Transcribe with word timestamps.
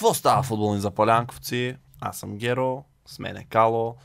Какво 0.00 0.14
става 0.14 0.42
футболни 0.42 0.80
запалянковци? 0.80 1.76
Аз 2.00 2.18
съм 2.18 2.38
Геро, 2.38 2.84
с 3.06 3.18
мен 3.18 3.36
е 3.36 3.44
Кало 3.44 3.96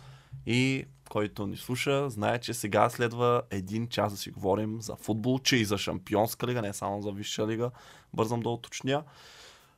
и 0.45 0.85
който 1.09 1.47
ни 1.47 1.57
слуша, 1.57 2.09
знае, 2.09 2.39
че 2.39 2.53
сега 2.53 2.89
следва 2.89 3.41
един 3.51 3.87
час 3.87 4.11
да 4.11 4.17
си 4.17 4.29
говорим 4.31 4.81
за 4.81 4.95
футбол, 4.95 5.39
че 5.39 5.55
и 5.55 5.65
за 5.65 5.77
Шампионска 5.77 6.47
лига, 6.47 6.61
не 6.61 6.73
само 6.73 7.01
за 7.01 7.11
Висша 7.11 7.47
лига. 7.47 7.71
Бързам 8.13 8.39
да 8.39 8.49
уточня. 8.49 9.03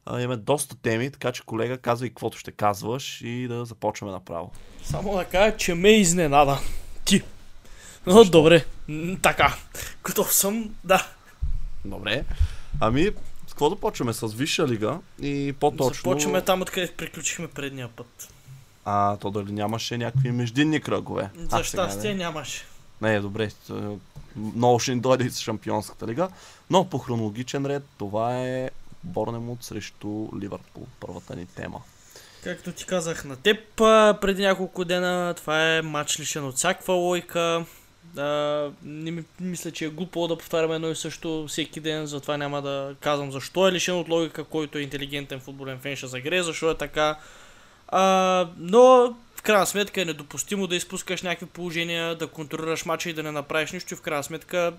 Имаме 0.10 0.38
доста 0.38 0.76
теми, 0.76 1.12
така 1.12 1.32
че 1.32 1.44
колега, 1.46 1.78
казвай 1.78 2.10
каквото 2.10 2.38
ще 2.38 2.52
казваш 2.52 3.22
и 3.22 3.48
да 3.48 3.66
започваме 3.66 4.12
направо. 4.14 4.52
Само 4.84 5.16
да 5.16 5.26
кажа, 5.26 5.58
че 5.58 5.74
ме 5.74 5.90
изненада. 5.90 6.60
Ти. 7.06 7.22
Но 8.06 8.24
добре. 8.24 8.66
Така. 9.22 9.56
Готов 10.04 10.34
съм, 10.34 10.76
да. 10.84 11.08
Добре. 11.86 12.26
Ами, 12.80 13.12
какво 13.58 13.70
започваме? 13.70 14.14
С 14.14 14.28
Висша 14.28 14.68
лига 14.68 15.00
и 15.22 15.54
по-точно... 15.60 15.94
Започваме 15.94 16.42
там, 16.42 16.62
откъдето 16.62 16.94
приключихме 16.94 17.48
предния 17.48 17.88
път. 17.88 18.34
А, 18.86 19.18
то 19.18 19.32
дали 19.32 19.52
нямаше 19.52 19.98
някакви 19.98 20.32
междинни 20.32 20.82
кръгове? 20.82 21.30
За 21.36 21.64
щастие 21.64 22.14
нямаше. 22.14 22.66
Не, 23.02 23.20
добре. 23.20 23.50
т- 23.68 23.98
Много 24.36 24.80
ще 24.80 24.96
ни 24.96 25.02
дойде 25.02 25.24
и 25.24 25.30
с 25.30 25.40
Шампионската 25.40 26.08
лига. 26.08 26.30
Но 26.70 26.90
по 26.90 26.98
хронологичен 26.98 27.66
ред 27.66 27.84
това 27.98 28.38
е 28.38 28.70
Борнемут 29.04 29.64
срещу 29.64 30.08
Ливърпул. 30.42 30.88
Първата 31.00 31.36
ни 31.36 31.46
тема. 31.46 31.82
Както 32.44 32.72
ти 32.72 32.86
казах 32.86 33.26
на 33.26 33.36
теб 33.36 33.60
преди 34.22 34.42
няколко 34.42 34.86
дена, 34.86 35.34
това 35.34 35.76
е 35.76 35.82
матч 35.82 36.20
лишен 36.20 36.46
от 36.46 36.56
всякаква 36.56 36.94
лойка. 36.94 37.66
А, 38.18 38.70
не 38.84 39.12
ми, 39.12 39.24
мисля, 39.40 39.72
че 39.72 39.86
е 39.86 39.90
глупо 39.90 40.28
да 40.28 40.38
повтаряме 40.38 40.76
едно 40.76 40.90
и 40.90 40.96
също 40.96 41.46
всеки 41.48 41.80
ден, 41.80 42.06
затова 42.06 42.38
няма 42.38 42.62
да 42.62 42.96
казвам 43.00 43.32
защо 43.32 43.68
е 43.68 43.72
лишен 43.72 43.96
от 43.96 44.10
логика, 44.10 44.44
който 44.44 44.78
е 44.78 44.82
интелигентен 44.82 45.40
футболен 45.40 45.80
фен 45.80 45.96
ще 45.96 46.08
загре, 46.08 46.44
защо 46.44 46.70
е 46.70 46.78
така. 46.78 47.20
А, 47.88 48.48
но 48.58 49.16
в 49.36 49.42
крайна 49.42 49.66
сметка 49.66 50.02
е 50.02 50.06
недопустимо 50.06 50.68
да 50.68 50.76
изпускаш 50.76 51.22
някакви 51.22 51.46
положения, 51.46 52.16
да 52.16 52.28
контролираш 52.28 52.86
матча 52.86 53.10
и 53.10 53.14
да 53.14 53.24
не 53.24 53.32
направиш 53.32 53.72
нищо 53.72 53.94
и 53.94 53.98
в 53.98 54.02
крайна 54.02 54.24
сметка 54.24 54.74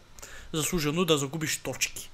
заслужено 0.53 1.05
да 1.05 1.19
загубиш 1.19 1.57
точки. 1.57 2.11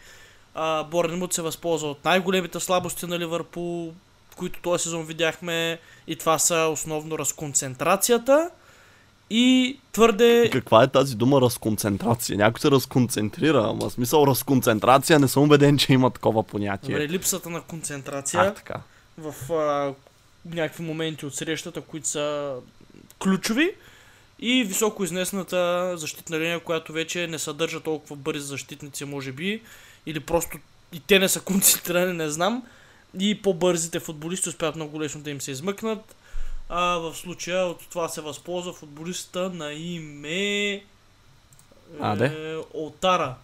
Борнемут 0.90 1.32
се 1.32 1.42
възползва 1.42 1.90
от 1.90 2.04
най-големите 2.04 2.60
слабости 2.60 3.06
на 3.06 3.18
Ливърпул, 3.18 3.94
които 4.36 4.60
този 4.60 4.82
сезон 4.82 5.04
видяхме 5.04 5.78
и 6.06 6.16
това 6.16 6.38
са 6.38 6.68
основно 6.72 7.18
разконцентрацията 7.18 8.50
и 9.30 9.78
твърде... 9.92 10.50
Каква 10.52 10.82
е 10.82 10.88
тази 10.88 11.16
дума 11.16 11.40
разконцентрация? 11.40 12.38
Някой 12.38 12.60
се 12.60 12.70
разконцентрира, 12.70 13.66
ама 13.70 13.90
смисъл 13.90 14.26
разконцентрация 14.26 15.18
не 15.18 15.28
съм 15.28 15.42
убеден, 15.42 15.78
че 15.78 15.92
има 15.92 16.10
такова 16.10 16.42
понятие. 16.42 16.94
Добре, 16.94 17.08
липсата 17.08 17.50
на 17.50 17.60
концентрация 17.62 18.40
а, 18.40 18.54
така. 18.54 18.80
в 19.18 19.52
а, 19.52 19.94
някакви 20.54 20.84
моменти 20.84 21.26
от 21.26 21.34
срещата, 21.34 21.80
които 21.80 22.08
са 22.08 22.54
ключови 23.18 23.74
и 24.38 24.64
високо 24.64 25.04
изнесената 25.04 25.92
защитна 25.96 26.38
линия, 26.38 26.60
която 26.60 26.92
вече 26.92 27.26
не 27.26 27.38
съдържа 27.38 27.80
толкова 27.80 28.16
бързи 28.16 28.46
защитници, 28.46 29.04
може 29.04 29.32
би, 29.32 29.62
или 30.06 30.20
просто 30.20 30.58
и 30.92 31.00
те 31.00 31.18
не 31.18 31.28
са 31.28 31.40
концентрирани, 31.40 32.12
не 32.12 32.28
знам, 32.28 32.62
и 33.20 33.42
по-бързите 33.42 34.00
футболисти 34.00 34.48
успяват 34.48 34.76
много 34.76 35.00
лесно 35.00 35.20
да 35.20 35.30
им 35.30 35.40
се 35.40 35.50
измъкнат. 35.50 36.16
А 36.68 36.98
в 36.98 37.14
случая 37.14 37.64
от 37.66 37.88
това 37.90 38.08
се 38.08 38.20
възползва 38.20 38.72
футболиста 38.72 39.50
на 39.50 39.72
име 39.72 40.84
А, 42.00 42.16
де? 42.16 42.26
е, 42.26 42.56
Отара. 42.74 43.34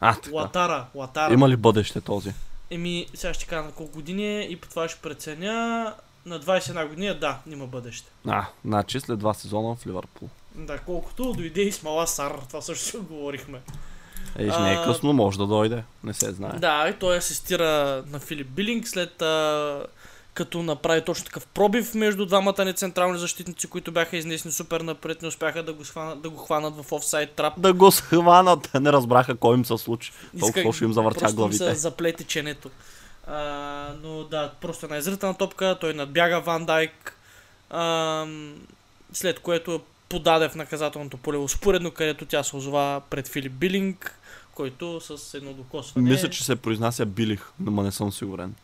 А, 0.00 0.14
така. 0.14 0.36
Латара. 0.36 0.86
Латара. 0.94 1.32
Има 1.34 1.48
ли 1.48 1.56
бъдеще 1.56 2.00
този? 2.00 2.32
Еми, 2.70 3.06
сега 3.14 3.34
ще 3.34 3.46
кажа 3.46 3.62
на 3.62 3.72
колко 3.72 3.92
години 3.92 4.38
е 4.38 4.40
и 4.40 4.56
по 4.56 4.68
това 4.68 4.88
ще 4.88 5.00
преценя. 5.00 5.94
На 6.26 6.40
21 6.40 6.88
години, 6.88 7.14
да, 7.14 7.38
има 7.50 7.66
бъдеще. 7.66 8.10
А, 8.26 8.46
значи 8.64 9.00
след 9.00 9.18
два 9.18 9.34
сезона 9.34 9.76
в 9.76 9.86
Ливърпул. 9.86 10.28
Да, 10.54 10.78
колкото 10.78 11.32
дойде 11.32 11.62
и 11.62 11.72
с 11.72 11.82
Мала 11.82 12.06
Сар, 12.06 12.32
това 12.48 12.60
също 12.60 12.84
си 12.84 12.96
говорихме. 12.96 13.60
Ей, 14.36 14.46
не 14.46 14.72
е 14.72 14.82
късно, 14.84 15.12
може 15.12 15.38
да 15.38 15.46
дойде. 15.46 15.84
Не 16.04 16.14
се 16.14 16.32
знае. 16.32 16.58
Да, 16.58 16.88
и 16.88 16.98
той 16.98 17.16
асистира 17.16 18.02
на 18.06 18.20
Филип 18.20 18.46
Билинг 18.48 18.88
след 18.88 19.22
а, 19.22 19.86
като 20.38 20.62
направи 20.62 21.04
точно 21.04 21.24
такъв 21.24 21.46
пробив 21.46 21.94
между 21.94 22.26
двамата 22.26 22.64
ни 22.64 22.74
централни 22.74 23.18
защитници, 23.18 23.66
които 23.66 23.92
бяха 23.92 24.16
изнесени 24.16 24.52
супер 24.52 24.80
напред, 24.80 25.22
не 25.22 25.28
успяха 25.28 25.62
да 25.62 25.72
го, 25.72 25.84
схванат, 25.84 26.22
да 26.22 26.30
го 26.30 26.36
хванат 26.36 26.74
в 26.76 26.92
офсайд 26.92 27.30
трап. 27.30 27.54
Да 27.60 27.72
го 27.72 27.90
схванат, 27.90 28.70
не 28.80 28.92
разбраха 28.92 29.34
кой 29.34 29.56
им 29.56 29.64
се 29.64 29.78
случи. 29.78 30.12
Толкова 30.40 30.72
ще 30.72 30.84
им 30.84 30.92
завъртя 30.92 31.18
просто 31.18 31.34
им 31.34 31.36
главите. 31.36 31.64
се 31.64 31.74
заплете 31.74 32.24
ченето. 32.24 32.70
А, 33.26 33.92
но 34.02 34.24
да, 34.24 34.52
просто 34.60 34.86
една 34.86 34.96
изритана 34.96 35.34
топка, 35.34 35.76
той 35.80 35.94
надбяга 35.94 36.40
Ван 36.40 36.66
Дайк, 36.66 37.16
а, 37.70 38.26
след 39.12 39.40
което 39.40 39.80
подаде 40.08 40.48
в 40.48 40.54
наказателното 40.54 41.16
поле 41.16 41.36
успоредно, 41.36 41.90
където 41.90 42.26
тя 42.26 42.42
се 42.42 42.56
озова 42.56 43.02
пред 43.10 43.28
Филип 43.28 43.52
Билинг, 43.52 44.18
който 44.54 45.00
с 45.00 45.34
едно 45.34 45.52
докосване... 45.52 46.10
Мисля, 46.10 46.30
че 46.30 46.44
се 46.44 46.56
произнася 46.56 47.06
Билих, 47.06 47.50
но 47.60 47.82
не 47.82 47.92
съм 47.92 48.12
сигурен. 48.12 48.54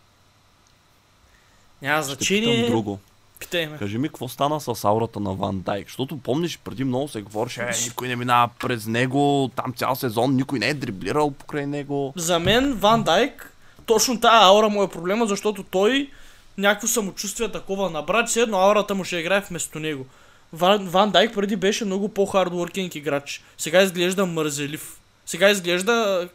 Няма 1.85 2.03
значение. 2.03 2.57
питам 2.57 2.71
друго. 2.71 2.99
Питай 3.39 3.67
ме. 3.67 3.79
Кажи 3.79 3.99
ми, 3.99 4.09
какво 4.09 4.29
стана 4.29 4.61
с 4.61 4.85
аурата 4.85 5.21
на 5.21 5.33
Ван 5.35 5.61
Дайк? 5.61 5.87
Защото 5.87 6.17
помниш, 6.17 6.59
преди 6.65 6.85
много 6.85 7.09
се 7.09 7.23
говореше, 7.23 7.63
е, 7.63 7.71
никой 7.85 8.09
не 8.09 8.17
минава 8.17 8.51
през 8.61 8.87
него, 8.87 9.51
там 9.57 9.73
цял 9.77 9.95
сезон, 9.95 10.37
никой 10.37 10.59
не 10.59 10.69
е 10.69 10.75
дриблирал 10.75 11.31
покрай 11.31 11.67
него. 11.67 12.13
За 12.17 12.39
мен 12.39 12.73
Ван 12.75 13.03
Дайк, 13.03 13.53
точно 13.87 14.21
тази 14.21 14.45
аура 14.45 14.69
му 14.69 14.83
е 14.83 14.89
проблема, 14.89 15.27
защото 15.27 15.63
той 15.63 16.11
някакво 16.59 16.89
самочувствие 16.89 17.53
такова 17.53 17.91
набра, 17.91 18.25
че 18.25 18.41
едно 18.41 18.59
аурата 18.59 18.95
му 18.95 19.05
ще 19.05 19.17
играе 19.17 19.41
вместо 19.41 19.81
него. 19.81 20.07
Ван, 20.53 20.89
Ван 20.89 21.11
Дайк 21.11 21.35
преди 21.35 21.57
беше 21.57 21.85
много 21.85 22.09
по-хардворкинг 22.09 22.95
играч. 22.95 23.43
Сега 23.59 23.83
изглежда 23.83 24.27
мързелив. 24.27 24.99
Сега 25.27 25.51
изглежда 25.51 26.29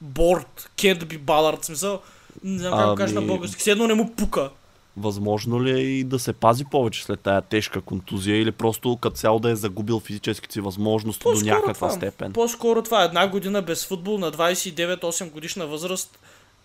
борд, 0.00 0.70
can't 0.76 1.04
be 1.04 1.18
bothered, 1.18 1.64
смисъл. 1.64 2.00
Не 2.44 2.58
знам 2.58 2.78
как 2.78 2.88
го 2.88 2.94
кажа 2.94 3.14
на 3.14 3.20
Ами- 3.20 3.26
български. 3.28 3.60
Все 3.60 3.70
едно 3.70 3.86
не 3.86 3.94
му 3.94 4.12
пука. 4.12 4.50
Възможно 4.96 5.64
ли 5.64 5.70
е 5.70 5.82
и 5.82 6.04
да 6.04 6.18
се 6.18 6.32
пази 6.32 6.64
повече 6.64 7.04
след 7.04 7.20
тая 7.20 7.42
тежка 7.42 7.80
контузия 7.80 8.40
или 8.40 8.52
просто 8.52 8.96
като 8.96 9.16
цяло 9.16 9.38
да 9.38 9.50
е 9.50 9.56
загубил 9.56 10.00
физическите 10.00 10.52
си 10.52 10.60
възможности 10.60 11.22
до 11.24 11.30
По-скоро 11.30 11.50
някаква 11.50 11.74
това. 11.74 11.90
степен? 11.90 12.32
По-скоро 12.32 12.82
това 12.82 13.04
една 13.04 13.28
година 13.28 13.62
без 13.62 13.86
футбол 13.86 14.18
на 14.18 14.32
29-8 14.32 15.30
годишна 15.30 15.66
възраст. 15.66 16.18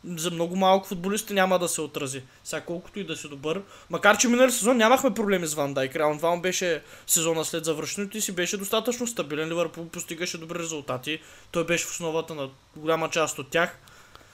За 0.05 0.31
много 0.31 0.55
малко 0.55 0.87
футболисти 0.87 1.33
няма 1.33 1.59
да 1.59 1.67
се 1.67 1.81
отрази. 1.81 2.21
Сега 2.43 2.61
колкото 2.61 2.99
и 2.99 3.03
да 3.03 3.15
си 3.15 3.29
добър. 3.29 3.61
Макар, 3.89 4.17
че 4.17 4.27
минали 4.27 4.51
сезон 4.51 4.77
нямахме 4.77 5.13
проблеми 5.13 5.47
с 5.47 5.53
Ван 5.53 5.73
Дайк. 5.73 5.95
Реално 5.95 6.17
това 6.17 6.37
беше 6.37 6.81
сезона 7.07 7.45
след 7.45 7.65
завършването 7.65 8.17
и 8.17 8.21
си 8.21 8.31
беше 8.31 8.57
достатъчно 8.57 9.07
стабилен. 9.07 9.49
Ливърпул 9.49 9.85
постигаше 9.85 10.37
добри 10.37 10.59
резултати. 10.59 11.19
Той 11.51 11.65
беше 11.65 11.85
в 11.85 11.91
основата 11.91 12.35
на 12.35 12.49
голяма 12.75 13.09
част 13.09 13.39
от 13.39 13.47
тях. 13.49 13.77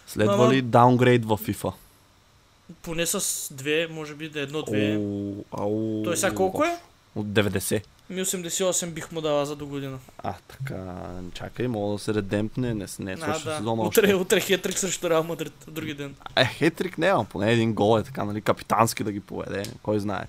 Следва 0.08 0.34
Ама- 0.34 0.54
ли 0.54 0.62
даунгрейд 0.62 1.26
в 1.26 1.38
FIFA? 1.38 1.74
Поне 2.82 3.06
с 3.06 3.48
две, 3.54 3.88
може 3.88 4.16
би 4.16 4.30
да 4.30 4.40
е 4.40 4.44
едно-две. 4.44 4.94
Ау, 5.52 6.04
Той 6.04 6.18
сега 6.18 6.36
колко 6.36 6.64
е? 6.64 6.78
От 7.16 7.28
90. 7.28 7.84
Ми 8.10 8.22
88 8.22 8.90
бих 8.90 9.12
му 9.12 9.22
дала 9.22 9.46
за 9.46 9.56
до 9.56 9.66
година. 9.66 10.00
А, 10.18 10.34
така, 10.48 10.96
чакай, 11.34 11.68
мога 11.68 11.94
да 11.94 12.00
се 12.00 12.14
редемпне, 12.14 12.74
не, 12.74 12.86
не 13.00 13.12
е 13.12 13.14
А, 13.14 13.18
свършил 13.18 13.52
да. 13.52 13.58
сезона 13.58 13.82
Утре, 13.84 14.02
още. 14.02 14.16
утре 14.16 14.40
хетрик 14.40 14.78
срещу 14.80 15.10
Реал 15.10 15.24
Мадрид. 15.24 15.54
Други 15.68 15.94
ден. 15.94 16.16
Е, 16.36 16.46
хетрик 16.46 16.98
няма, 16.98 17.26
поне 17.26 17.52
един 17.52 17.74
гол 17.74 18.00
е 18.00 18.04
така, 18.04 18.26
нали, 18.26 18.42
капитански 18.42 19.04
да 19.04 19.12
ги 19.12 19.20
поведе, 19.20 19.64
кой 19.84 20.00
знае. 20.00 20.26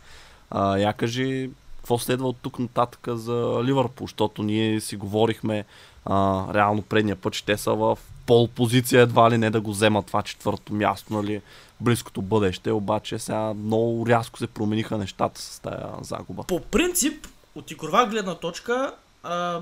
А, 0.51 0.77
я 0.79 0.93
кажи, 0.93 1.51
какво 1.77 1.99
следва 1.99 2.29
от 2.29 2.37
тук 2.43 2.59
нататък 2.59 3.09
за 3.09 3.61
Ливърпул, 3.65 4.07
защото 4.07 4.43
ние 4.43 4.81
си 4.81 4.97
говорихме 4.97 5.65
а, 6.09 6.47
реално 6.55 6.83
предния 6.83 7.17
път, 7.17 7.43
те 7.47 7.57
са 7.57 7.75
в 7.75 7.99
пол 8.27 8.49
позиция 8.49 9.03
едва 9.03 9.31
ли 9.31 9.39
не 9.39 9.51
да 9.51 9.61
го 9.61 9.71
вземат 9.71 10.07
това 10.07 10.23
четвърто 10.23 10.75
място, 10.75 11.13
нали, 11.13 11.43
близкото 11.81 12.23
бъдеще, 12.23 12.73
обаче 12.73 13.19
сега 13.19 13.55
много 13.55 14.07
рязко 14.07 14.39
се 14.39 14.47
промениха 14.47 14.99
нещата 14.99 15.41
с 15.43 15.61
тая 15.61 15.89
загуба. 16.01 16.43
По 16.43 16.61
принцип, 16.61 17.27
от 17.55 17.71
игрова 17.71 18.07
гледна 18.07 18.35
точка, 18.35 18.93
а, 19.23 19.61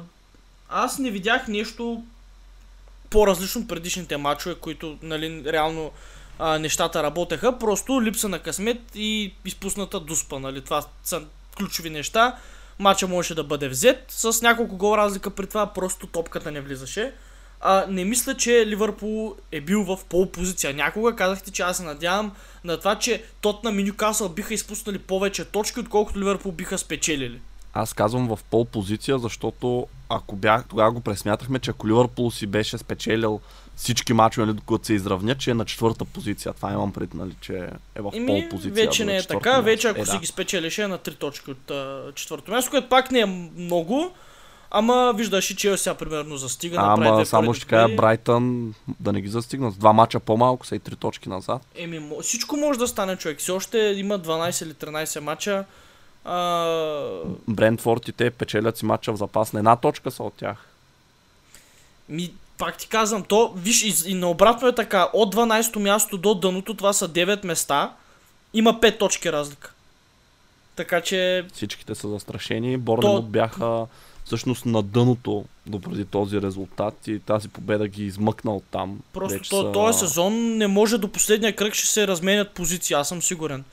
аз 0.69 0.99
не 0.99 1.11
видях 1.11 1.49
нещо 1.49 2.03
по-различно 3.11 3.61
от 3.61 3.69
предишните 3.69 4.17
матчове, 4.17 4.55
които, 4.55 4.99
нали, 5.03 5.43
реално 5.53 5.91
а, 6.39 6.59
нещата 6.59 7.03
работеха, 7.03 7.59
просто 7.59 8.03
липса 8.03 8.29
на 8.29 8.39
късмет 8.39 8.81
и 8.95 9.35
изпусната 9.45 10.01
дуспа, 10.01 10.39
нали? 10.39 10.65
Това 10.65 10.83
са 11.05 11.23
ключови 11.57 11.91
неща. 11.91 12.37
Мача 12.79 13.09
можеше 13.09 13.35
да 13.35 13.45
бъде 13.45 13.69
взет, 13.69 14.05
с 14.09 14.43
няколко 14.43 14.77
гол 14.77 14.97
разлика 14.97 15.31
при 15.31 15.47
това 15.47 15.67
просто 15.67 16.07
топката 16.07 16.51
не 16.51 16.61
влизаше. 16.61 17.13
А, 17.61 17.87
не 17.89 18.05
мисля, 18.05 18.35
че 18.35 18.67
Ливърпул 18.67 19.35
е 19.53 19.61
бил 19.61 19.85
в 19.85 19.99
пол 20.09 20.31
позиция. 20.31 20.75
Някога 20.75 21.17
казахте, 21.17 21.51
че 21.51 21.63
аз 21.63 21.77
се 21.77 21.83
надявам 21.83 22.33
на 22.65 22.79
това, 22.79 22.99
че 22.99 23.25
Тотнам 23.41 23.79
и 23.79 23.85
Нюкасъл 23.85 24.29
биха 24.29 24.55
изпуснали 24.55 24.99
повече 24.99 25.45
точки, 25.45 25.81
отколкото 25.81 26.19
Ливърпул 26.19 26.53
биха 26.53 26.79
спечелили. 26.79 27.41
Аз 27.73 27.93
казвам 27.93 28.37
в 28.37 28.39
пол 28.51 28.65
позиция, 28.65 29.19
защото 29.19 29.87
ако 30.09 30.37
бях, 30.37 30.65
тогава 30.69 30.93
го 30.93 31.01
пресмятахме, 31.01 31.59
че 31.59 31.71
ако 31.71 31.89
Ливърпул 31.89 32.31
си 32.31 32.47
беше 32.47 32.79
спечелил 32.79 33.41
всички 33.77 34.13
мачове, 34.13 34.47
нали, 34.47 34.57
докато 34.57 34.85
се 34.85 34.93
изравнят, 34.93 35.39
че 35.39 35.51
е 35.51 35.55
на 35.55 35.65
четвърта 35.65 36.05
позиция. 36.05 36.53
Това 36.53 36.73
имам 36.73 36.93
пред, 36.93 37.15
нали, 37.15 37.33
че 37.41 37.71
е 37.95 38.01
в 38.01 38.11
Еми, 38.15 38.27
пол 38.27 38.49
позиция. 38.51 38.87
вече 38.87 39.05
не 39.05 39.17
е 39.17 39.23
така, 39.23 39.51
място. 39.51 39.65
вече 39.65 39.89
ако 39.89 40.01
е, 40.01 40.07
си 40.07 40.13
да. 40.13 40.19
ги 40.19 40.27
спечелиш 40.27 40.79
е 40.79 40.89
на 40.89 40.99
три 40.99 41.15
точки 41.15 41.51
от 41.51 41.71
а, 41.71 42.13
четвърто 42.15 42.51
място, 42.51 42.71
което 42.71 42.89
пак 42.89 43.11
не 43.11 43.21
е 43.21 43.27
много, 43.57 44.13
ама 44.71 45.13
виждаш 45.17 45.51
и 45.51 45.57
Челси 45.57 45.83
сега 45.83 45.95
примерно 45.95 46.37
застига. 46.37 46.77
направи 46.81 47.09
Ама 47.09 47.17
две 47.17 47.25
само 47.25 47.55
ще 47.55 47.67
кажа. 47.67 47.95
Брайтън 47.95 48.75
да 49.01 49.13
не 49.13 49.21
ги 49.21 49.29
застигнат. 49.29 49.79
Два 49.79 49.93
мача 49.93 50.21
по-малко 50.21 50.67
са 50.67 50.77
и 50.77 50.79
три 50.79 50.97
точки 50.97 51.29
назад. 51.29 51.63
Еми, 51.75 52.11
всичко 52.23 52.57
може 52.57 52.79
да 52.79 52.89
стане 52.89 53.17
човек. 53.17 53.39
Все 53.39 53.53
още 53.53 53.79
има 53.79 54.19
12 54.21 54.65
или 54.65 54.73
13 54.75 55.21
мача. 55.21 55.65
А, 56.25 56.67
Брентфорд 57.49 58.09
и 58.09 58.13
те 58.13 58.31
печелят 58.31 58.79
си 58.79 58.87
мача 58.87 59.13
в 59.13 59.17
запас. 59.17 59.53
На 59.53 59.59
една 59.59 59.77
точка 59.77 60.11
са 60.11 60.23
от 60.23 60.35
тях. 60.35 60.69
ми, 62.09 62.33
пак 62.59 62.77
ти 62.79 62.89
казвам, 62.89 63.23
то, 63.23 63.53
виж, 63.57 63.83
и, 63.83 64.11
и 64.11 64.15
наобратно 64.15 64.69
е 64.69 64.75
така. 64.75 65.09
От 65.13 65.35
12-то 65.35 65.81
място 65.81 66.19
до 66.19 66.35
дъното, 66.35 66.75
това 66.75 66.93
са 66.93 67.09
9 67.09 67.47
места. 67.47 67.93
Има 68.55 68.75
5 68.75 68.99
точки 68.99 69.33
разлика. 69.33 69.73
Така 70.77 71.01
че, 71.01 71.45
Всичките 71.53 71.95
са 71.95 72.09
застрашени. 72.09 72.77
Борнемут 72.77 73.29
бяха 73.31 73.87
всъщност 74.25 74.67
на 74.67 74.83
дъното 74.83 75.45
допреди 75.67 76.05
този 76.05 76.43
резултат 76.43 76.95
и 77.07 77.19
тази 77.19 77.49
победа 77.49 77.89
ги 77.89 78.05
измъкна 78.05 78.57
от 78.57 78.65
там. 78.71 79.01
просто 79.13 79.39
то, 79.51 79.63
са- 79.63 79.73
този 79.73 79.99
сезон 79.99 80.57
не 80.57 80.67
може 80.67 80.99
до 80.99 81.09
последния 81.09 81.57
кръг 81.57 81.75
ще 81.75 81.87
се 81.87 82.07
разменят 82.09 82.51
позиции, 82.51 82.95
аз 82.95 83.09
съм 83.09 83.23
сигурен. 83.23 83.65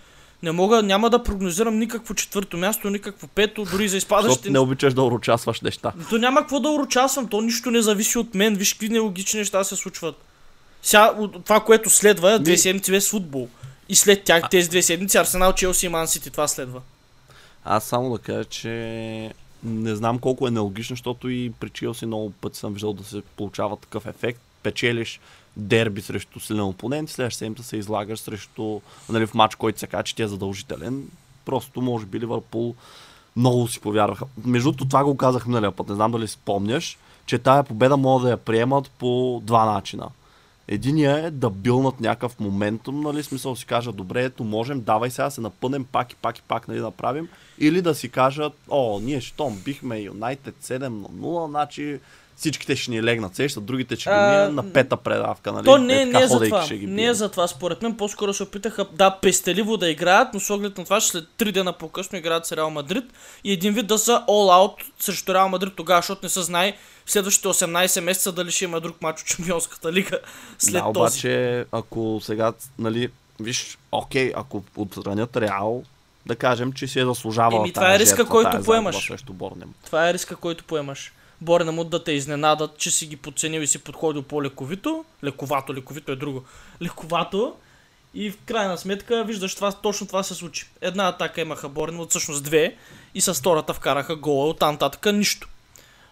Не 0.44 0.52
мога, 0.52 0.84
няма 0.84 1.10
да 1.10 1.24
прогнозирам 1.24 1.80
никакво 1.80 2.14
четвърто 2.14 2.58
място, 2.58 2.90
никакво 2.90 3.28
пето, 3.28 3.66
дори 3.72 3.90
за 3.90 3.98
изпадащите. 3.98 4.50
не 4.50 4.60
обичаш 4.60 4.94
да 4.94 5.04
урочасваш 5.04 5.62
неща. 5.62 5.92
То 6.10 6.18
няма 6.18 6.40
какво 6.40 6.60
да 6.60 6.70
урочасвам, 6.70 7.28
то 7.28 7.42
нищо 7.42 7.72
не 7.72 7.82
зависи 7.82 8.18
от 8.18 8.36
мен, 8.36 8.56
виж 8.56 8.74
какви 8.74 8.90
нелогични 8.90 9.40
неща 9.40 9.64
се 9.64 9.76
случват. 9.76 10.16
Сега, 10.82 11.14
това, 11.46 11.60
което 11.60 11.90
следва, 11.90 12.40
две 12.40 12.52
Ми- 12.52 12.58
седмици 12.58 12.92
без 12.92 13.10
футбол. 13.10 13.48
И 13.90 13.96
след 13.96 14.24
тях 14.24 14.50
тези 14.50 14.70
две 14.70 14.82
седмици 14.82 15.18
Арсенал, 15.18 15.54
Челси 15.54 15.86
и 15.86 15.90
Ман 15.90 16.08
Сити, 16.08 16.30
това 16.30 16.48
следва. 16.48 16.82
Аз 17.66 17.84
само 17.84 18.14
да 18.14 18.18
кажа, 18.20 18.46
че 18.46 18.70
не 19.64 19.96
знам 19.96 20.20
колко 20.20 20.48
е 20.48 20.52
нелогично, 20.52 20.94
защото 20.94 21.30
и 21.30 21.52
при 21.60 21.70
Челси 21.70 22.06
много 22.06 22.32
пъти 22.32 22.60
съм 22.60 22.74
виждал 22.74 22.94
да 22.94 23.04
се 23.04 23.22
получава 23.38 23.78
такъв 23.78 24.06
ефект. 24.06 24.40
Печелиш 24.64 25.20
дерби 25.58 26.02
срещу 26.02 26.40
силен 26.40 26.62
опонент, 26.62 27.10
следващата 27.10 27.38
седмица 27.38 27.64
се 27.64 27.78
излагаш 27.78 28.20
срещу 28.20 28.80
нали, 29.10 29.28
в 29.28 29.34
матч, 29.34 29.56
който 29.56 29.80
се 29.80 29.88
казва, 29.88 30.04
че 30.04 30.16
ти 30.16 30.22
е 30.22 30.28
задължителен. 30.28 31.04
Просто 31.46 31.82
може 31.82 32.06
би 32.06 32.20
Ливърпул 32.20 32.76
много 33.36 33.68
си 33.68 33.80
повярваха. 33.80 34.26
Между 34.46 34.72
другото, 34.72 34.88
това 34.88 35.04
го 35.04 35.18
казах 35.18 35.48
миналия 35.48 35.72
път, 35.72 35.90
не 35.90 35.96
знам 35.96 36.12
дали 36.12 36.28
спомняш, 36.28 36.98
че 37.26 37.40
тая 37.40 37.64
победа 37.64 37.98
могат 37.98 38.24
да 38.24 38.30
я 38.30 38.38
приемат 38.38 38.92
по 38.92 39.42
два 39.44 39.74
начина. 39.74 40.10
Единия 40.68 41.26
е 41.26 41.32
да 41.32 41.50
билнат 41.50 42.00
някакъв 42.00 42.40
моментум, 42.40 43.02
нали, 43.02 43.24
смисъл 43.24 43.56
си 43.56 43.66
кажат, 43.66 43.96
добре, 43.96 44.24
ето 44.24 44.44
можем, 44.44 44.82
давай 44.82 45.10
сега 45.10 45.30
се 45.30 45.42
напънем 45.42 45.84
пак 45.84 46.12
и 46.12 46.16
пак 46.16 46.38
и 46.38 46.42
пак, 46.42 46.68
нали, 46.68 46.80
да 46.80 46.92
правим. 46.92 47.28
Или 47.60 47.82
да 47.82 47.96
си 47.96 48.10
кажат, 48.10 48.54
о, 48.70 49.00
ние 49.00 49.22
щом 49.22 49.62
бихме 49.66 50.00
Юнайтед 50.00 50.56
7 50.62 50.80
на 50.80 50.90
0, 50.90 51.50
значи 51.50 52.00
всичките 52.36 52.76
ще 52.76 52.92
ни 52.92 53.04
легнат 53.04 53.36
сеща, 53.36 53.62
другите 53.62 53.96
ще 53.96 54.10
ги 54.10 54.16
А, 54.16 54.30
мият 54.30 54.54
на 54.54 54.74
пета 54.74 54.98
предавка, 54.98 55.52
нали? 55.52 55.66
То 55.66 55.78
не, 55.78 56.02
Е, 56.02 56.06
не 56.06 56.22
е 56.22 56.28
за 56.28 56.40
това. 56.40 56.66
ще 56.66 56.78
ги 56.78 56.88
Не 56.88 57.06
е 57.06 57.14
за 57.14 57.30
това, 57.30 57.48
според 57.48 57.82
мен. 57.82 57.98
По-скоро 57.98 58.34
се 58.34 58.44
опитаха, 58.44 58.86
да, 58.94 59.12
пестеливо 59.22 59.78
да 59.78 59.90
играят, 59.90 60.34
но 60.34 60.40
с 60.40 60.50
оглед 60.50 60.78
на 60.78 60.84
това, 60.84 61.00
че 61.00 61.08
след 61.08 61.26
3 61.38 61.52
дена 61.52 61.74
по-късно 61.74 62.18
играят 62.18 62.46
с 62.46 62.52
Реал 62.52 62.70
Мадрид 62.70 63.04
и 63.44 63.52
един 63.52 63.74
вид 63.74 63.88
да 63.88 63.98
са 63.98 64.12
all 64.12 64.68
out 64.68 64.74
срещу 65.00 65.34
Реал 65.34 65.50
Мадрид 65.50 65.74
тогава, 65.76 66.02
защото 66.02 66.20
не 66.24 66.30
се 66.30 66.42
знае 66.42 66.78
в 67.06 67.12
следващите 67.12 67.48
18 67.48 68.00
месеца 68.00 68.32
дали 68.32 68.52
ще 68.52 68.66
има 68.66 68.82
друг 68.82 69.02
матч 69.02 69.22
от 69.22 69.28
Чемпионската 69.28 69.94
лига 69.94 70.20
след 70.60 70.74
да, 70.74 70.94
този. 70.94 71.00
обаче, 71.00 71.66
ако 71.72 72.20
сега, 72.24 72.54
нали, 72.80 73.10
виж, 73.40 73.78
окей, 73.92 74.32
ако 74.36 74.64
отстранят 74.76 75.38
Реал, 75.38 75.84
да 76.26 76.36
кажем, 76.36 76.74
че 76.74 76.88
си 76.88 77.00
е 77.00 77.06
заслужавал 77.06 77.60
Еми, 77.60 77.74
това 77.74 77.96
е 77.96 78.00
риска, 78.00 78.26
който 78.26 78.64
поемаш. 78.64 79.12
Това 79.86 80.10
е 80.10 80.14
риска, 80.14 80.36
който 80.36 80.64
поемаш. 80.64 81.14
Борнемут 81.42 81.90
да 81.90 82.04
те 82.04 82.12
изненадат, 82.12 82.78
че 82.78 82.92
си 82.92 83.06
ги 83.08 83.16
подценил 83.18 83.60
и 83.62 83.68
си 83.68 83.80
подходил 83.80 84.24
по-лековито. 84.24 85.06
Лековато, 85.24 85.74
лековито 85.74 86.12
е 86.12 86.16
друго. 86.16 86.44
Лековато. 86.82 87.56
И 88.14 88.32
в 88.32 88.38
крайна 88.46 88.78
сметка, 88.78 89.24
виждаш, 89.24 89.56
това, 89.56 89.72
точно 89.72 90.08
това 90.08 90.24
се 90.24 90.34
случи. 90.36 90.70
Една 90.82 91.08
атака 91.08 91.42
имаха 91.42 91.70
Борнемут, 91.70 92.10
всъщност 92.10 92.44
две. 92.44 92.76
И 93.16 93.22
с 93.22 93.34
втората 93.34 93.74
вкараха 93.74 94.16
гола, 94.16 94.46
от 94.48 94.62
нататък 94.62 95.06
нищо. 95.14 95.48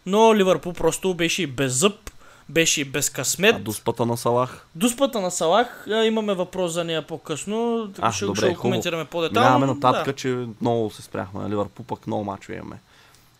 Но 0.05 0.35
Ливърпул 0.35 0.73
просто 0.73 1.13
беше 1.13 1.41
и 1.41 1.47
без 1.47 1.73
зъб, 1.73 2.11
беше 2.49 2.81
и 2.81 2.85
без 2.85 3.09
късмет. 3.09 3.55
А 3.55 3.59
дуспата 3.59 4.05
на 4.05 4.17
Салах? 4.17 4.65
Дуспата 4.75 5.21
на 5.21 5.31
Салах, 5.31 5.85
имаме 6.05 6.33
въпрос 6.33 6.71
за 6.71 6.83
нея 6.83 7.07
по-късно. 7.07 7.89
А, 7.99 8.11
ще, 8.11 8.25
добре, 8.25 8.37
ще 8.37 8.45
го 8.45 8.49
хубаво. 8.49 8.61
коментираме 8.61 9.05
по-детално. 9.05 9.47
Минаваме 9.47 9.73
нататък, 9.73 10.05
Да. 10.05 10.13
че 10.13 10.45
много 10.61 10.89
се 10.91 11.01
спряхме 11.01 11.41
на 11.41 11.49
Ливърпул, 11.49 11.85
пък 11.85 12.07
много 12.07 12.23
мачове 12.23 12.57
имаме. 12.57 12.79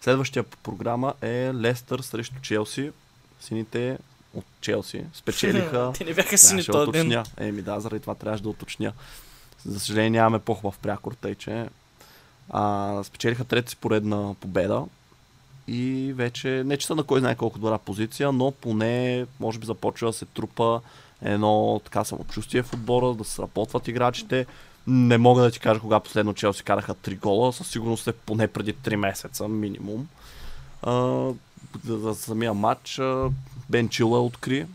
Следващия 0.02 0.44
по 0.44 0.58
програма 0.58 1.14
е 1.22 1.52
Лестър 1.54 2.00
срещу 2.00 2.36
Челси. 2.42 2.92
Сините 3.40 3.98
от 4.34 4.46
Челси 4.62 5.06
спечелиха. 5.14 5.94
Те 5.98 6.04
не 6.04 6.14
бяха 6.14 6.38
сини 6.38 6.64
да 6.64 6.72
този 6.72 6.92
ден. 6.92 7.24
Еми 7.38 7.62
да, 7.62 7.80
заради 7.80 8.02
това 8.02 8.16
трябваше 8.16 8.44
да 8.44 8.50
уточня. 8.50 8.94
За 9.66 9.80
съжаление 9.80 10.10
нямаме 10.10 10.40
по-хубав 10.40 10.78
прякор, 10.78 11.14
тъй 11.22 11.36
че 11.36 11.70
а, 12.50 13.04
спечелиха 13.04 13.44
трета 13.44 13.70
си 13.70 13.76
поредна 13.76 14.36
победа 14.40 14.86
и 15.68 16.14
вече 16.16 16.64
не 16.66 16.78
че 16.78 16.88
са 16.88 16.96
на 16.96 17.04
кой 17.04 17.20
знае 17.20 17.36
колко 17.36 17.60
добра 17.60 17.78
позиция, 17.78 18.32
но 18.32 18.52
поне 18.52 19.26
може 19.40 19.60
би 19.60 19.66
започва 19.66 20.08
да 20.08 20.14
се 20.14 20.26
трупа 20.26 20.82
едно 21.22 21.82
така 21.84 22.04
самочувствие 22.04 22.64
в 22.64 22.74
отбора, 22.74 23.14
да 23.14 23.24
се 23.24 23.32
сработват 23.32 23.88
играчите. 23.88 24.46
Не 24.88 25.18
мога 25.18 25.42
да 25.42 25.52
ти 25.52 25.60
кажа 25.60 25.80
кога 25.80 26.00
последно 26.00 26.34
Челси 26.34 26.64
караха 26.64 26.96
3 26.96 27.20
гола, 27.20 27.54
със 27.54 27.68
сигурност 27.68 28.08
е 28.08 28.12
поне 28.12 28.48
преди 28.48 28.74
3 28.74 28.96
месеца 28.96 29.48
минимум. 29.48 30.08
А, 30.82 31.28
за, 31.88 32.16
самия 32.16 32.54
матч 32.54 33.00
а, 33.00 33.30
Бен 33.70 33.90
Чила 33.90 34.22
откри 34.22 34.66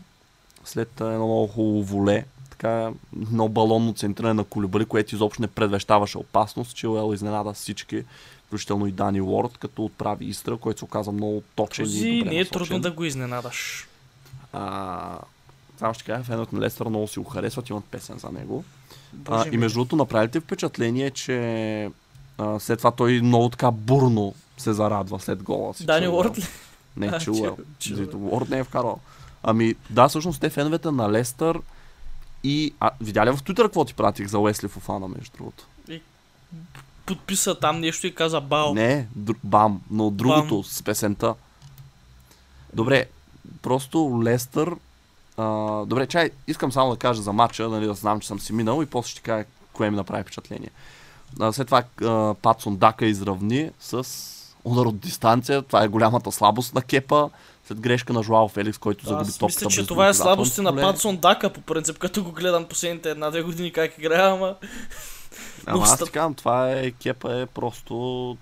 след 0.67 1.01
едно 1.01 1.25
много 1.25 1.47
хубаво 1.47 1.83
воле, 1.83 2.25
така 2.49 2.91
едно 3.21 3.49
балонно 3.49 3.93
центриране 3.93 4.33
на 4.33 4.43
Колибали, 4.43 4.85
което 4.85 5.15
изобщо 5.15 5.41
не 5.41 5.47
предвещаваше 5.47 6.17
опасност. 6.17 6.75
Чилуел 6.75 7.13
изненада 7.13 7.53
всички, 7.53 8.03
включително 8.45 8.87
и 8.87 8.91
Дани 8.91 9.21
Уорд, 9.21 9.57
като 9.57 9.85
отправи 9.85 10.25
изстрел, 10.25 10.57
който 10.57 10.79
се 10.79 10.85
оказа 10.85 11.11
много 11.11 11.43
точен 11.55 11.85
Този 11.85 12.09
и 12.09 12.19
добре 12.19 12.29
не 12.29 12.35
е 12.35 12.39
насочен. 12.39 12.59
трудно 12.59 12.79
да 12.79 12.91
го 12.91 13.03
изненадаш. 13.03 13.87
А, 14.53 15.19
само 15.79 15.93
ще 15.93 16.03
кажа, 16.03 16.23
феновете 16.23 16.55
на 16.55 16.61
Лестър 16.61 16.87
много 16.87 17.07
си 17.07 17.19
го 17.19 17.25
харесват, 17.25 17.69
имат 17.69 17.85
песен 17.85 18.17
за 18.17 18.29
него. 18.31 18.63
А, 19.13 19.37
Боже 19.37 19.47
и 19.47 19.51
ми. 19.51 19.57
между 19.57 19.75
другото, 19.77 19.95
направите 19.95 20.39
впечатление, 20.39 21.11
че 21.11 21.89
а, 22.37 22.59
след 22.59 22.77
това 22.77 22.91
той 22.91 23.21
много 23.21 23.49
така 23.49 23.71
бурно 23.71 24.33
се 24.57 24.73
зарадва 24.73 25.19
след 25.19 25.43
гола 25.43 25.73
си. 25.73 25.85
Дани. 25.85 26.07
Уорд 26.07 26.37
ли? 26.37 26.43
Не, 26.97 27.07
А, 27.07 27.19
Чилуел. 27.19 27.57
Чил- 27.79 27.95
Чилуел. 28.09 28.27
Уорд 28.33 28.49
не 28.49 28.59
е 28.59 28.63
вкарал. 28.63 28.99
Ами, 29.43 29.75
да, 29.89 30.07
всъщност 30.07 30.41
те 30.41 30.49
феновете 30.49 30.91
на 30.91 31.11
Лестър 31.11 31.59
и... 32.43 32.73
А, 32.79 32.91
видя 33.01 33.25
ли 33.25 33.31
в 33.31 33.37
Twitter 33.37 33.61
какво 33.61 33.85
ти 33.85 33.93
пратих 33.93 34.27
за 34.27 34.39
Уесли 34.39 34.67
Фофана, 34.67 35.07
между 35.07 35.37
другото? 35.37 35.67
Подписа 37.05 37.59
там 37.59 37.79
нещо 37.79 38.07
и 38.07 38.15
каза 38.15 38.41
бао. 38.41 38.73
Не, 38.73 39.07
др... 39.15 39.33
бам, 39.43 39.81
но 39.91 40.09
другото 40.11 40.63
с 40.63 40.83
песента. 40.83 41.33
Добре, 42.73 43.05
просто 43.61 44.21
Лестър... 44.23 44.75
А, 45.37 45.85
добре, 45.85 46.07
чай, 46.07 46.29
искам 46.47 46.71
само 46.71 46.91
да 46.91 46.97
кажа 46.97 47.21
за 47.21 47.33
матча, 47.33 47.69
нали, 47.69 47.85
да 47.85 47.93
знам, 47.93 48.19
че 48.19 48.27
съм 48.27 48.39
си 48.39 48.53
минал 48.53 48.83
и 48.83 48.85
после 48.85 49.09
ще 49.09 49.21
кажа 49.21 49.45
кое 49.73 49.89
ми 49.89 49.95
направи 49.95 50.23
впечатление. 50.23 50.69
А, 51.39 51.53
след 51.53 51.67
това 51.67 51.83
а, 52.03 52.33
Патсон 52.33 52.77
Дака 52.77 53.05
изравни 53.05 53.71
с 53.79 54.03
удар 54.63 54.85
от 54.85 54.99
дистанция. 54.99 55.61
Това 55.61 55.83
е 55.83 55.87
голямата 55.87 56.31
слабост 56.31 56.75
на 56.75 56.81
Кепа. 56.81 57.29
След 57.67 57.79
грешка 57.79 58.13
на 58.13 58.23
Жуал 58.23 58.47
Феликс, 58.47 58.77
който 58.77 59.05
загуби 59.05 59.29
Аз 59.29 59.37
топката. 59.37 59.65
мисля, 59.65 59.81
че 59.81 59.87
това 59.87 60.07
е 60.07 60.13
слабости 60.13 60.61
на. 60.61 60.75
Патсон 60.75 61.17
Дака, 61.17 61.53
по 61.53 61.61
принцип, 61.61 61.97
като 61.97 62.23
го 62.23 62.31
гледам 62.31 62.65
последните 62.65 63.09
една-две 63.09 63.41
години 63.41 63.71
как 63.71 63.97
играе, 63.97 64.31
ама... 64.31 64.55
Ама 65.65 65.83
аз 65.83 65.97
ти 65.97 66.11
казвам, 66.11 66.33
това 66.33 66.71
е, 66.71 66.91
Кепа 66.91 67.35
е 67.35 67.45
просто 67.45 68.37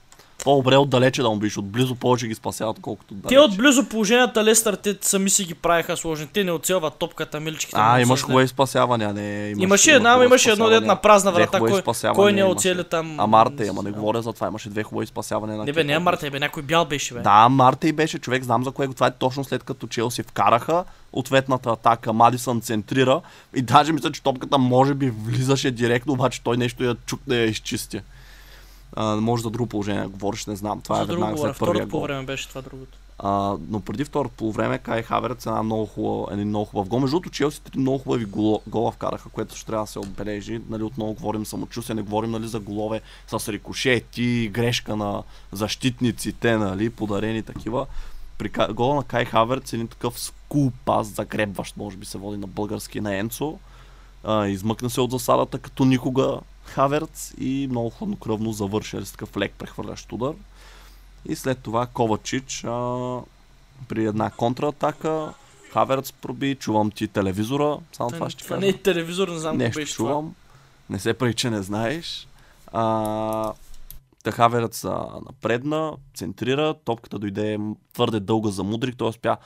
По-добре 0.45 0.77
отдалече 0.77 1.21
да 1.21 1.29
му 1.29 1.35
биш, 1.35 1.57
отблизо 1.57 1.95
повече 1.95 2.27
ги 2.27 2.35
спасяват, 2.35 2.77
колкото 2.81 3.07
Те 3.07 3.13
отдалече. 3.15 3.39
от 3.39 3.57
близо 3.57 3.85
положенията 3.85 4.43
Лестър, 4.43 4.75
те 4.75 4.97
сами 5.01 5.29
си 5.29 5.43
ги 5.43 5.53
правиха 5.53 5.97
сложни. 5.97 6.27
Те 6.27 6.43
не 6.43 6.51
оцелват 6.51 6.93
топката, 6.93 7.39
миличките. 7.39 7.77
А, 7.79 8.01
имаш 8.01 8.21
хубави 8.21 8.47
спасявания, 8.47 9.13
не. 9.13 9.49
Имаш, 9.49 9.63
Имаше 9.63 9.89
има 9.89 9.97
една, 9.97 10.25
имаше 10.25 10.51
едно 10.51 10.69
дет 10.69 10.85
на 10.85 10.95
празна 10.95 11.31
врата. 11.31 11.59
Кой, 11.59 11.81
кой 12.15 12.33
не 12.33 12.39
имаше. 12.39 12.51
оцели 12.51 12.83
там? 12.83 13.19
А 13.19 13.27
Марта, 13.27 13.67
ама 13.69 13.83
не 13.83 13.91
Да. 13.91 13.97
говоря 13.97 14.21
за 14.21 14.33
това, 14.33 14.47
имаше 14.47 14.69
две 14.69 14.83
хубави 14.83 15.07
спасявания 15.07 15.57
на 15.57 15.65
Не 15.65 15.73
бе, 15.73 15.83
не 15.83 15.93
е. 15.93 15.99
Марта, 15.99 16.31
бе, 16.31 16.39
някой 16.39 16.63
бял 16.63 16.85
беше, 16.85 17.13
бе. 17.13 17.19
Да, 17.19 17.49
Марта 17.49 17.87
и 17.87 17.91
беше 17.91 18.19
човек, 18.19 18.43
знам 18.43 18.63
за 18.63 18.71
кое. 18.71 18.87
Това 18.87 19.07
е 19.07 19.11
точно 19.11 19.43
след 19.43 19.63
като 19.63 19.87
Челси 19.87 20.23
вкараха 20.23 20.83
ответната 21.13 21.69
атака. 21.69 22.13
Мадисън 22.13 22.61
центрира 22.61 23.21
и 23.55 23.61
даже 23.61 23.93
мисля, 23.93 24.11
че 24.11 24.23
топката 24.23 24.57
може 24.57 24.93
би 24.93 25.09
влизаше 25.09 25.71
директно, 25.71 26.13
обаче 26.13 26.41
той 26.41 26.57
нещо 26.57 26.83
я 26.83 26.95
чук 26.95 27.19
да 27.27 27.35
я 27.35 27.45
изчисти. 27.45 28.01
А, 28.95 29.15
може 29.15 29.43
за 29.43 29.49
друго 29.49 29.69
положение 29.69 30.05
говориш, 30.05 30.45
не 30.45 30.55
знам. 30.55 30.81
Това 30.81 30.95
За 30.95 31.01
е 31.01 31.05
веднага 31.05 31.37
след 31.37 31.59
първия 31.59 31.73
Второто 31.73 31.89
по 31.89 31.97
гол. 31.97 32.03
време 32.07 32.25
беше 32.25 32.49
това 32.49 32.61
другото. 32.61 32.97
А, 33.19 33.57
но 33.69 33.79
преди 33.79 34.03
второто 34.03 34.35
полувреме 34.37 34.77
Кай 34.77 35.03
Хаверц 35.03 35.45
е 35.45 35.49
една 35.49 35.63
много 35.63 35.85
хубава, 35.85 36.33
един 36.33 36.47
много 36.47 36.65
хубав 36.65 36.87
гол. 36.87 36.99
Между 36.99 37.15
другото, 37.15 37.29
Челси 37.29 37.61
три 37.61 37.79
много 37.79 37.97
хубави 37.97 38.25
гол, 38.25 38.61
гола 38.67 38.91
вкараха, 38.91 39.29
което 39.29 39.55
ще 39.55 39.65
трябва 39.65 39.85
да 39.85 39.91
се 39.91 39.99
отбележи. 39.99 40.61
Нали, 40.69 40.83
отново 40.83 41.13
говорим 41.13 41.45
самочувствие, 41.45 41.95
не 41.95 42.01
говорим 42.01 42.31
нали, 42.31 42.47
за 42.47 42.59
голове 42.59 43.01
с 43.27 43.49
рикошети, 43.51 44.49
грешка 44.53 44.95
на 44.95 45.23
защитниците, 45.51 46.57
нали, 46.57 46.89
подарени 46.89 47.43
такива. 47.43 47.85
При 48.37 48.51
гола 48.73 48.95
на 48.95 49.03
Кай 49.03 49.25
Хаверц 49.25 49.73
е 49.73 49.75
един 49.75 49.87
такъв 49.87 50.19
скул 50.19 50.71
пас, 50.85 51.07
загребващ, 51.07 51.77
може 51.77 51.97
би 51.97 52.05
се 52.05 52.17
води 52.17 52.37
на 52.37 52.47
български 52.47 53.01
на 53.01 53.15
Енцо. 53.15 53.57
А, 54.23 54.47
измъкна 54.47 54.89
се 54.89 55.01
от 55.01 55.11
засадата 55.11 55.59
като 55.59 55.85
никога 55.85 56.39
Хаверц 56.65 57.33
и 57.37 57.67
много 57.69 57.89
хладнокръвно 57.89 58.51
завърши 58.51 58.97
с 59.01 59.11
такъв 59.11 59.37
лек 59.37 59.53
прехвърлящ 59.57 60.11
удар. 60.11 60.33
И 61.25 61.35
след 61.35 61.59
това 61.59 61.85
Ковачич 61.85 62.63
а, 62.63 62.69
при 63.87 64.05
една 64.05 64.29
контратака 64.29 65.33
Хаверц 65.71 66.11
проби, 66.11 66.55
чувам 66.55 66.91
ти 66.91 67.07
телевизора, 67.07 67.77
само 67.91 68.11
това 68.11 68.29
ще 68.29 68.43
това 68.43 68.55
кажа. 68.55 68.61
не 68.61 68.69
е 68.69 68.77
телевизор, 68.77 69.27
не 69.27 69.37
знам 69.39 69.57
Нещо 69.57 69.79
беше 69.79 69.95
това. 69.95 70.09
чувам. 70.09 70.35
Не 70.89 70.99
се 70.99 71.13
прави, 71.13 71.33
че 71.33 71.49
не 71.49 71.61
знаеш. 71.61 72.27
А, 72.67 73.53
Та 74.23 74.31
Хаверец 74.31 74.83
напредна, 75.25 75.93
центрира, 76.15 76.73
топката 76.75 77.19
дойде 77.19 77.59
твърде 77.93 78.19
дълга 78.19 78.49
за 78.49 78.63
Мудрик, 78.63 78.97
той 78.97 79.09
успя 79.09 79.37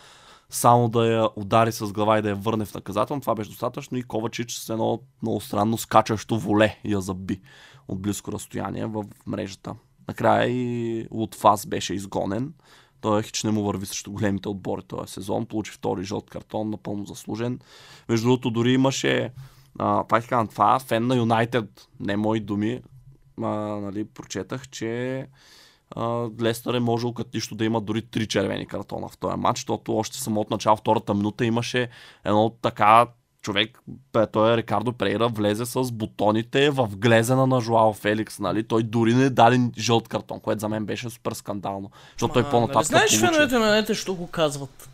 само 0.50 0.90
да 0.90 1.06
я 1.06 1.30
удари 1.36 1.72
с 1.72 1.94
глава 1.94 2.20
и 2.20 2.22
да 2.22 2.30
я 2.30 2.36
върне 2.36 2.66
в 2.66 2.74
наказателно. 2.74 3.22
Това 3.22 3.36
беше 3.36 3.50
достатъчно 3.50 3.98
и 3.98 4.04
Ковачич 4.04 4.54
с 4.54 4.70
едно 4.70 5.00
много 5.22 5.42
странно 5.42 5.78
скачащо 5.78 6.40
воле 6.40 6.80
я 6.86 7.02
заби 7.02 7.42
от 7.88 8.02
близко 8.02 8.32
разстояние 8.32 8.86
в 8.86 9.06
мрежата. 9.28 9.76
Накрая 10.08 10.50
и 10.50 11.08
Лутфас 11.12 11.66
беше 11.66 11.94
изгонен. 11.94 12.54
Той 13.02 13.24
хич 13.24 13.44
не 13.44 13.52
му 13.52 13.64
върви 13.64 13.86
срещу 13.86 14.12
големите 14.12 14.50
отбори 14.50 14.82
този 14.84 15.14
сезон. 15.14 15.46
Получи 15.46 15.72
втори 15.72 16.04
жълт 16.04 16.30
картон, 16.30 16.70
напълно 16.70 17.06
заслужен. 17.06 17.60
Между 18.10 18.28
другото, 18.28 18.52
дори 18.52 18.74
имаше, 18.74 19.34
а, 19.80 20.08
пак 20.08 20.28
казвам 20.28 20.48
това, 20.48 20.80
фен 20.80 21.08
на 21.08 21.16
Юнайтед, 21.16 21.88
не 22.00 22.18
мои 22.18 22.40
думи, 22.40 22.82
а, 23.42 23.48
нали, 23.80 24.06
прочетах, 24.06 24.70
че 24.70 25.28
Лестър 26.42 26.74
е 26.74 26.80
можел 26.80 27.14
като 27.14 27.30
нищо 27.34 27.56
да 27.56 27.66
има 27.66 27.82
дори 27.82 28.02
три 28.02 28.28
червени 28.28 28.68
картона 28.68 29.08
в 29.10 29.18
този 29.18 29.38
матч, 29.38 29.60
защото 29.60 29.98
още 29.98 30.18
само 30.18 30.42
от 30.42 30.50
начало 30.50 30.76
втората 30.76 31.14
минута 31.14 31.46
имаше 31.46 31.90
едно 32.26 32.50
така 32.62 33.08
човек, 33.42 33.82
той 34.32 34.54
е 34.54 34.58
Рикардо 34.58 34.94
Прейра, 34.94 35.28
влезе 35.28 35.66
с 35.66 35.92
бутоните 35.92 36.70
в 36.70 36.90
глезена 36.96 37.48
на 37.48 37.62
Жуао 37.62 37.94
Феликс, 37.94 38.40
нали? 38.40 38.64
Той 38.64 38.84
дори 38.84 39.14
не 39.14 39.30
даде 39.30 39.70
жълт 39.78 40.08
картон, 40.08 40.40
което 40.40 40.60
за 40.60 40.70
мен 40.70 40.86
беше 40.86 41.10
супер 41.10 41.32
скандално. 41.32 41.92
Защото 42.12 42.34
той 42.34 42.50
по-нататък 42.50 42.76
нали 42.76 42.86
Знаеш, 42.86 43.10
получи. 43.10 43.26
феновете 43.26 43.58
на 43.58 43.72
нете, 43.72 43.96
що 43.96 44.16
го 44.16 44.28
казват? 44.28 44.90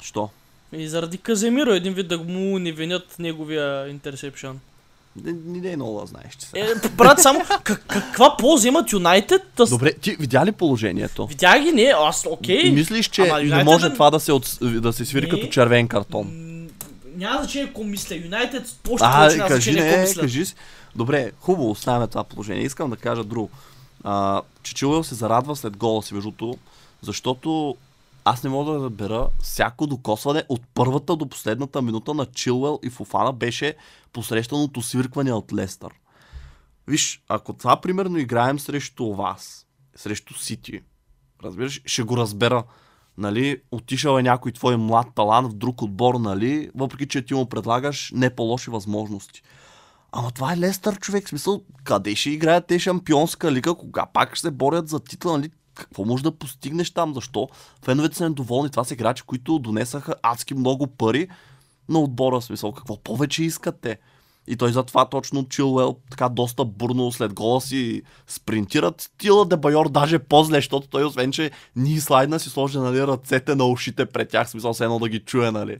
Що? 0.00 0.28
И 0.72 0.88
заради 0.88 1.18
Каземиро, 1.18 1.70
един 1.70 1.94
вид 1.94 2.08
да 2.08 2.18
му 2.18 2.58
не 2.58 2.72
винят 2.72 3.16
неговия 3.18 3.88
интерсепшън. 3.88 4.60
Не, 5.24 5.32
не, 5.46 5.60
не 5.60 5.70
е 5.70 5.76
много 5.76 6.00
да 6.00 6.06
знаеш, 6.06 6.34
че 6.34 6.46
са. 6.46 6.58
Е, 6.58 6.88
брат, 6.88 7.20
само 7.20 7.40
как, 7.62 7.84
каква 7.86 8.36
полза 8.36 8.68
имат 8.68 8.92
Юнайтед? 8.92 9.42
Да... 9.56 9.66
Добре, 9.66 9.92
ти 9.92 10.10
видя 10.10 10.46
ли 10.46 10.52
положението? 10.52 11.26
Видях 11.26 11.62
ги, 11.62 11.72
не, 11.72 11.92
аз, 11.96 12.26
окей. 12.30 12.70
Мислиш, 12.70 13.08
че 13.08 13.22
Ама 13.22 13.38
не 13.38 13.50
United 13.50 13.64
може 13.64 13.88
да- 13.88 13.94
това 13.94 14.10
да 14.10 14.20
се, 14.20 14.32
от, 14.32 14.58
да 14.62 14.92
се 14.92 15.04
свири 15.04 15.24
Не. 15.24 15.30
като 15.30 15.46
червен 15.46 15.88
картон? 15.88 16.26
М, 16.26 16.66
Няма 17.16 17.38
значение 17.38 17.66
какво 17.66 17.84
мисля. 17.84 18.16
Юнайтед 18.16 18.62
още 18.90 19.06
А, 19.06 19.16
повече 19.16 19.36
няма 19.36 19.48
кажи 19.48 19.74
какво 19.74 19.86
не, 19.86 20.00
мисля. 20.00 20.20
кажи 20.20 20.46
си. 20.46 20.54
Добре, 20.96 21.30
хубаво, 21.40 21.70
оставяме 21.70 22.06
това 22.06 22.24
положение. 22.24 22.62
Искам 22.62 22.90
да 22.90 22.96
кажа 22.96 23.24
друго. 23.24 23.50
А, 24.04 24.40
че 24.62 24.74
Чилуел 24.74 25.04
се 25.04 25.14
зарадва 25.14 25.56
след 25.56 25.76
гола 25.76 26.02
си, 26.02 26.14
между 26.14 26.32
защото 27.02 27.76
аз 28.30 28.44
не 28.44 28.50
мога 28.50 28.72
да 28.72 28.78
разбера 28.78 29.28
всяко 29.40 29.86
докосване 29.86 30.44
от 30.48 30.60
първата 30.74 31.16
до 31.16 31.28
последната 31.28 31.82
минута 31.82 32.14
на 32.14 32.26
Чилуел 32.26 32.78
и 32.82 32.90
Фофана 32.90 33.32
беше 33.32 33.74
посрещаното 34.12 34.82
свиркване 34.82 35.32
от 35.32 35.52
Лестър. 35.52 35.92
Виж, 36.86 37.22
ако 37.28 37.52
това 37.52 37.80
примерно 37.80 38.18
играем 38.18 38.58
срещу 38.58 39.14
вас, 39.14 39.66
срещу 39.96 40.34
Сити, 40.34 40.80
разбираш, 41.44 41.82
ще 41.84 42.02
го 42.02 42.16
разбера. 42.16 42.64
Нали, 43.18 43.62
отишъл 43.70 44.18
е 44.18 44.22
някой 44.22 44.52
твой 44.52 44.76
млад 44.76 45.06
талант 45.14 45.52
в 45.52 45.56
друг 45.56 45.82
отбор, 45.82 46.14
нали, 46.14 46.70
въпреки 46.74 47.08
че 47.08 47.22
ти 47.22 47.34
му 47.34 47.48
предлагаш 47.48 48.12
не 48.14 48.34
по-лоши 48.34 48.70
възможности. 48.70 49.42
Ама 50.12 50.30
това 50.30 50.52
е 50.52 50.58
Лестър, 50.58 50.98
човек. 50.98 51.26
В 51.26 51.28
смисъл, 51.28 51.62
къде 51.84 52.16
ще 52.16 52.30
играят 52.30 52.66
те 52.66 52.78
шампионска 52.78 53.52
лига, 53.52 53.74
кога 53.74 54.06
пак 54.06 54.36
ще 54.36 54.40
се 54.40 54.50
борят 54.50 54.88
за 54.88 55.00
титла, 55.00 55.32
нали? 55.38 55.50
Какво 55.78 56.04
може 56.04 56.22
да 56.22 56.32
постигнеш 56.32 56.90
там? 56.90 57.14
Защо? 57.14 57.48
Феновете 57.84 58.16
са 58.16 58.28
недоволни. 58.28 58.70
Това 58.70 58.84
са 58.84 58.94
играчи, 58.94 59.22
които 59.22 59.58
донесаха 59.58 60.14
адски 60.22 60.54
много 60.54 60.86
пари 60.86 61.28
на 61.88 61.98
отбора. 61.98 62.40
В 62.40 62.44
смисъл, 62.44 62.72
какво 62.72 62.96
повече 62.96 63.44
искат 63.44 63.80
те? 63.80 63.98
И 64.46 64.56
той 64.56 64.72
затова 64.72 65.08
точно 65.08 65.48
Чилуел 65.48 65.96
така 66.10 66.28
доста 66.28 66.64
бурно 66.64 67.12
след 67.12 67.34
гола 67.34 67.60
си 67.60 68.02
спринтират. 68.26 69.00
Стила 69.00 69.44
Дебайор 69.44 69.88
даже 69.88 70.18
по-зле, 70.18 70.56
защото 70.56 70.88
той 70.88 71.04
освен, 71.04 71.32
че 71.32 71.50
ни 71.76 72.00
слайдна 72.00 72.40
си 72.40 72.50
сложи 72.50 72.78
нали, 72.78 73.06
ръцете 73.06 73.54
на 73.54 73.64
ушите 73.64 74.06
пред 74.06 74.28
тях, 74.28 74.46
в 74.46 74.50
смисъл 74.50 74.74
се 74.74 74.84
едно 74.84 74.98
да 74.98 75.08
ги 75.08 75.18
чуе, 75.18 75.50
нали. 75.50 75.76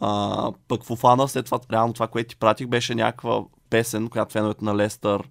А, 0.00 0.52
пък 0.68 0.84
Фофана 0.84 1.28
след 1.28 1.44
това, 1.44 1.58
реално 1.72 1.92
това, 1.92 2.06
което 2.06 2.28
ти 2.28 2.36
пратих, 2.36 2.66
беше 2.66 2.94
някаква 2.94 3.40
песен, 3.70 4.08
която 4.08 4.32
феновете 4.32 4.64
на 4.64 4.76
Лестър 4.76 5.22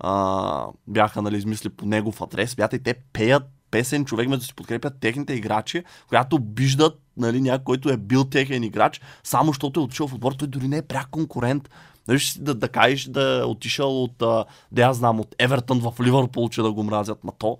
а, 0.00 0.66
бяха 0.86 1.22
нали, 1.22 1.36
измисли 1.36 1.68
по 1.68 1.86
негов 1.86 2.22
адрес. 2.22 2.54
Бята 2.54 2.76
и 2.76 2.82
те 2.82 2.94
пеят 2.94 3.42
песен, 3.70 4.04
човек, 4.04 4.28
да 4.28 4.40
си 4.40 4.54
подкрепят 4.54 5.00
техните 5.00 5.34
играчи, 5.34 5.84
която 6.08 6.36
обиждат 6.36 7.00
нали, 7.16 7.40
някой, 7.40 7.64
който 7.64 7.90
е 7.90 7.96
бил 7.96 8.24
техен 8.24 8.62
играч, 8.62 9.00
само 9.24 9.46
защото 9.46 9.80
е 9.80 9.82
отишъл 9.82 10.08
в 10.08 10.14
отбор, 10.14 10.32
той 10.32 10.48
дори 10.48 10.68
не 10.68 10.76
е 10.76 10.82
пряк 10.82 11.08
конкурент. 11.10 11.70
Нали, 12.08 12.20
да, 12.38 12.54
да 12.54 12.68
кажеш 12.68 13.04
да 13.04 13.40
е 13.40 13.44
отишъл 13.44 14.02
от, 14.02 14.22
а, 14.22 14.44
да 14.72 14.82
я 14.82 14.92
знам, 14.92 15.20
от 15.20 15.34
Евертън 15.38 15.80
в 15.80 15.92
Ливърпул, 16.00 16.48
че 16.48 16.62
да 16.62 16.72
го 16.72 16.82
мразят, 16.82 17.24
ма 17.24 17.32
то. 17.38 17.58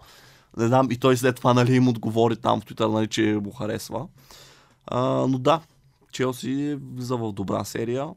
Не 0.57 0.67
знам, 0.67 0.91
и 0.91 0.97
той 0.97 1.17
след 1.17 1.37
това 1.37 1.55
нали, 1.55 1.77
им 1.77 1.89
отговори 1.89 2.37
там 2.37 2.61
в 2.61 2.65
Twitter, 2.65 2.93
нали, 2.93 3.07
че 3.07 3.39
му 3.45 3.51
харесва. 3.51 4.07
А, 4.87 5.01
но 5.29 5.39
да, 5.39 5.61
Челси 6.13 6.79
влиза 6.95 7.17
в 7.17 7.33
добра 7.33 7.65
серия. 7.65 8.09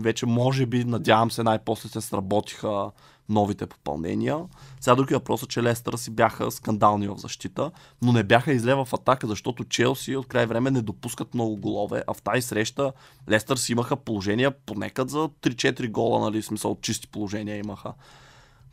Вече 0.00 0.26
може 0.26 0.66
би, 0.66 0.84
надявам 0.84 1.30
се, 1.30 1.42
най-после 1.42 1.88
се 1.88 2.00
сработиха 2.00 2.90
новите 3.28 3.66
попълнения. 3.66 4.38
Сега 4.80 4.94
други 4.94 5.14
въпрос 5.14 5.42
е, 5.42 5.46
че 5.46 5.62
Лестър 5.62 5.96
си 5.96 6.10
бяха 6.10 6.50
скандални 6.50 7.08
в 7.08 7.16
защита, 7.16 7.70
но 8.02 8.12
не 8.12 8.22
бяха 8.22 8.52
изле 8.52 8.74
в 8.74 8.88
атака, 8.92 9.26
защото 9.26 9.64
Челси 9.64 10.16
от 10.16 10.26
край 10.26 10.46
време 10.46 10.70
не 10.70 10.82
допускат 10.82 11.34
много 11.34 11.56
голове, 11.56 12.04
а 12.06 12.14
в 12.14 12.22
тази 12.22 12.42
среща 12.42 12.92
Лестър 13.30 13.56
си 13.56 13.72
имаха 13.72 13.96
положения 13.96 14.50
понекът 14.50 15.10
за 15.10 15.18
3-4 15.18 15.90
гола, 15.90 16.20
нали, 16.20 16.42
в 16.42 16.46
смисъл 16.46 16.78
чисти 16.82 17.08
положения 17.08 17.56
имаха. 17.56 17.92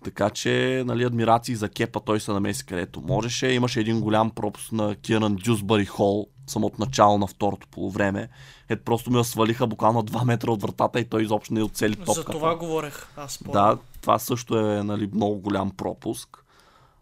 Така 0.04 0.30
че, 0.30 0.84
нали, 0.86 1.04
адмирации 1.04 1.56
за 1.56 1.70
Кепа, 1.70 2.00
той 2.00 2.20
се 2.20 2.32
намеси 2.32 2.66
където 2.66 3.02
можеше. 3.02 3.48
Имаше 3.48 3.80
един 3.80 4.02
голям 4.02 4.32
пропуск 4.32 4.72
на 4.72 4.96
Киран 4.96 5.36
Дюсбъри 5.36 5.86
Хол, 5.86 6.28
самото 6.48 6.76
начало 6.80 7.18
на 7.18 7.28
второто 7.28 7.68
полувреме. 7.68 8.30
Ето 8.70 8.84
просто 8.84 9.12
ми 9.12 9.24
свалиха 9.24 9.68
буквално 9.68 10.04
2 10.04 10.26
метра 10.26 10.52
от 10.52 10.62
вратата 10.62 11.00
и 11.00 11.06
той 11.06 11.24
изобщо 11.24 11.54
не 11.54 11.64
оцели 11.64 11.96
топката. 11.96 12.14
За 12.14 12.26
това 12.26 12.56
говорех. 12.56 13.08
Аз 13.18 13.38
помня. 13.38 13.62
Да, 13.62 13.78
това 14.02 14.20
също 14.20 14.58
е 14.58 14.84
нали, 14.84 15.10
много 15.14 15.40
голям 15.40 15.72
пропуск. 15.72 16.46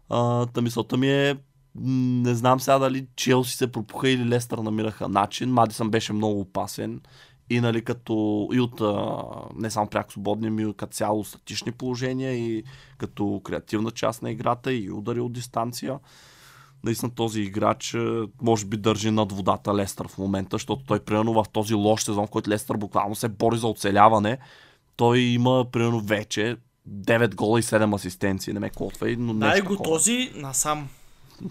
А, 0.08 0.46
та 0.46 0.60
мисълта 0.60 0.96
ми 0.96 1.10
е, 1.10 1.36
не 1.74 2.34
знам 2.34 2.60
сега 2.60 2.78
дали 2.78 3.06
Челси 3.16 3.56
се 3.56 3.72
пропуха 3.72 4.08
или 4.08 4.28
Лестър 4.28 4.58
намираха 4.58 5.08
начин. 5.08 5.50
Мадисън 5.50 5.90
беше 5.90 6.12
много 6.12 6.40
опасен. 6.40 7.00
И 7.52 7.60
нали 7.60 7.84
като 7.84 8.48
и 8.52 8.60
от 8.60 8.80
а, 8.80 9.22
не 9.56 9.70
само 9.70 9.86
пряко 9.86 10.12
свободни, 10.12 10.50
ми 10.50 10.74
като 10.76 10.92
цяло 10.92 11.24
статични 11.24 11.72
положения 11.72 12.34
и 12.34 12.64
като 12.98 13.40
креативна 13.44 13.90
част 13.90 14.22
на 14.22 14.30
играта 14.30 14.72
и 14.72 14.90
удари 14.90 15.20
от 15.20 15.32
дистанция. 15.32 15.98
Наистина 16.84 17.14
този 17.14 17.40
играч 17.40 17.96
може 18.42 18.66
би 18.66 18.76
държи 18.76 19.10
над 19.10 19.32
водата 19.32 19.74
Лестър 19.74 20.08
в 20.08 20.18
момента, 20.18 20.54
защото 20.54 20.84
той 20.86 21.00
примерно 21.00 21.32
в 21.32 21.44
този 21.52 21.74
лош 21.74 22.02
сезон, 22.02 22.26
в 22.26 22.30
който 22.30 22.50
Лестър 22.50 22.76
буквално 22.76 23.14
се 23.14 23.28
бори 23.28 23.58
за 23.58 23.66
оцеляване, 23.66 24.38
той 24.96 25.18
има 25.18 25.66
примерно 25.72 26.00
вече 26.00 26.56
9 26.90 27.34
гола 27.34 27.60
и 27.60 27.62
7 27.62 27.94
асистенции, 27.94 28.52
не 28.52 28.60
ме 28.60 28.70
котвай, 28.70 29.16
но 29.18 29.34
Дай 29.34 29.60
го 29.60 29.68
такова. 29.68 29.90
този 29.90 30.30
насам. 30.34 30.88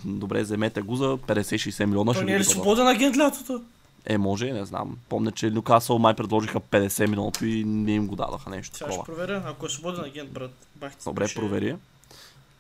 Добре, 0.06 0.42
вземете 0.42 0.82
го 0.82 0.96
за 0.96 1.06
50-60 1.06 1.86
милиона. 1.86 2.14
То 2.14 2.16
ще 2.16 2.26
не 2.26 2.34
е 2.34 2.40
ли 2.40 2.44
свободен 2.44 2.88
агент 2.88 3.18
лятото? 3.18 3.62
Е, 4.06 4.18
може, 4.18 4.52
не 4.52 4.66
знам. 4.66 4.98
Помня, 5.10 5.32
че 5.32 5.50
Нюкасъл 5.50 6.00
май 6.00 6.14
предложиха 6.14 6.60
50 6.60 7.08
милиона 7.08 7.32
и 7.42 7.64
не 7.64 7.92
им 7.92 8.08
го 8.08 8.16
дадаха 8.16 8.50
нещо 8.50 8.78
Сега 8.78 8.92
ще 8.92 9.02
проверя, 9.06 9.44
ако 9.46 9.66
е 9.66 9.70
свободен 9.70 10.06
агент, 10.06 10.32
брат. 10.32 10.52
Бах 10.76 10.96
ти 10.96 11.04
Добре, 11.06 11.24
пише- 11.24 11.36
провери. 11.36 11.76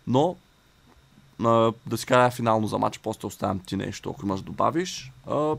Но, 0.07 0.36
а, 1.43 1.71
да 1.86 1.98
си 1.98 2.05
кажа 2.05 2.31
финално 2.36 2.67
за 2.67 2.77
матч, 2.77 3.00
после 3.00 3.27
оставям 3.27 3.60
ти 3.60 3.75
нещо, 3.77 4.10
ако 4.10 4.25
имаш 4.25 4.41
добавиш. 4.41 5.12
А, 5.27 5.55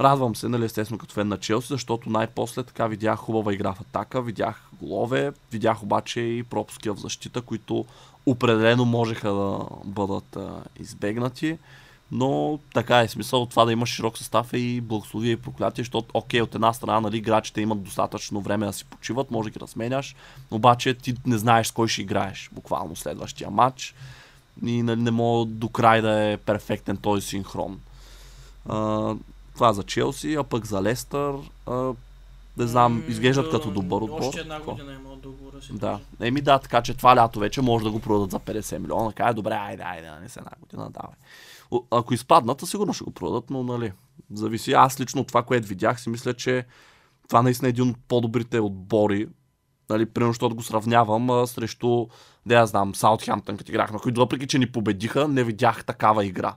радвам 0.00 0.36
се, 0.36 0.48
нали, 0.48 0.64
естествено, 0.64 0.98
като 0.98 1.14
фен 1.14 1.28
на 1.28 1.38
Челси, 1.38 1.68
защото 1.68 2.10
най-после 2.10 2.62
така 2.62 2.86
видях 2.86 3.18
хубава 3.18 3.52
игра 3.54 3.72
в 3.72 3.80
атака, 3.80 4.22
видях 4.22 4.62
голове, 4.82 5.32
видях 5.52 5.82
обаче 5.82 6.20
и 6.20 6.42
пропуски 6.42 6.90
в 6.90 6.96
защита, 6.96 7.42
които 7.42 7.84
определено 8.26 8.84
можеха 8.84 9.32
да 9.32 9.58
бъдат 9.84 10.36
а, 10.36 10.62
избегнати. 10.80 11.58
Но 12.12 12.58
така 12.74 13.00
е 13.00 13.08
смисъл 13.08 13.46
това 13.46 13.64
да 13.64 13.72
имаш 13.72 13.88
широк 13.88 14.18
състав 14.18 14.52
е 14.52 14.58
и 14.58 14.80
благословие 14.80 15.32
и 15.32 15.36
проклятие, 15.36 15.84
защото 15.84 16.08
окей, 16.14 16.42
от 16.42 16.54
една 16.54 16.72
страна 16.72 17.00
нали, 17.00 17.16
играчите 17.16 17.60
имат 17.60 17.82
достатъчно 17.82 18.40
време 18.40 18.66
да 18.66 18.72
си 18.72 18.84
почиват, 18.84 19.30
може 19.30 19.46
да 19.46 19.50
ги 19.50 19.60
разменяш, 19.60 20.16
обаче 20.50 20.94
ти 20.94 21.14
не 21.26 21.38
знаеш 21.38 21.66
с 21.66 21.70
кой 21.70 21.88
ще 21.88 22.02
играеш 22.02 22.50
буквално 22.52 22.96
следващия 22.96 23.50
матч 23.50 23.94
и 24.66 24.82
нали, 24.82 25.00
не 25.00 25.10
мога 25.10 25.44
до 25.44 25.68
край 25.68 26.02
да 26.02 26.22
е 26.22 26.36
перфектен 26.36 26.96
този 26.96 27.26
синхрон. 27.26 27.80
А, 28.68 29.14
това 29.54 29.72
за 29.72 29.82
Челси, 29.82 30.34
а 30.34 30.44
пък 30.44 30.66
за 30.66 30.82
Лестър, 30.82 31.34
а, 31.66 31.92
не 32.56 32.66
знам, 32.66 33.04
изглеждат 33.08 33.44
да, 33.44 33.50
като 33.50 33.70
добър 33.70 34.00
отбор. 34.00 34.20
Още 34.20 34.40
една 34.40 34.60
година 34.60 34.92
има 34.92 35.16
договора 35.16 35.62
си. 35.62 35.72
Да. 35.72 35.98
Еми 36.20 36.40
да, 36.40 36.58
така 36.58 36.82
че 36.82 36.94
това 36.94 37.16
лято 37.16 37.38
вече 37.38 37.62
може 37.62 37.84
да 37.84 37.90
го 37.90 38.00
продадат 38.00 38.30
за 38.30 38.38
50 38.38 38.78
милиона. 38.78 39.12
Кай, 39.12 39.34
добре, 39.34 39.54
айде, 39.54 39.82
айде, 39.82 40.10
не 40.22 40.28
се 40.28 40.38
една 40.38 40.50
година, 40.60 40.90
давай. 40.90 41.14
Ако 41.90 42.14
изпаднат, 42.14 42.60
сигурно 42.60 42.92
ще 42.92 43.04
го 43.04 43.10
продадат, 43.10 43.50
но 43.50 43.62
нали, 43.62 43.92
зависи. 44.32 44.72
Аз 44.72 45.00
лично 45.00 45.20
от 45.20 45.28
това, 45.28 45.42
което 45.42 45.68
видях, 45.68 46.00
си 46.00 46.10
мисля, 46.10 46.34
че 46.34 46.66
това 47.28 47.42
наистина 47.42 47.68
е 47.68 47.70
един 47.70 47.90
от 47.90 47.96
по-добрите 48.08 48.60
отбори. 48.60 49.28
Нали, 49.90 50.06
примерно, 50.06 50.32
защото 50.32 50.56
го 50.56 50.62
сравнявам 50.62 51.30
а, 51.30 51.46
срещу, 51.46 52.06
да 52.46 52.54
я 52.54 52.66
знам, 52.66 52.94
Саутхемптън, 52.94 53.56
като 53.56 53.72
играхме, 53.72 53.98
които 53.98 54.20
въпреки, 54.20 54.46
че 54.46 54.58
ни 54.58 54.72
победиха, 54.72 55.28
не 55.28 55.44
видях 55.44 55.84
такава 55.84 56.24
игра 56.26 56.56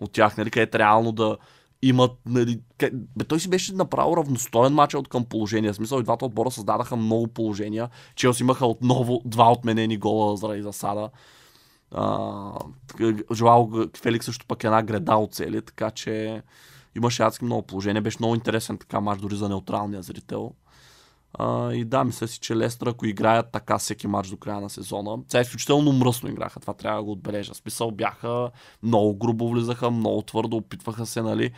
от 0.00 0.12
тях, 0.12 0.36
нали, 0.36 0.50
където 0.50 0.78
реално 0.78 1.12
да 1.12 1.38
имат, 1.82 2.12
нали, 2.26 2.60
къ... 2.78 2.90
Бе, 2.92 3.24
той 3.24 3.40
си 3.40 3.50
беше 3.50 3.74
направо 3.74 4.16
равностоен 4.16 4.72
матч 4.72 4.94
от 4.94 5.08
към 5.08 5.24
положение. 5.24 5.72
В 5.72 5.76
смисъл 5.76 6.00
и 6.00 6.02
двата 6.02 6.24
отбора 6.24 6.50
създадаха 6.50 6.96
много 6.96 7.28
положения. 7.28 7.88
Челси 8.14 8.42
имаха 8.42 8.66
отново 8.66 9.22
два 9.24 9.52
отменени 9.52 9.96
гола 9.96 10.36
заради 10.36 10.62
засада. 10.62 11.10
Жоао 13.32 13.68
Феликс 13.96 14.26
също 14.26 14.46
пък 14.46 14.64
една 14.64 14.82
греда 14.82 15.16
от 15.16 15.34
цели, 15.34 15.62
така 15.62 15.90
че 15.90 16.42
имаше 16.96 17.22
адски 17.22 17.44
много 17.44 17.62
положения. 17.62 18.02
Беше 18.02 18.16
много 18.20 18.34
интересен 18.34 18.78
така 18.78 19.00
мач 19.00 19.20
дори 19.20 19.36
за 19.36 19.48
неутралния 19.48 20.02
зрител. 20.02 20.52
А, 21.34 21.72
и 21.72 21.84
да, 21.84 22.04
мисля 22.04 22.28
си, 22.28 22.40
че 22.40 22.56
Лестър, 22.56 22.86
ако 22.86 23.06
играят 23.06 23.52
така 23.52 23.78
всеки 23.78 24.06
матч 24.06 24.28
до 24.28 24.36
края 24.36 24.60
на 24.60 24.70
сезона, 24.70 25.18
сега 25.28 25.40
изключително 25.40 25.92
мръсно 25.92 26.28
играха, 26.28 26.60
това 26.60 26.74
трябва 26.74 26.98
да 26.98 27.04
го 27.04 27.12
отбележа. 27.12 27.54
Смисъл 27.54 27.90
бяха 27.90 28.50
много 28.82 29.16
грубо 29.16 29.48
влизаха, 29.50 29.90
много 29.90 30.22
твърдо, 30.22 30.56
опитваха 30.56 31.06
се, 31.06 31.22
нали, 31.22 31.50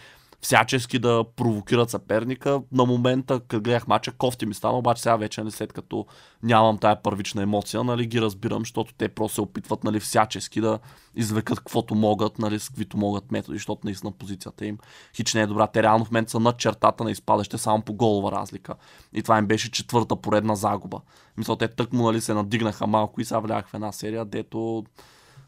всячески 0.45 0.99
да 0.99 1.25
провокират 1.37 1.91
съперника. 1.91 2.63
На 2.73 2.85
момента, 2.85 3.41
като 3.41 3.63
гледах 3.63 3.87
мача, 3.87 4.13
кофти 4.13 4.47
ми 4.47 4.55
стана, 4.55 4.79
обаче 4.79 5.03
сега 5.03 5.17
вече, 5.17 5.41
нали, 5.41 5.51
след 5.51 5.73
като 5.73 6.07
нямам 6.43 6.79
тая 6.79 7.03
първична 7.03 7.43
емоция, 7.43 7.85
нали, 7.85 8.07
ги 8.07 8.21
разбирам, 8.21 8.61
защото 8.61 8.95
те 8.95 9.09
просто 9.09 9.35
се 9.35 9.41
опитват, 9.41 9.85
нали, 9.85 10.01
всячески 10.01 10.61
да 10.61 10.79
извлекат 11.17 11.59
каквото 11.59 11.95
могат, 11.95 12.39
нали, 12.39 12.59
с 12.59 12.69
каквито 12.69 12.97
могат 12.97 13.31
методи, 13.31 13.59
защото 13.59 13.81
наистина 13.85 14.13
позицията 14.13 14.67
им 14.67 14.79
хич 15.17 15.35
не 15.35 15.41
е 15.41 15.47
добра. 15.47 15.67
Те 15.67 15.83
реално 15.83 16.05
в 16.05 16.11
момента 16.11 16.31
са 16.31 16.41
над 16.41 16.59
чертата 16.59 17.05
на 17.05 17.11
изпадаще 17.11 17.59
само 17.59 17.83
по 17.83 17.93
голова 17.93 18.33
разлика. 18.33 18.75
И 19.13 19.23
това 19.23 19.39
им 19.39 19.47
беше 19.47 19.71
четвърта 19.71 20.17
поредна 20.17 20.57
загуба. 20.57 21.01
Мисля, 21.37 21.59
те 21.59 21.69
тъкмо, 21.69 22.03
нали, 22.03 22.21
се 22.21 22.35
надигнаха 22.35 22.87
малко 22.87 23.21
и 23.21 23.25
сега 23.25 23.39
влях 23.39 23.69
в 23.69 23.75
една 23.75 23.93
серия, 23.93 24.25
дето, 24.25 24.85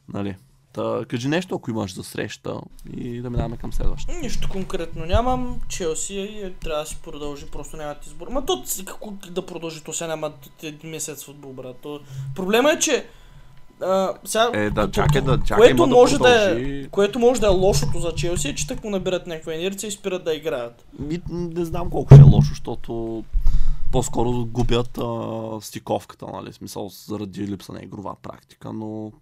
нали, 0.09 0.37
Та, 0.77 1.05
кажи 1.09 1.29
нещо, 1.29 1.55
ако 1.55 1.71
имаш 1.71 1.95
за 1.95 2.05
среща 2.05 2.61
и 2.97 3.21
да 3.21 3.31
минаваме 3.31 3.57
към 3.57 3.73
следващата. 3.73 4.19
Нищо 4.19 4.49
конкретно 4.53 5.07
нямам. 5.07 5.61
Челси 5.69 6.19
е, 6.19 6.53
трябва 6.61 6.83
да 6.83 6.87
си 6.87 6.99
продължи, 7.05 7.47
просто 7.47 7.77
нямат 7.77 8.07
избор. 8.07 8.29
Ма 8.29 8.47
то 8.47 8.65
какво 8.87 9.13
да 9.31 9.47
продължи, 9.47 9.85
то 9.85 9.93
сега 9.93 10.09
няма 10.09 10.33
един 10.63 10.91
месец 10.91 11.25
футбол, 11.25 11.53
брат. 11.53 11.77
То... 11.83 12.01
Проблема 12.35 12.73
е, 12.73 12.79
че 12.79 13.07
а, 13.81 14.15
сега, 14.25 14.51
Е, 14.55 14.71
да, 14.71 14.91
чакай 14.91 15.21
да, 15.21 15.39
чакай, 15.39 15.57
което, 15.57 15.77
има 15.77 15.87
може 15.87 16.19
да 16.19 16.25
да 16.25 16.61
е, 16.61 16.89
което 16.89 17.19
може 17.19 17.41
да 17.41 17.47
е 17.47 17.51
лошото 17.51 18.01
за 18.01 18.13
Челси, 18.13 18.49
е, 18.49 18.55
че 18.55 18.67
так 18.67 18.85
му 18.85 18.91
набират 18.91 19.27
някаква 19.27 19.55
инерция 19.55 19.89
и 19.89 19.91
спират 19.91 20.25
да 20.25 20.35
играят. 20.35 20.87
Ми, 20.99 21.21
не 21.31 21.65
знам 21.65 21.91
колко 21.91 22.15
ще 22.15 22.21
е 22.21 22.25
лошо, 22.25 22.49
защото 22.49 23.25
по-скоро 23.93 24.47
губят 24.47 24.99
а, 24.99 25.61
стиковката, 25.61 26.27
нали, 26.33 26.53
смисъл 26.53 26.89
заради 26.89 27.47
липса 27.47 27.73
на 27.73 27.83
игрова 27.83 28.15
практика, 28.23 28.73
но 28.73 29.13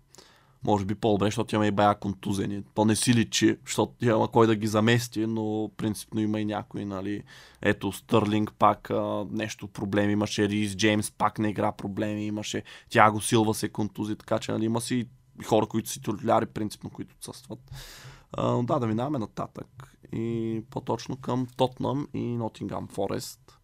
може 0.65 0.85
би 0.85 0.95
по-добре, 0.95 1.27
защото 1.27 1.55
има 1.55 1.67
и 1.67 1.71
бая 1.71 1.95
контузени. 1.95 2.63
То 2.75 2.85
не 2.85 2.97
си 2.97 3.15
личи, 3.15 3.57
защото 3.67 4.05
има 4.05 4.29
кой 4.29 4.47
да 4.47 4.57
ги 4.57 4.67
замести, 4.67 5.27
но 5.27 5.71
принципно 5.77 6.21
има 6.21 6.41
и 6.41 6.45
някой, 6.45 6.85
нали. 6.85 7.23
Ето, 7.63 7.93
Стърлинг 7.93 8.53
пак 8.59 8.91
а, 8.91 9.27
нещо 9.31 9.69
проблеми 9.69 10.13
имаше, 10.13 10.49
Рис 10.49 10.77
Джеймс 10.77 11.11
пак 11.11 11.39
не 11.39 11.49
игра 11.49 11.73
проблеми 11.73 12.27
имаше, 12.27 12.63
Тяго 12.91 13.21
Силва 13.21 13.55
се 13.55 13.69
контузи, 13.69 14.17
така 14.17 14.39
че 14.39 14.53
нали, 14.53 14.65
има 14.65 14.81
си 14.81 15.09
хора, 15.47 15.67
които 15.67 15.89
си 15.89 16.01
титуляри, 16.01 16.47
принципно, 16.47 16.91
които 16.91 17.15
отсъстват. 17.19 17.59
А, 18.33 18.63
да, 18.63 18.79
да 18.79 18.87
минаваме 18.87 19.19
нататък. 19.19 19.97
И 20.13 20.63
по-точно 20.71 21.17
към 21.17 21.47
Тотнам 21.57 22.09
и 22.15 22.37
Нотингам 22.37 22.89
Форест. 22.89 23.59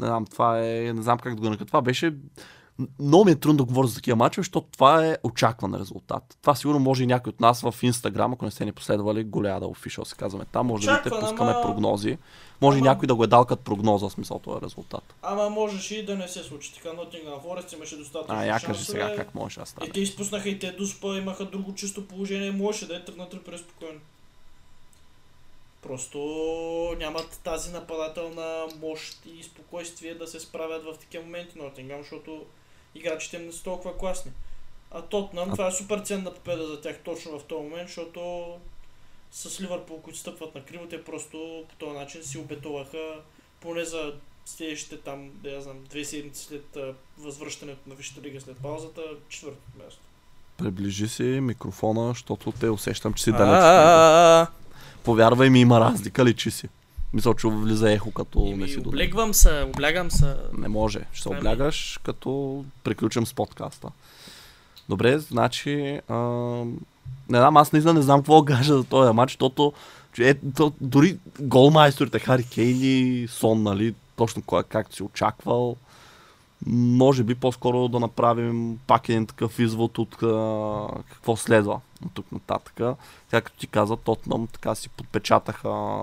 Не 0.00 0.06
знам, 0.06 0.26
това 0.26 0.66
е... 0.66 0.92
Не 0.92 1.02
знам 1.02 1.18
как 1.18 1.34
да 1.34 1.40
го 1.40 1.46
нарека. 1.46 1.64
Това 1.64 1.82
беше... 1.82 2.16
Много 3.00 3.24
ми 3.24 3.30
е 3.30 3.36
трудно 3.36 3.56
да 3.56 3.64
говоря 3.64 3.86
за 3.86 3.94
такива 3.94 4.16
мачове, 4.16 4.42
защото 4.42 4.66
това 4.72 5.06
е 5.06 5.16
очакван 5.22 5.74
резултат. 5.74 6.38
Това 6.42 6.54
сигурно 6.54 6.80
може 6.80 7.02
и 7.02 7.06
някой 7.06 7.30
от 7.30 7.40
нас 7.40 7.60
в 7.60 7.74
Инстаграм, 7.82 8.32
ако 8.32 8.44
не 8.44 8.50
сте 8.50 8.64
ни 8.64 8.72
последвали, 8.72 9.24
голяда 9.24 9.66
офишъл 9.66 10.04
се 10.04 10.16
казваме 10.16 10.44
там, 10.52 10.66
може 10.66 10.86
да 10.86 10.92
видите, 10.92 11.08
Очакван, 11.08 11.30
пускаме 11.30 11.50
ама- 11.50 11.62
прогнози. 11.62 12.18
Може 12.60 12.78
и 12.78 12.80
Ама- 12.80 12.88
някой 12.90 13.06
да 13.06 13.14
го 13.14 13.24
е 13.24 13.26
дал 13.26 13.44
като 13.44 13.62
прогноза, 13.62 14.08
в 14.08 14.12
смисъл 14.12 14.38
това 14.38 14.56
е 14.56 14.64
резултат. 14.64 15.14
Ама 15.22 15.50
можеше 15.50 15.96
и 15.96 16.04
да 16.04 16.16
не 16.16 16.28
се 16.28 16.42
случи. 16.42 16.74
Така 16.74 16.92
Нотингъм 16.92 17.40
Форест 17.40 17.72
имаше 17.72 17.96
достатъчно 17.96 18.34
А, 18.34 18.44
я 18.44 18.60
кажи 18.60 18.84
сега 18.84 19.16
как 19.16 19.34
може 19.34 19.60
да 19.60 19.66
стане. 19.66 19.86
И 19.88 19.92
те 19.92 20.00
изпуснаха 20.00 20.48
и 20.48 20.58
те 20.58 20.72
дуспа, 20.72 21.16
имаха 21.16 21.44
друго 21.44 21.74
чисто 21.74 22.06
положение, 22.08 22.50
можеше 22.50 22.86
да 22.86 22.96
е 22.96 23.04
тръгнат 23.04 23.44
преспокойно. 23.44 24.00
Просто 25.82 26.18
нямат 26.98 27.40
тази 27.44 27.72
нападателна 27.72 28.66
мощ 28.82 29.18
и 29.38 29.42
спокойствие 29.42 30.14
да 30.14 30.26
се 30.26 30.40
справят 30.40 30.84
в 30.84 30.98
такива 30.98 31.24
моменти 31.24 31.58
Нотингам, 31.58 32.00
защото 32.00 32.44
играчите 32.94 33.36
им 33.36 33.46
не 33.46 33.52
са 33.52 33.62
толкова 33.62 33.96
класни. 33.96 34.32
А 34.90 35.02
Тотнам, 35.02 35.50
А- 35.50 35.52
това 35.52 35.66
е 35.66 35.72
супер 35.72 35.98
ценна 35.98 36.34
победа 36.34 36.66
за 36.66 36.80
тях 36.80 36.98
точно 37.04 37.38
в 37.38 37.44
този 37.44 37.62
момент, 37.62 37.88
защото 37.88 38.50
с 39.32 39.60
Ливърпул, 39.60 40.00
които 40.02 40.18
стъпват 40.18 40.54
на 40.54 40.64
криво, 40.64 40.86
те 40.86 41.04
просто 41.04 41.64
по 41.68 41.74
този 41.74 41.98
начин 41.98 42.22
си 42.24 42.38
обетуваха 42.38 43.14
поне 43.60 43.84
за 43.84 44.12
следващите 44.44 44.98
там, 44.98 45.30
да 45.34 45.50
я 45.50 45.60
знам, 45.60 45.84
две 45.90 46.04
седмици 46.04 46.44
след 46.44 46.76
а, 46.76 46.94
възвръщането 47.18 47.80
на 47.86 47.94
Висшата 47.94 48.20
лига 48.20 48.40
след 48.40 48.56
паузата, 48.56 49.02
четвърто 49.28 49.58
място. 49.84 50.00
Приближи 50.58 51.08
си 51.08 51.22
микрофона, 51.22 52.08
защото 52.08 52.52
те 52.52 52.70
усещам, 52.70 53.14
че 53.14 53.22
си 53.22 53.32
далеч. 53.32 54.48
Повярвай 55.04 55.50
ми, 55.50 55.60
има 55.60 55.80
разлика, 55.80 56.24
личи 56.24 56.50
си. 56.50 56.68
Мисля, 57.12 57.34
че 57.34 57.48
влиза 57.48 57.92
ехо, 57.92 58.10
като 58.10 58.40
не 58.56 58.66
си 58.66 58.74
Еми, 58.74 58.82
до 58.82 58.88
облегвам 58.88 59.34
се, 59.34 59.62
облягам 59.62 60.10
се. 60.10 60.36
Не 60.58 60.68
може. 60.68 61.00
Ще 61.12 61.22
се 61.22 61.28
облягаш, 61.28 62.00
като 62.02 62.64
приключим 62.84 63.26
с 63.26 63.34
подкаста. 63.34 63.88
Добре, 64.88 65.18
значи... 65.18 66.00
А... 66.08 66.14
Не 67.28 67.38
знам, 67.38 67.56
аз 67.56 67.72
наистина 67.72 67.94
не 67.94 68.02
знам 68.02 68.20
какво 68.20 68.42
да 68.42 68.54
кажа 68.54 68.76
за 68.76 68.84
този 68.84 69.12
матч, 69.12 69.32
защото 69.32 69.72
е, 70.18 70.34
то, 70.56 70.72
дори 70.80 71.18
голмайсторите 71.40 72.18
Хари 72.18 72.44
Кейн 72.44 72.78
и 72.82 73.26
Сон, 73.28 73.62
нали, 73.62 73.94
точно 74.16 74.42
кой, 74.42 74.62
както 74.62 74.96
си 74.96 75.02
очаквал. 75.02 75.76
Може 76.66 77.22
би 77.22 77.34
по-скоро 77.34 77.88
да 77.88 78.00
направим 78.00 78.78
пак 78.86 79.08
един 79.08 79.26
такъв 79.26 79.58
извод 79.58 79.98
от 79.98 80.22
а, 80.22 80.86
какво 81.12 81.36
следва 81.36 81.80
от 82.04 82.12
тук 82.14 82.32
нататък. 82.32 82.74
Като 83.30 83.58
ти 83.58 83.66
каза, 83.66 83.96
Тотнам 83.96 84.46
така 84.46 84.74
си 84.74 84.88
подпечатаха, 84.88 86.02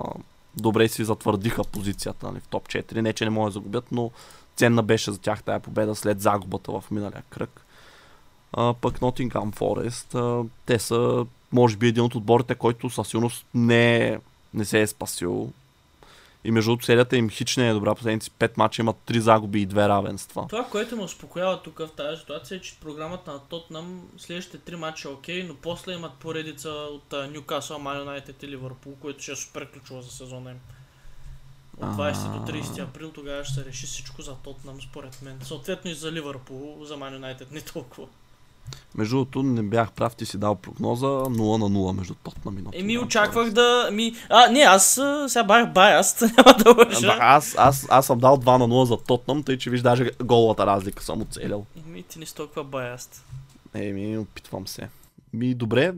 добре 0.62 0.88
си 0.88 1.04
затвърдиха 1.04 1.64
позицията 1.64 2.26
нали, 2.26 2.40
в 2.40 2.48
топ 2.48 2.68
4. 2.68 3.00
Не, 3.00 3.12
че 3.12 3.24
не 3.24 3.30
могат 3.30 3.52
да 3.52 3.52
загубят, 3.52 3.84
но 3.92 4.10
ценна 4.56 4.82
беше 4.82 5.12
за 5.12 5.18
тях 5.18 5.42
тая 5.42 5.60
победа 5.60 5.94
след 5.94 6.20
загубата 6.20 6.72
в 6.72 6.84
миналия 6.90 7.22
кръг. 7.30 7.64
А, 8.52 8.74
пък 8.74 8.98
Nottingham 8.98 9.56
Forest, 9.56 10.14
а, 10.14 10.48
те 10.66 10.78
са 10.78 11.26
може 11.52 11.76
би 11.76 11.88
един 11.88 12.04
от 12.04 12.14
отборите, 12.14 12.54
който 12.54 12.90
със 12.90 13.08
сигурност 13.08 13.46
не, 13.54 14.18
не 14.54 14.64
се 14.64 14.80
е 14.80 14.86
спасил. 14.86 15.52
И 16.48 16.50
между 16.50 16.70
другото, 16.70 16.84
серията 16.84 17.16
им 17.16 17.30
хич 17.30 17.56
не 17.56 17.68
е 17.68 17.72
добра. 17.72 17.94
Последните 17.94 18.30
5 18.30 18.58
мача 18.58 18.82
имат 18.82 18.96
3 19.06 19.18
загуби 19.18 19.60
и 19.60 19.68
2 19.68 19.88
равенства. 19.88 20.46
Това, 20.48 20.64
което 20.64 20.96
ме 20.96 21.02
успокоява 21.02 21.62
тук 21.62 21.78
в 21.78 21.88
тази 21.96 22.20
ситуация 22.20 22.56
е, 22.56 22.60
че 22.60 22.80
програмата 22.80 23.32
на 23.32 23.38
Тотнам 23.38 24.08
следващите 24.18 24.58
три 24.58 24.76
мача 24.76 25.08
е 25.08 25.12
окей, 25.12 25.44
но 25.44 25.54
после 25.54 25.92
имат 25.92 26.12
поредица 26.12 26.70
от 26.70 27.14
Ньюкасъл, 27.32 27.78
Ман 27.78 27.98
Юнайтед 27.98 28.42
и 28.42 28.48
Ливърпул, 28.48 28.94
което 29.00 29.22
ще 29.22 29.32
е 29.32 29.36
супер 29.36 29.70
ключово 29.72 30.02
за 30.02 30.10
сезона 30.10 30.50
им. 30.50 30.58
От 31.76 31.88
20 31.88 32.46
до 32.46 32.52
30 32.52 32.82
април 32.82 33.10
тогава 33.10 33.44
ще 33.44 33.54
се 33.54 33.64
реши 33.64 33.86
всичко 33.86 34.22
за 34.22 34.34
Тотнам, 34.34 34.82
според 34.82 35.22
мен. 35.22 35.38
Съответно 35.42 35.90
и 35.90 35.94
за 35.94 36.12
Ливърпул, 36.12 36.84
за 36.84 36.96
Ман 36.96 37.14
Юнайтед 37.14 37.50
не 37.52 37.60
толкова. 37.60 38.06
Между 38.94 39.16
другото, 39.16 39.42
не 39.42 39.62
бях 39.62 39.92
прав, 39.92 40.16
ти 40.16 40.26
си 40.26 40.38
дал 40.38 40.54
прогноза 40.54 41.06
0 41.06 41.58
на 41.58 41.78
0 41.78 41.96
между 41.96 42.14
Тотнам 42.14 42.58
и 42.58 42.62
Нотингам. 42.62 42.84
Еми 42.84 42.98
очаквах 42.98 43.50
да 43.50 43.88
ми... 43.92 44.14
А, 44.30 44.50
не, 44.50 44.60
аз 44.60 45.00
сега 45.28 45.44
бях 45.44 45.72
баяст, 45.72 46.20
няма 46.36 46.54
да 46.58 46.74
лъжа. 46.78 47.06
Да, 47.06 47.18
аз, 47.20 47.54
аз, 47.58 47.86
аз 47.90 48.06
съм 48.06 48.18
дал 48.18 48.36
2 48.36 48.58
на 48.58 48.68
0 48.68 48.84
за 48.84 48.96
Тотнам, 48.96 49.42
тъй 49.42 49.58
че 49.58 49.70
виж 49.70 49.80
даже 49.80 50.10
голата 50.24 50.66
разлика 50.66 51.02
съм 51.02 51.22
оцелил. 51.22 51.66
Еми 51.86 52.02
ти 52.02 52.18
не 52.18 52.26
си 52.26 52.34
толкова 52.34 52.64
баяст. 52.64 53.24
Еми, 53.74 54.18
опитвам 54.18 54.66
се. 54.66 54.88
Ми, 55.32 55.54
добре, 55.54 55.92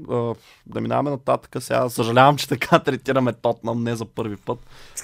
да 0.66 0.80
минаваме 0.80 1.10
нататък. 1.10 1.56
Сега 1.60 1.88
съжалявам, 1.88 2.36
че 2.36 2.48
така 2.48 2.78
третираме 2.78 3.32
Тотнам 3.32 3.82
не 3.82 3.96
за 3.96 4.04
първи 4.04 4.36
път, 4.36 4.58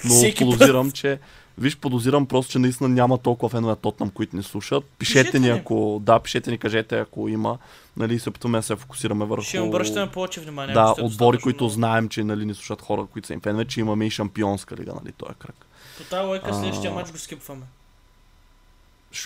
но 0.05 0.33
подозирам, 0.37 0.91
че 0.91 1.19
Виж, 1.57 1.77
подозирам 1.77 2.25
просто, 2.25 2.51
че 2.51 2.59
наистина 2.59 2.89
няма 2.89 3.17
толкова 3.17 3.49
фенове 3.49 3.69
на 3.69 3.75
Тотнам, 3.75 4.09
които 4.09 4.35
ни 4.35 4.43
слушат. 4.43 4.85
Пишете, 4.85 5.19
Пишете 5.21 5.39
ни, 5.39 5.49
ако... 5.49 6.01
Да, 6.03 6.19
пишете 6.19 6.51
ни, 6.51 6.57
кажете, 6.57 6.99
ако 6.99 7.29
има. 7.29 7.57
Нали, 7.97 8.19
се 8.19 8.29
опитваме 8.29 8.57
да 8.57 8.63
се 8.63 8.75
фокусираме 8.75 9.25
върху... 9.25 9.43
Ще 9.43 9.59
обръщаме 9.59 10.11
повече 10.11 10.41
внимание. 10.41 10.73
Да, 10.73 10.95
отбори, 11.01 11.37
които 11.37 11.63
много. 11.63 11.73
знаем, 11.73 12.09
че 12.09 12.23
нали, 12.23 12.45
ни 12.45 12.53
слушат 12.53 12.81
хора, 12.81 13.05
които 13.13 13.27
са 13.27 13.33
им 13.33 13.41
фенове, 13.41 13.65
че 13.65 13.79
имаме 13.79 14.05
и 14.05 14.09
шампионска 14.11 14.75
лига, 14.75 14.93
нали, 15.03 15.11
този 15.11 15.33
кръг. 15.39 15.65
По 15.97 16.03
тази 16.03 16.27
лойка 16.27 16.53
следващия 16.53 16.93
матч 16.93 17.11
го 17.11 17.17
скипваме. 17.17 17.65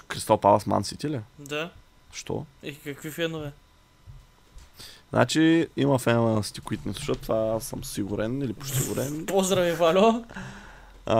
Кристал 0.07 0.37
Палас 0.37 0.65
Ман 0.65 0.83
Сити 0.83 1.09
ли? 1.09 1.19
Да. 1.39 1.69
Що? 2.13 2.45
И 2.63 2.75
какви 2.75 3.11
фенове? 3.11 3.51
Значи 5.09 5.67
има 5.77 5.99
фенове 5.99 6.33
на 6.33 6.43
Сити, 6.43 6.61
които 6.61 6.87
ни 6.87 6.93
слушат, 6.93 7.19
това 7.19 7.59
съм 7.59 7.83
сигурен 7.83 8.41
или 8.41 8.53
почти 8.59 8.77
сигурен. 8.77 9.25
Поздрави, 9.25 9.71
Валю. 9.71 10.23
А, 11.05 11.17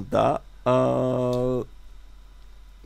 да. 0.00 0.38
А, 0.64 0.72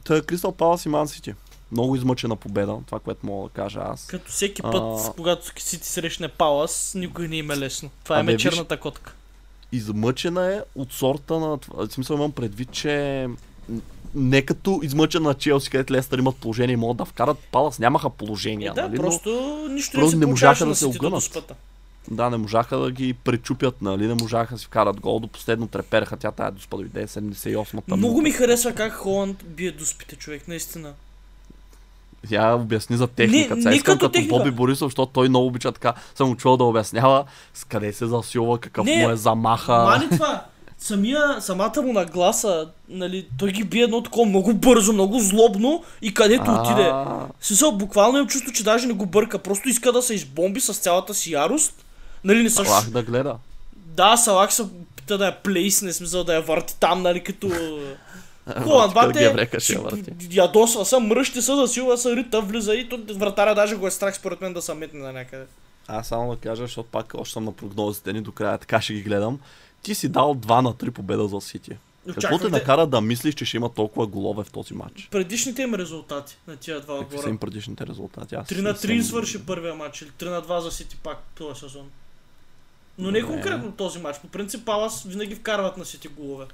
Та 0.04 0.22
Кристал 0.22 0.52
Палас 0.52 0.84
и 0.84 0.88
Ман 0.88 1.08
Сити. 1.08 1.34
Много 1.72 1.96
измъчена 1.96 2.36
победа, 2.36 2.76
това, 2.86 3.00
което 3.00 3.26
мога 3.26 3.44
да 3.44 3.54
кажа 3.54 3.80
аз. 3.82 4.06
Като 4.06 4.30
всеки 4.30 4.62
А. 4.64 4.70
път, 4.70 5.14
когато 5.16 5.52
Сити 5.56 5.88
срещне 5.88 6.28
Палас, 6.28 6.92
никой 6.94 7.28
не 7.28 7.36
им 7.36 7.50
е 7.50 7.56
лесно. 7.56 7.90
Това 8.04 8.20
Абе, 8.20 8.32
е 8.32 8.34
виж- 8.34 8.42
черната 8.42 8.80
котка. 8.80 9.14
Измъчена 9.72 10.46
е 10.46 10.60
от 10.74 10.92
сорта 10.92 11.34
на... 11.34 11.58
В 11.68 11.88
смисъл 11.90 12.14
имам 12.14 12.32
предвид, 12.32 12.70
че 12.70 13.26
не 14.14 14.42
като 14.42 14.80
измъчена 14.82 15.28
на 15.28 15.34
Челси, 15.34 15.70
където 15.70 15.92
Лестър 15.92 16.18
имат 16.18 16.36
положение 16.36 16.72
и 16.72 16.76
могат 16.76 16.96
да 16.96 17.04
вкарат 17.04 17.38
Палас, 17.52 17.78
нямаха 17.78 18.06
Е, 18.06 18.10
положение, 18.10 18.70
да, 18.70 18.82
нали? 18.82 18.96
просто 18.96 19.30
нищо 19.70 19.96
не 19.96 20.00
просто 20.00 20.18
не 20.18 20.26
можаха 20.26 20.66
да 20.66 20.74
се 20.74 20.86
огънат. 20.86 21.52
Да, 22.10 22.30
не 22.30 22.36
можаха 22.36 22.78
да 22.78 22.90
ги 22.90 23.12
пречупят, 23.14 23.82
нали? 23.82 24.06
Не 24.06 24.14
можаха 24.14 24.54
да 24.54 24.58
си 24.58 24.66
вкарат 24.66 25.00
гол. 25.00 25.18
До 25.20 25.26
последно 25.28 25.66
трепереха 25.66 26.16
тя 26.16 26.30
тая 26.30 26.50
доспа 26.50 26.76
дойде 26.76 27.06
78-та. 27.06 27.96
Много 27.96 28.20
ми 28.20 28.30
харесва 28.30 28.72
как 28.72 28.92
Холанд 28.92 29.44
бие 29.44 29.70
доспите 29.70 30.16
човек, 30.16 30.48
наистина. 30.48 30.92
Тя 32.28 32.54
обясни 32.54 32.96
за 32.96 33.06
техниката. 33.06 33.56
Не- 33.56 33.62
Сега 33.62 33.74
искам 33.74 33.98
като 33.98 34.08
техника. 34.08 34.36
Боби 34.36 34.50
Борисов, 34.50 34.86
защото 34.86 35.12
той 35.12 35.28
много 35.28 35.46
обича 35.46 35.72
така. 35.72 35.94
Съм 36.14 36.36
чувал 36.36 36.56
да 36.56 36.64
обяснява 36.64 37.24
с 37.54 37.64
къде 37.64 37.92
се 37.92 38.06
засилва, 38.06 38.58
какъв 38.58 38.86
Не, 38.86 38.96
му 38.96 39.10
е 39.10 39.16
замаха. 39.16 39.72
Мани 39.74 40.08
това, 40.10 40.44
самия, 40.78 41.40
самата 41.40 41.82
му 41.82 41.92
нагласа, 41.92 42.68
нали, 42.88 43.26
той 43.38 43.50
ги 43.50 43.64
бие 43.64 43.82
едно 43.82 44.02
такова 44.02 44.26
много 44.26 44.54
бързо, 44.54 44.92
много 44.92 45.18
злобно 45.18 45.84
и 46.02 46.14
където 46.14 46.50
отиде. 46.50 46.82
А, 46.82 47.04
В 47.40 47.46
Смисъл, 47.46 47.72
буквално 47.72 48.18
имам 48.18 48.28
чувство, 48.28 48.52
че 48.52 48.64
даже 48.64 48.86
не 48.86 48.92
го 48.92 49.06
бърка, 49.06 49.38
просто 49.38 49.68
иска 49.68 49.92
да 49.92 50.02
се 50.02 50.14
избомби 50.14 50.60
с 50.60 50.74
цялата 50.74 51.14
си 51.14 51.32
ярост. 51.32 51.84
Нали, 52.24 52.42
не 52.42 52.50
също. 52.50 52.72
Салах 52.72 52.90
да 52.90 53.02
гледа. 53.02 53.36
Да, 53.76 54.16
Салах 54.16 54.54
се 54.54 54.62
пита 54.96 55.18
да 55.18 55.26
я 55.26 55.36
плейсне, 55.36 55.92
смисъл 55.92 56.24
да 56.24 56.34
я 56.34 56.40
върти 56.40 56.76
там, 56.80 57.02
нали, 57.02 57.24
като... 57.24 57.48
Холанд 58.62 58.94
бате, 58.94 59.28
върти. 59.30 60.12
ядосва 60.30 60.84
се, 60.84 60.98
мръщи 60.98 61.42
се, 61.42 61.54
засилва 61.54 61.98
се, 61.98 62.16
рита, 62.16 62.40
влиза 62.40 62.74
и 62.74 62.88
тут 62.88 63.10
вратаря 63.10 63.54
даже 63.54 63.76
го 63.76 63.86
е 63.86 63.90
страх 63.90 64.16
според 64.16 64.40
мен 64.40 64.52
да 64.52 64.62
се 64.62 64.74
метне 64.74 65.00
на 65.00 65.12
някъде. 65.12 65.44
Аз 65.88 66.08
само 66.08 66.30
да 66.30 66.36
кажа, 66.36 66.62
защото 66.62 66.88
пак 66.88 67.12
още 67.14 67.32
съм 67.32 67.44
на 67.44 67.52
прогнозите 67.52 68.12
ни 68.12 68.20
до 68.20 68.32
края, 68.32 68.58
така 68.58 68.80
ще 68.80 68.92
ги 68.92 69.02
гледам. 69.02 69.40
Ти 69.82 69.94
си 69.94 70.08
дал 70.08 70.34
2 70.34 70.60
на 70.60 70.74
3 70.74 70.90
победа 70.90 71.28
за 71.28 71.40
Сити. 71.40 71.70
Какво 71.70 72.12
те 72.12 72.18
Очаквайте 72.18 72.48
накара 72.50 72.86
да 72.86 73.00
мислиш, 73.00 73.34
че 73.34 73.44
ще 73.44 73.56
има 73.56 73.68
толкова 73.68 74.06
голове 74.06 74.44
в 74.44 74.50
този 74.50 74.74
матч? 74.74 75.08
предишните 75.10 75.62
им 75.62 75.74
резултати 75.74 76.38
на 76.48 76.56
тия 76.56 76.80
два 76.80 76.98
Какви 76.98 77.10
са 77.10 77.16
отбора. 77.16 77.30
им 77.30 77.38
предишните 77.38 77.86
резултати? 77.86 78.34
Аз 78.34 78.46
3 78.48 78.56
на 78.56 78.62
не 78.62 78.74
3 78.74 78.96
съм- 78.96 79.02
свърши 79.02 79.46
първия 79.46 79.74
матч 79.74 80.02
или 80.02 80.10
3 80.10 80.24
на 80.24 80.42
2 80.42 80.58
за 80.58 80.70
Сити 80.70 80.96
пак 81.02 81.18
този 81.34 81.60
сезон. 81.60 81.90
Но 82.98 83.10
не 83.10 83.20
Добре. 83.20 83.34
конкретно 83.34 83.72
този 83.72 83.98
матч. 83.98 84.18
По 84.18 84.28
принцип 84.28 84.64
Палас 84.64 85.02
винаги 85.02 85.34
вкарват 85.34 85.76
на 85.76 85.84
Сити 85.84 86.08
голове. 86.08 86.44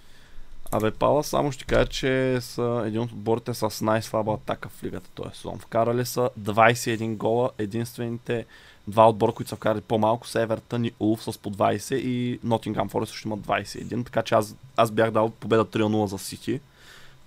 Абе, 0.72 0.90
Пала 0.90 1.24
само 1.24 1.52
ще 1.52 1.64
кажа, 1.64 1.86
че 1.86 2.38
са 2.40 2.82
един 2.86 3.00
от 3.00 3.12
отборите 3.12 3.54
с 3.54 3.80
най-слаба 3.80 4.32
атака 4.32 4.68
в 4.68 4.84
лигата 4.84 5.10
този 5.14 5.34
сезон. 5.34 5.58
Вкарали 5.58 6.06
са 6.06 6.30
21 6.40 7.16
гола, 7.16 7.50
единствените 7.58 8.46
два 8.88 9.08
отбора, 9.08 9.32
които 9.32 9.48
са 9.48 9.56
вкарали 9.56 9.80
по-малко 9.80 10.26
са 10.26 10.40
Евертън 10.40 10.84
и 10.84 10.92
Улф 11.00 11.22
с 11.22 11.38
по 11.38 11.50
20 11.50 11.94
и 11.94 12.40
Нотингам 12.44 12.88
Форест 12.88 13.12
също 13.12 13.28
имат 13.28 13.40
21, 13.40 14.04
така 14.04 14.22
че 14.22 14.34
аз, 14.34 14.56
аз 14.76 14.90
бях 14.90 15.10
дал 15.10 15.30
победа 15.30 15.64
3-0 15.64 16.06
за 16.06 16.18
Сити. 16.18 16.60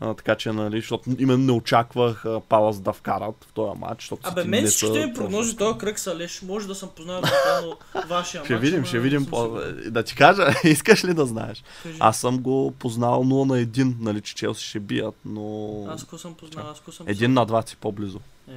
А, 0.04 0.13
така 0.13 0.36
че, 0.36 0.52
нали, 0.52 0.76
защото 0.76 1.10
именно 1.20 1.44
не 1.44 1.52
очаквах 1.52 2.26
а, 2.26 2.39
Палас 2.39 2.80
да 2.80 2.94
вкарат 2.94 3.46
в 3.50 3.54
този 3.54 3.80
матч, 3.80 4.02
защото 4.02 4.22
Абе, 4.24 4.44
мен 4.44 4.66
всичките 4.66 5.06
ми 5.06 5.13
прогнози 5.13 5.58
този 5.58 5.78
кръг 5.78 6.00
са 6.00 6.16
леш. 6.16 6.42
Може 6.42 6.68
да 6.68 6.76
съм 6.76 6.89
познал 6.96 7.22
вашия 8.08 8.44
Ще 8.44 8.54
матч. 8.54 8.62
видим, 8.62 8.78
ама 8.78 8.88
ще 8.88 9.00
видим. 9.00 9.26
По... 9.26 9.60
Да 9.88 10.04
ти 10.04 10.16
кажа, 10.16 10.48
искаш 10.63 11.06
ли 11.06 11.13
да 11.13 11.26
знаеш? 11.26 11.63
Кажи. 11.84 11.98
Аз 12.00 12.18
съм 12.18 12.39
го 12.39 12.74
познал 12.80 13.24
0 13.24 13.48
на 13.48 13.66
1, 13.66 13.96
нали, 14.00 14.22
че 14.22 14.36
Челси 14.36 14.63
ще 14.66 14.80
бият, 14.80 15.16
но... 15.26 15.70
Аз 15.89 16.04
ко 16.04 16.18
съм 16.18 16.34
познал, 16.34 16.66
аз 16.72 16.80
ко 16.80 16.92
съм 16.92 17.08
Един 17.10 17.34
на 17.34 17.46
2 17.46 17.70
си 17.70 17.78
по-близо. 17.78 18.20
Е... 18.50 18.54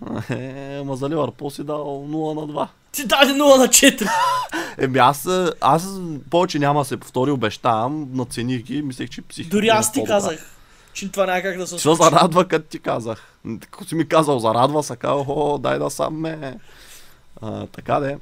Е, 0.30 0.82
ма 0.84 0.96
за 0.96 1.08
Ливърпул 1.08 1.50
си 1.50 1.64
дал 1.64 2.06
0 2.08 2.40
на 2.40 2.52
2. 2.52 2.68
Ти 2.92 3.06
даде 3.06 3.32
0 3.32 3.58
на 3.58 3.68
4. 3.68 4.10
Еми 4.78 4.98
аз, 4.98 5.28
аз 5.60 6.00
повече 6.30 6.58
няма 6.58 6.80
да 6.80 6.84
се 6.84 6.96
повтори, 6.96 7.30
обещавам, 7.30 8.08
нацених 8.12 8.62
ги, 8.62 8.82
мислех, 8.82 9.10
че 9.10 9.22
психиката 9.22 9.56
Дори 9.56 9.66
е 9.66 9.70
аз 9.70 9.92
ти 9.92 10.04
казах, 10.04 10.59
че 10.92 11.12
това 11.12 11.26
няма 11.26 11.42
как 11.42 11.58
да 11.58 11.66
се 11.66 11.78
случи. 11.78 12.02
зарадва, 12.02 12.48
като 12.48 12.68
ти 12.68 12.78
казах? 12.78 13.22
Като 13.70 13.84
си 13.84 13.94
ми 13.94 14.08
казал, 14.08 14.38
зарадва 14.38 14.82
се, 14.82 14.96
казал, 14.96 15.24
о, 15.28 15.58
дай 15.58 15.78
да 15.78 15.90
сам 15.90 16.20
ме. 16.20 16.58
А, 17.42 17.66
така 17.66 18.00
де. 18.00 18.18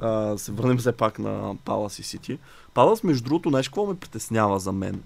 А, 0.00 0.38
се 0.38 0.52
върнем 0.52 0.78
все 0.78 0.92
пак 0.92 1.18
на 1.18 1.56
Палас 1.64 1.98
и 1.98 2.02
Сити. 2.02 2.38
Палас, 2.74 3.02
между 3.02 3.24
другото, 3.24 3.50
нещо, 3.50 3.70
какво 3.70 3.86
ме 3.86 3.98
притеснява 3.98 4.58
за 4.58 4.72
мен. 4.72 5.02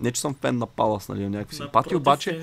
Не, 0.00 0.12
че 0.12 0.20
съм 0.20 0.34
фен 0.34 0.58
на 0.58 0.66
Палас, 0.66 1.08
нали, 1.08 1.28
някакви 1.28 1.56
симпатии, 1.56 1.96
обаче 1.96 2.42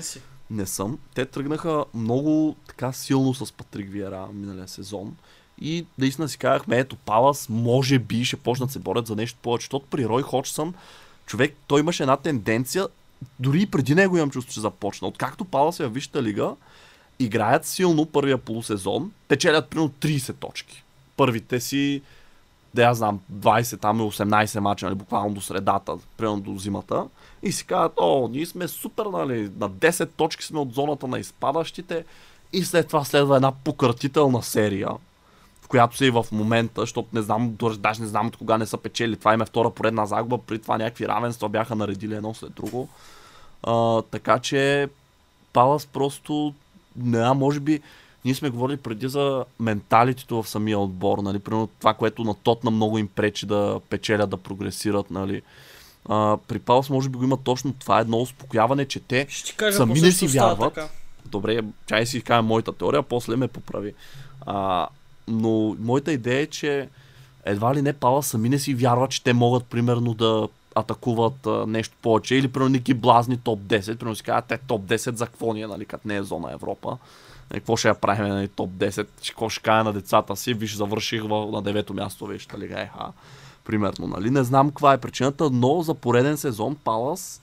не 0.50 0.66
съм. 0.66 0.98
Те 1.14 1.24
тръгнаха 1.24 1.84
много 1.94 2.56
така 2.66 2.92
силно 2.92 3.34
с 3.34 3.52
Патрик 3.52 3.90
Виера 3.90 4.26
миналия 4.32 4.68
сезон. 4.68 5.16
И 5.60 5.86
наистина 5.98 6.28
си 6.28 6.38
казахме, 6.38 6.78
ето 6.78 6.96
Палас, 6.96 7.48
може 7.48 7.98
би 7.98 8.24
ще 8.24 8.36
почнат 8.36 8.70
се 8.70 8.78
борят 8.78 9.06
за 9.06 9.16
нещо 9.16 9.38
повече. 9.42 9.64
Защото 9.64 9.86
при 9.90 10.08
Рой 10.08 10.22
Ходжсън, 10.22 10.74
човек, 11.26 11.56
той 11.66 11.80
имаше 11.80 12.02
една 12.02 12.16
тенденция, 12.16 12.88
дори 13.40 13.62
и 13.62 13.66
преди 13.66 13.94
него 13.94 14.16
имам 14.16 14.30
чувство, 14.30 14.54
че 14.54 14.60
започна. 14.60 15.08
Откакто 15.08 15.44
Палас 15.44 15.80
е 15.80 15.86
в 15.86 15.92
Висшата 15.92 16.22
лига, 16.22 16.54
играят 17.18 17.66
силно 17.66 18.06
първия 18.06 18.38
полусезон, 18.38 19.12
печелят 19.28 19.68
примерно 19.68 19.90
30 19.90 20.34
точки. 20.34 20.84
Първите 21.16 21.60
си, 21.60 22.02
да 22.74 22.82
я 22.82 22.94
знам, 22.94 23.20
20, 23.32 23.80
там 23.80 24.00
е 24.00 24.02
18 24.02 24.58
мача, 24.58 24.86
нали, 24.86 24.94
буквално 24.94 25.34
до 25.34 25.40
средата, 25.40 25.96
примерно 26.16 26.40
до 26.40 26.58
зимата. 26.58 27.06
И 27.42 27.52
си 27.52 27.66
казват, 27.66 27.92
о, 27.96 28.28
ние 28.28 28.46
сме 28.46 28.68
супер, 28.68 29.06
нали, 29.06 29.50
на 29.58 29.70
10 29.70 30.08
точки 30.16 30.44
сме 30.44 30.60
от 30.60 30.74
зоната 30.74 31.06
на 31.06 31.18
изпадащите. 31.18 32.04
И 32.52 32.64
след 32.64 32.86
това 32.86 33.04
следва 33.04 33.36
една 33.36 33.52
пократителна 33.52 34.42
серия, 34.42 34.88
която 35.72 35.96
са 35.96 36.06
и 36.06 36.10
в 36.10 36.26
момента, 36.32 36.80
защото 36.80 37.08
не 37.12 37.22
знам, 37.22 37.56
даже 37.78 38.02
не 38.02 38.06
знам 38.06 38.26
от 38.26 38.36
кога 38.36 38.58
не 38.58 38.66
са 38.66 38.76
печели. 38.78 39.16
Това 39.16 39.34
им 39.34 39.42
е 39.42 39.44
втора 39.44 39.70
поредна 39.70 40.06
загуба, 40.06 40.38
при 40.38 40.58
това 40.58 40.78
някакви 40.78 41.08
равенства 41.08 41.48
бяха 41.48 41.74
наредили 41.74 42.14
едно 42.14 42.34
след 42.34 42.52
друго. 42.52 42.88
А, 43.62 44.02
така 44.02 44.38
че 44.38 44.88
Палас 45.52 45.86
просто, 45.86 46.54
не 46.96 47.32
може 47.32 47.60
би, 47.60 47.80
ние 48.24 48.34
сме 48.34 48.50
говорили 48.50 48.76
преди 48.76 49.08
за 49.08 49.44
менталитето 49.60 50.42
в 50.42 50.48
самия 50.48 50.78
отбор, 50.78 51.18
нали, 51.18 51.38
примерно 51.38 51.66
това, 51.66 51.94
което 51.94 52.24
на 52.24 52.34
Тотна 52.34 52.70
много 52.70 52.98
им 52.98 53.08
пречи 53.08 53.46
да 53.46 53.80
печелят, 53.90 54.30
да 54.30 54.36
прогресират, 54.36 55.10
нали. 55.10 55.42
А, 56.08 56.36
при 56.48 56.58
Палас 56.58 56.90
може 56.90 57.08
би 57.08 57.18
го 57.18 57.24
има 57.24 57.36
точно 57.36 57.72
това, 57.72 58.00
едно 58.00 58.18
успокояване, 58.18 58.84
че 58.84 59.00
те 59.00 59.26
кажа, 59.56 59.76
Сами 59.76 60.00
не 60.00 60.12
си 60.12 60.26
вярват. 60.26 60.74
така. 60.74 60.88
добре, 61.26 61.60
чай 61.86 62.06
си 62.06 62.22
кажа 62.22 62.42
моята 62.42 62.72
теория, 62.72 63.02
после 63.02 63.36
ме 63.36 63.48
поправи. 63.48 63.94
А, 64.46 64.88
но 65.28 65.76
моята 65.80 66.12
идея 66.12 66.40
е, 66.40 66.46
че 66.46 66.88
едва 67.44 67.74
ли 67.74 67.82
не 67.82 67.92
Пала 67.92 68.22
сами 68.22 68.48
не 68.48 68.58
си 68.58 68.74
вярват, 68.74 69.10
че 69.10 69.24
те 69.24 69.32
могат 69.32 69.64
примерно 69.64 70.14
да 70.14 70.48
атакуват 70.74 71.46
а, 71.46 71.66
нещо 71.66 71.96
повече 72.02 72.34
или 72.34 72.48
примерно 72.48 72.78
ги 72.78 72.94
блазни 72.94 73.36
топ 73.36 73.60
10, 73.60 73.96
примерно 73.96 74.16
си 74.16 74.22
казват, 74.22 74.44
те 74.44 74.58
топ 74.58 74.82
10 74.82 75.14
за 75.14 75.26
какво 75.26 75.52
ни 75.52 75.62
е, 75.62 75.66
нали, 75.66 75.84
като 75.84 76.08
не 76.08 76.16
е 76.16 76.22
зона 76.22 76.52
Европа. 76.52 76.98
Нали, 77.50 77.60
какво 77.60 77.76
ще 77.76 77.88
я 77.88 77.94
правим, 77.94 78.28
нали, 78.28 78.48
топ 78.48 78.70
10, 78.70 79.06
какво 79.28 79.48
ще 79.48 79.62
кажа 79.62 79.84
на 79.84 79.92
децата 79.92 80.36
си, 80.36 80.54
виж, 80.54 80.74
завърших 80.74 81.22
в, 81.22 81.48
на 81.52 81.62
девето 81.62 81.94
място, 81.94 82.26
виж, 82.26 82.48
лига 82.58 82.80
ЕХА. 82.80 83.12
Примерно, 83.64 84.06
нали, 84.06 84.30
не 84.30 84.44
знам 84.44 84.68
каква 84.68 84.92
е 84.92 85.00
причината, 85.00 85.50
но 85.50 85.82
за 85.82 85.94
пореден 85.94 86.36
сезон 86.36 86.76
Палас, 86.84 87.42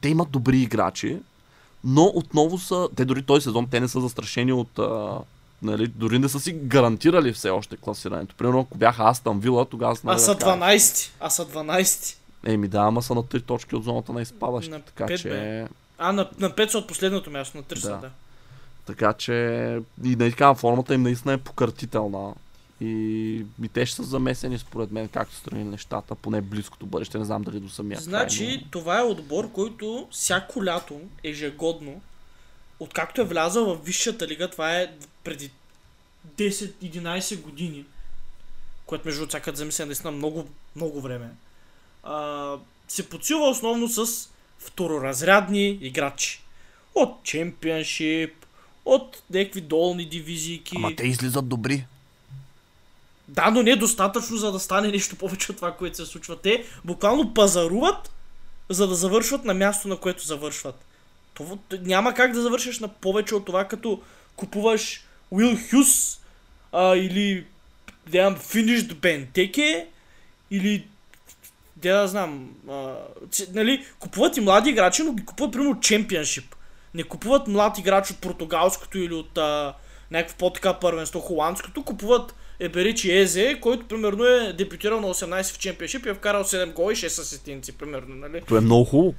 те 0.00 0.08
имат 0.08 0.30
добри 0.30 0.58
играчи, 0.58 1.18
но 1.84 2.04
отново 2.14 2.58
са, 2.58 2.88
те 2.96 3.04
дори 3.04 3.22
този 3.22 3.44
сезон, 3.44 3.66
те 3.70 3.80
не 3.80 3.88
са 3.88 4.00
застрашени 4.00 4.52
от 4.52 4.78
а, 4.78 5.18
Нали, 5.62 5.86
дори 5.86 6.18
не 6.18 6.28
са 6.28 6.40
си 6.40 6.52
гарантирали 6.52 7.32
все 7.32 7.50
още 7.50 7.76
класирането. 7.76 8.34
Примерно, 8.34 8.60
ако 8.60 8.78
бяха 8.78 9.08
Астан 9.08 9.40
Вила, 9.40 9.64
тогава 9.64 9.96
А 10.06 10.18
са 10.18 10.34
12. 10.34 11.10
А 11.20 11.30
са 11.30 11.46
12. 11.46 12.16
Еми 12.46 12.68
да, 12.68 12.78
ама 12.78 13.02
са 13.02 13.14
на 13.14 13.22
3 13.22 13.44
точки 13.44 13.76
от 13.76 13.84
зоната 13.84 14.12
на 14.12 14.22
изпадащи. 14.22 14.70
На 14.70 14.80
така 14.80 15.04
5, 15.04 15.18
че... 15.18 15.28
Бе. 15.28 15.66
А, 15.98 16.12
на, 16.12 16.28
на 16.38 16.50
5 16.50 16.68
са 16.68 16.78
от 16.78 16.86
последното 16.86 17.30
място, 17.30 17.56
на 17.56 17.62
3 17.62 17.74
да. 17.74 17.80
са, 17.80 17.88
да. 17.88 18.10
Така 18.86 19.12
че 19.12 19.32
и 20.04 20.16
наистина 20.16 20.54
формата 20.54 20.94
им 20.94 21.02
наистина 21.02 21.32
е 21.32 21.38
покъртителна. 21.38 22.34
И, 22.80 23.44
и 23.62 23.68
те 23.68 23.86
ще 23.86 23.96
са 23.96 24.02
замесени 24.02 24.58
според 24.58 24.90
мен 24.90 25.08
както 25.08 25.34
страни 25.34 25.64
нещата, 25.64 26.14
поне 26.14 26.40
близкото 26.40 26.86
бъдеще, 26.86 27.18
не 27.18 27.24
знам 27.24 27.42
дали 27.42 27.60
до 27.60 27.68
самия 27.68 28.00
Значи, 28.00 28.46
край, 28.46 28.58
но... 28.62 28.70
това 28.70 29.00
е 29.00 29.02
отбор, 29.02 29.52
който 29.52 30.08
всяко 30.10 30.64
лято, 30.64 31.00
ежегодно, 31.24 32.00
откакто 32.80 33.20
е 33.20 33.24
влязъл 33.24 33.74
в 33.74 33.84
висшата 33.84 34.26
лига, 34.26 34.50
това 34.50 34.76
е 34.76 34.92
преди 35.24 35.50
10-11 36.36 37.40
години, 37.40 37.84
което 38.86 39.08
между 39.08 39.26
другото 39.26 39.56
замисля 39.56 39.86
наистина 39.86 40.10
много, 40.10 40.48
много 40.76 41.00
време, 41.00 41.28
а, 42.02 42.56
се 42.88 43.08
подсилва 43.08 43.50
основно 43.50 43.88
с 43.88 44.28
второразрядни 44.58 45.68
играчи. 45.68 46.42
От 46.94 47.24
чемпионшип, 47.24 48.46
от 48.84 49.22
някакви 49.30 49.60
долни 49.60 50.04
дивизии. 50.04 50.62
Ама 50.76 50.96
те 50.96 51.06
излизат 51.06 51.48
добри. 51.48 51.86
Да, 53.28 53.50
но 53.50 53.62
не 53.62 53.70
е 53.70 53.76
достатъчно, 53.76 54.36
за 54.36 54.52
да 54.52 54.60
стане 54.60 54.88
нещо 54.88 55.16
повече 55.16 55.52
от 55.52 55.56
това, 55.56 55.76
което 55.76 55.96
се 55.96 56.06
случва. 56.06 56.36
Те 56.36 56.64
буквално 56.84 57.34
пазаруват, 57.34 58.10
за 58.68 58.86
да 58.88 58.94
завършват 58.94 59.44
на 59.44 59.54
място, 59.54 59.88
на 59.88 59.96
което 59.96 60.26
завършват. 60.26 60.84
Това, 61.34 61.56
няма 61.82 62.14
как 62.14 62.32
да 62.32 62.42
завършиш 62.42 62.78
на 62.78 62.88
повече 62.88 63.34
от 63.34 63.44
това, 63.44 63.64
като 63.64 64.02
купуваш 64.36 65.04
Уил 65.30 65.56
Хюс 65.70 66.20
а, 66.72 66.96
или 66.96 67.44
да 68.06 68.36
Finished 68.36 68.94
Benteke 68.94 69.84
или 70.50 70.86
да, 71.76 72.00
да 72.00 72.08
знам, 72.08 72.50
а, 72.68 72.94
нали, 73.52 73.84
купуват 73.98 74.36
и 74.36 74.40
млади 74.40 74.70
играчи, 74.70 75.02
но 75.02 75.12
ги 75.12 75.24
купуват 75.24 75.52
примерно 75.52 75.74
Championship. 75.74 76.44
Не 76.94 77.02
купуват 77.02 77.48
млад 77.48 77.78
играч 77.78 78.10
от 78.10 78.18
португалското 78.18 78.98
или 78.98 79.14
от 79.14 79.38
а, 79.38 79.74
някакво 80.10 80.36
по-така 80.36 80.74
първенство 80.74 81.20
холандското, 81.20 81.84
купуват 81.84 82.34
Еберичи 82.60 83.12
Езе, 83.12 83.58
който 83.60 83.88
примерно 83.88 84.24
е 84.24 84.52
дебютирал 84.52 85.00
на 85.00 85.14
18 85.14 85.42
в 85.42 85.58
Championship 85.58 86.06
и 86.06 86.10
е 86.10 86.14
вкарал 86.14 86.44
7 86.44 86.72
гола 86.72 86.92
и 86.92 86.96
6 86.96 87.06
асистенции, 87.06 87.74
примерно, 87.74 88.14
нали? 88.14 88.42
Това 88.46 88.58
е 88.58 88.60
много 88.60 88.84
хубаво. 88.84 89.14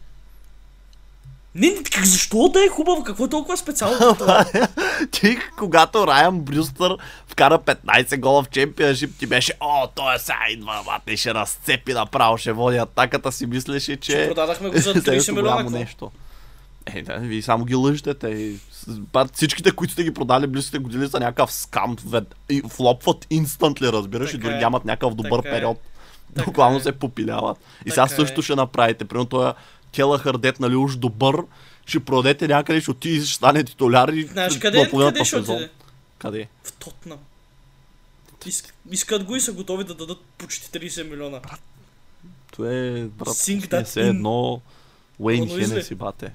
Не, 1.56 1.84
как, 1.92 2.06
защо 2.06 2.50
да 2.50 2.66
е 2.66 2.68
хубаво? 2.68 3.04
Какво 3.04 3.26
е 3.26 3.30
толкова 3.30 3.58
специално? 3.58 4.18
ти, 5.12 5.38
когато 5.58 6.08
Райан 6.08 6.40
Брюстър 6.40 6.98
вкара 7.28 7.60
15 7.60 8.20
гола 8.20 8.44
в 8.44 8.50
чемпионшип, 8.50 9.18
ти 9.20 9.28
беше, 9.28 9.54
о, 9.60 9.88
той 9.96 10.16
е 10.16 10.20
сега 10.20 10.40
идва, 10.52 10.84
мате, 10.86 11.18
ще 11.18 11.34
разцепи 11.34 11.94
направо, 11.94 12.38
ще 12.38 12.52
води 12.52 12.78
атаката 12.78 13.32
си, 13.32 13.46
мислеше, 13.46 13.98
че... 13.98 14.12
Че 14.12 14.28
продадахме 14.28 14.70
го 14.70 14.78
за 14.78 14.94
30 14.96 15.32
милиона. 15.32 15.70
нещо. 15.70 16.12
Е, 16.86 17.02
да, 17.02 17.18
вие 17.18 17.42
само 17.42 17.66
ги 17.66 17.76
лъжете. 17.76 18.14
Те. 18.14 18.54
Всичките, 19.34 19.72
които 19.72 19.94
сте 19.94 20.04
ги 20.04 20.14
продали 20.14 20.48
близките 20.48 20.78
години 20.80 21.08
са 21.08 21.20
някакъв 21.20 21.52
скам. 21.52 21.96
И 22.50 22.62
флопват 22.70 23.28
инстантли, 23.30 23.88
разбираш, 23.88 24.32
така 24.32 24.38
и 24.38 24.42
дори 24.42 24.54
е. 24.54 24.58
нямат 24.58 24.86
някакъв 24.86 25.16
добър 25.16 25.40
е. 25.40 25.42
период. 25.42 25.78
Буквално 26.46 26.78
е. 26.78 26.82
се 26.82 26.92
попиляват. 26.92 27.58
И 27.86 27.90
сега 27.90 28.08
също 28.08 28.40
е. 28.40 28.44
ще 28.44 28.56
направите. 28.56 29.06
Примерно 29.06 29.26
той 29.26 29.54
Келахър, 29.92 30.38
дет, 30.38 30.60
нали, 30.60 30.76
уж 30.76 30.96
добър, 30.96 31.36
ще 31.86 32.00
продадете 32.00 32.48
някъде, 32.48 32.82
ще 32.82 32.92
отиде, 32.92 33.26
ще 33.26 33.36
стане 33.36 33.64
титуляр 33.64 34.08
и 34.10 34.24
Знаеш 34.24 34.60
къде, 34.60 34.90
къде 34.90 35.26
ще 35.26 35.36
отиде? 35.36 35.70
Къде? 36.18 36.48
В 36.64 36.72
Тотнам. 36.74 37.20
Иск, 38.46 38.74
искат 38.92 39.24
го 39.24 39.36
и 39.36 39.42
са 39.42 39.54
готови 39.54 39.84
да 39.84 39.96
дадат 39.96 40.22
почти 40.38 40.80
30 40.80 41.10
милиона. 41.10 41.42
То 42.56 42.66
е, 42.66 43.04
брат, 43.04 43.28
Sing 43.28 43.80
не 43.80 43.86
се 43.86 44.08
едно 44.08 44.62
Уейн 45.20 45.50
Хенеси, 45.50 45.96
бате. 45.96 46.32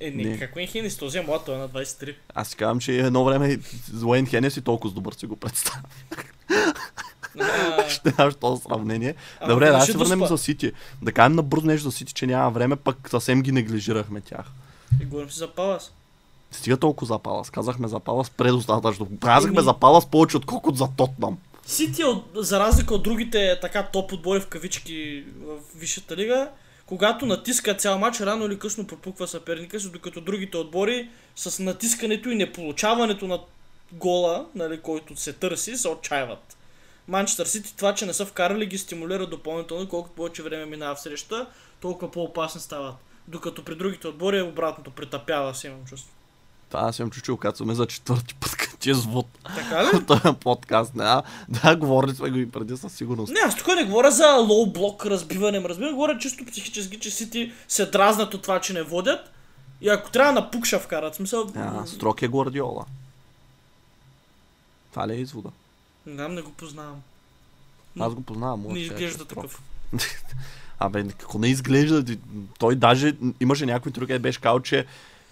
Е, 0.00 0.10
не, 0.10 0.24
не. 0.24 0.38
как 0.38 0.56
Уейн 0.56 0.68
Хенеси? 0.68 0.98
Този 0.98 1.18
е 1.18 1.22
млад, 1.22 1.44
той 1.46 1.54
е 1.54 1.58
на 1.58 1.68
23. 1.68 2.14
Аз 2.34 2.48
си 2.48 2.56
казвам, 2.56 2.80
че 2.80 2.98
едно 2.98 3.24
време 3.24 3.58
Уейн 4.04 4.26
Хенеси 4.26 4.62
толкова 4.62 4.94
добър 4.94 5.12
си 5.12 5.26
го 5.26 5.36
представя. 5.36 5.82
Ще 7.88 8.10
даваш 8.10 8.34
този 8.34 8.62
сравнение. 8.62 9.14
А, 9.40 9.48
Добре, 9.48 9.70
да 9.70 9.80
се 9.80 9.92
върнем 9.92 10.26
за 10.26 10.38
Сити. 10.38 10.72
Да 11.02 11.12
кажем 11.12 11.36
набързо 11.36 11.66
нещо 11.66 11.90
за 11.90 11.96
Сити, 11.96 12.12
че 12.12 12.26
няма 12.26 12.50
време, 12.50 12.76
пък 12.76 12.96
съвсем 13.10 13.42
ги 13.42 13.52
неглижирахме 13.52 14.20
тях. 14.20 14.46
И 15.02 15.04
говорим 15.04 15.30
си 15.30 15.38
за 15.38 15.48
Палас. 15.48 15.92
Стига 16.50 16.76
толкова 16.76 17.06
за 17.06 17.18
Палас. 17.18 17.50
Казахме 17.50 17.88
за 17.88 18.00
Палас 18.00 18.30
предостатъчно. 18.30 19.08
Казахме 19.20 19.58
Еми... 19.58 19.64
за 19.64 19.74
Палас 19.74 20.06
повече 20.06 20.36
отколкото 20.36 20.76
за 20.76 20.88
Тотнам. 20.96 21.38
Сити, 21.66 22.02
за 22.34 22.60
разлика 22.60 22.94
от 22.94 23.02
другите 23.02 23.58
така 23.60 23.82
топ 23.82 24.12
отбори 24.12 24.40
в 24.40 24.46
кавички 24.46 25.24
в 25.46 25.58
Висшата 25.76 26.16
лига, 26.16 26.48
когато 26.86 27.26
натиска 27.26 27.74
цял 27.74 27.98
матч, 27.98 28.20
рано 28.20 28.46
или 28.46 28.58
късно 28.58 28.86
пропуква 28.86 29.28
съперника 29.28 29.80
си, 29.80 29.92
докато 29.92 30.20
другите 30.20 30.56
отбори 30.56 31.08
с 31.36 31.62
натискането 31.62 32.30
и 32.30 32.34
неполучаването 32.34 33.26
на 33.26 33.40
гола, 33.92 34.46
нали, 34.54 34.80
който 34.80 35.16
се 35.16 35.32
търси, 35.32 35.76
се 35.76 35.88
отчаиват. 35.88 36.56
Манчестър 37.08 37.46
Сити 37.46 37.76
това, 37.76 37.94
че 37.94 38.06
не 38.06 38.12
са 38.12 38.26
вкарали 38.26 38.66
ги 38.66 38.78
стимулира 38.78 39.26
допълнително, 39.26 39.88
колкото 39.88 40.14
повече 40.14 40.42
време 40.42 40.66
минава 40.66 40.94
в 40.94 41.00
среща, 41.00 41.46
толкова 41.80 42.10
по-опасни 42.10 42.60
стават. 42.60 42.94
Докато 43.28 43.64
при 43.64 43.74
другите 43.74 44.08
отбори 44.08 44.38
е 44.38 44.42
обратното, 44.42 44.90
притъпява 44.90 45.54
се 45.54 45.66
имам 45.66 45.84
чувство. 45.84 46.10
Да, 46.70 46.78
аз 46.78 46.96
съм 46.96 47.10
чучил, 47.10 47.38
сме 47.54 47.74
за 47.74 47.86
четвърти 47.86 48.34
път, 48.34 48.50
като 48.56 48.90
е 48.90 48.94
звуд. 48.94 49.26
Така 49.54 49.84
ли? 49.84 50.04
Това 50.06 50.34
подкаст. 50.34 50.94
Не, 50.94 51.04
а, 51.04 51.22
да, 51.48 51.76
говорили 51.76 52.14
сме 52.14 52.30
го 52.30 52.38
и 52.38 52.50
преди 52.50 52.76
със 52.76 52.92
сигурност. 52.92 53.32
Не, 53.32 53.40
аз 53.40 53.56
тук 53.56 53.66
не 53.66 53.84
говоря 53.84 54.10
за 54.10 54.32
лоу 54.32 54.66
блок 54.66 55.06
разбиване, 55.06 55.60
разбира, 55.64 55.92
говоря 55.92 56.18
чисто 56.18 56.46
психически, 56.46 57.00
че 57.00 57.10
Сити 57.10 57.52
се 57.68 57.86
дразнат 57.86 58.34
от 58.34 58.42
това, 58.42 58.60
че 58.60 58.72
не 58.72 58.82
водят. 58.82 59.30
И 59.80 59.88
ако 59.88 60.10
трябва 60.10 60.32
на 60.32 60.50
пукша 60.50 60.78
вкарат, 60.78 61.14
смисъл... 61.14 61.50
А, 61.56 61.86
строк 61.86 62.22
е 62.22 62.28
Гвардиола. 62.28 62.84
Това 64.90 65.08
ли 65.08 65.12
е 65.12 65.16
извода? 65.16 65.48
Не 66.06 66.14
знам, 66.14 66.34
не 66.34 66.42
го 66.42 66.52
познавам. 66.52 67.02
Аз 68.00 68.14
го 68.14 68.22
познавам. 68.22 68.62
Не 68.72 68.78
изглежда 68.78 69.24
такъв. 69.24 69.62
Абе, 70.78 71.08
какво 71.08 71.38
не 71.38 71.48
изглежда? 71.48 72.16
Той 72.58 72.76
даже 72.76 73.16
имаше 73.40 73.66
някой 73.66 73.92
друг, 73.92 74.18
беше 74.18 74.40
казал, 74.40 74.60
че 74.60 74.86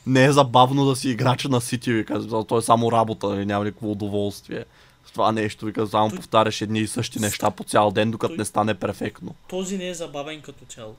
не 0.07 0.25
е 0.25 0.33
забавно 0.33 0.85
да 0.85 0.97
си 0.97 1.11
играча 1.11 1.49
на 1.49 1.61
Сити, 1.61 1.93
вика. 1.93 2.45
Той 2.49 2.59
е 2.59 2.63
само 2.63 2.93
работа, 2.93 3.29
нали, 3.29 3.47
няма 3.47 3.65
никакво 3.65 3.91
удоволствие. 3.91 4.65
С 5.07 5.13
това 5.13 5.33
нещо, 5.33 5.67
вика, 5.67 5.87
само 5.87 6.09
той... 6.09 6.17
повтаряш 6.17 6.61
едни 6.61 6.81
и 6.81 6.87
същи 6.87 7.21
неща 7.21 7.51
по 7.51 7.65
цял 7.65 7.91
ден, 7.91 8.11
докато 8.11 8.29
той... 8.29 8.39
не 8.39 8.45
стане 8.45 8.75
перфектно. 8.75 9.35
Този 9.49 9.79
не 9.79 9.89
е 9.89 9.95
забавен 9.95 10.41
като 10.43 10.65
цяло. 10.65 10.97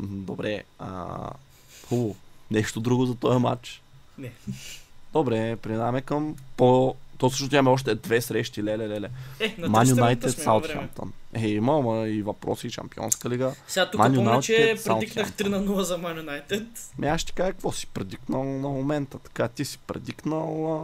Добре, 0.00 0.62
а... 0.78 1.16
Хубаво. 1.88 2.16
Нещо 2.50 2.80
друго 2.80 3.06
за 3.06 3.14
този 3.14 3.38
матч? 3.38 3.82
Не. 4.18 4.32
Добре, 5.12 5.56
преминаваме 5.56 6.00
към 6.00 6.36
по 6.56 6.94
то 7.22 7.30
също 7.30 7.54
имаме 7.54 7.70
още 7.70 7.94
две 7.94 8.20
срещи, 8.20 8.64
леле, 8.64 8.88
леле. 8.88 9.10
Е, 9.40 9.54
на 9.58 9.68
Ман 9.68 9.88
Юнайтед, 9.88 10.38
Саутхемптън. 10.38 11.12
Е, 11.34 11.48
има, 11.48 11.78
ама 11.78 12.08
и 12.08 12.22
въпроси, 12.22 12.70
Шампионска 12.70 13.30
лига. 13.30 13.54
Сега 13.68 13.90
тук 13.90 14.00
Man 14.00 14.14
помня, 14.14 14.42
че 14.42 14.76
предикнах 14.84 15.32
3 15.32 15.48
на 15.48 15.64
0 15.64 15.80
за 15.80 15.98
Ман 15.98 16.16
Юнайтед. 16.16 16.62
Ме 16.98 17.06
аз 17.06 17.20
ще 17.20 17.32
кажа 17.32 17.52
какво 17.52 17.72
си 17.72 17.86
предикнал 17.86 18.44
на 18.44 18.68
момента. 18.68 19.18
Така, 19.18 19.48
ти 19.48 19.64
си 19.64 19.78
предикнал... 19.86 20.74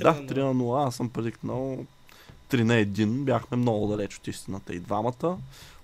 А... 0.00 0.02
Да, 0.02 0.14
3 0.14 0.36
на 0.36 0.54
0. 0.54 0.88
Аз 0.88 0.96
съм 0.96 1.08
предикнал 1.08 1.78
3 2.50 2.62
на 2.62 2.74
1. 2.74 3.06
Бяхме 3.06 3.56
много 3.56 3.86
далеч 3.86 4.16
от 4.16 4.26
истината 4.26 4.74
и 4.74 4.80
двамата. 4.80 5.36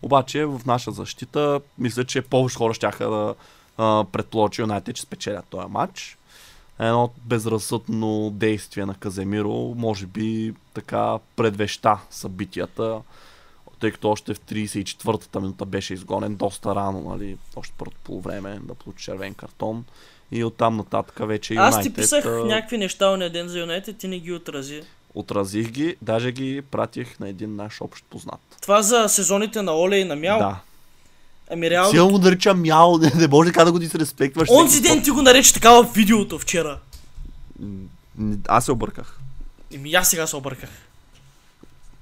Обаче 0.03 0.44
в 0.44 0.61
наша 0.66 0.90
защита, 0.90 1.61
мисля, 1.79 2.05
че 2.05 2.22
повече 2.22 2.57
хора 2.57 2.75
ще 2.75 2.87
да 2.98 3.35
предположат, 4.12 4.53
че 4.53 4.62
Юнайтед 4.62 4.96
ще 4.96 5.07
спечелят 5.07 5.46
този 5.51 5.68
матч 5.68 6.18
едно 6.78 7.11
безразсъдно 7.24 8.30
действие 8.30 8.87
на 8.87 8.94
Каземиро, 8.94 9.74
може 9.76 10.06
би 10.06 10.54
така 10.74 11.18
предвеща 11.37 11.98
събитията, 12.11 13.00
тъй 13.80 13.90
като 13.90 14.11
още 14.11 14.35
в 14.35 14.40
34-та 14.40 15.40
минута 15.40 15.64
беше 15.64 15.94
изгонен 15.94 16.37
доста 16.37 16.74
рано, 16.74 17.11
нали, 17.11 17.37
още 17.56 17.74
първото 17.78 17.96
полувреме 18.04 18.61
да 18.62 18.74
получи 18.74 19.04
червен 19.04 19.35
картон. 19.35 19.85
И 20.32 20.44
оттам 20.44 20.76
нататък 20.76 21.28
вече 21.28 21.54
Юнайтед... 21.54 21.78
Аз 21.78 21.85
ти 21.85 21.94
писах 21.94 22.26
а... 22.26 22.44
някакви 22.44 22.78
неща 22.78 23.16
на 23.16 23.30
ден 23.30 23.48
за 23.48 23.58
Юнайтед, 23.58 23.96
ти 23.96 24.08
не 24.08 24.18
ги 24.18 24.32
отрази. 24.32 24.82
Отразих 25.14 25.70
ги, 25.70 25.96
даже 26.02 26.32
ги 26.32 26.62
пратих 26.70 27.20
на 27.20 27.28
един 27.28 27.56
наш 27.56 27.80
общ 27.80 28.04
познат. 28.11 28.40
Това 28.62 28.82
за 28.82 29.08
сезоните 29.08 29.62
на 29.62 29.72
Оле 29.72 29.96
и 29.96 30.04
на 30.04 30.16
Мял? 30.16 30.38
Да. 30.38 30.61
Ами 31.50 31.70
реално, 31.70 31.90
Силно 31.90 32.11
му 32.11 32.18
нарича 32.18 32.55
мяо, 32.55 32.98
не, 32.98 33.12
не 33.14 33.28
може 33.28 33.52
така 33.52 33.64
да 33.64 33.72
го 33.72 33.78
дисреспектваш. 33.78 34.48
онзи 34.50 34.81
ден 34.81 35.02
ти 35.02 35.11
го 35.11 35.22
нарече 35.22 35.55
така 35.55 35.70
в 35.70 35.92
видеото 35.94 36.38
вчера. 36.38 36.78
Аз 38.48 38.64
се 38.64 38.72
обърках. 38.72 39.18
Еми 39.74 39.94
аз 39.94 40.09
сега 40.09 40.26
се 40.26 40.37
обърках. 40.37 40.70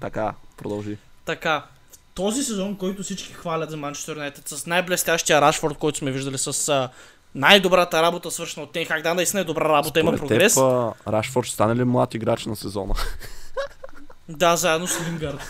Така, 0.01 0.35
продължи. 0.57 0.97
Така, 1.25 1.65
в 1.93 1.99
този 2.15 2.43
сезон, 2.45 2.77
който 2.77 3.03
всички 3.03 3.33
хвалят 3.33 3.71
за 3.71 3.77
Манчестър 3.77 4.17
Юнайтед, 4.17 4.49
с 4.49 4.67
най-блестящия 4.67 5.41
Рашфорд, 5.41 5.79
който 5.79 5.99
сме 5.99 6.11
виждали, 6.11 6.39
с 6.39 6.69
а, 6.69 6.89
най-добрата 7.35 8.03
работа, 8.03 8.31
свършена 8.31 8.65
от 8.65 8.73
Тенхак, 8.73 9.03
да, 9.03 9.15
наистина 9.15 9.41
е 9.41 9.45
добра 9.45 9.69
работа, 9.69 10.01
има 10.01 10.11
Според 10.11 10.29
прогрес. 10.29 10.55
Теб, 10.55 10.63
а, 10.63 11.13
Рашфорд 11.13 11.47
ще 11.47 11.55
стане 11.55 11.77
ли 11.77 11.85
млад 11.85 12.15
играч 12.15 12.47
на 12.47 12.57
сезона? 12.57 12.95
Да, 14.29 14.57
заедно 14.57 14.87
с 14.87 15.01
Лингард. 15.09 15.41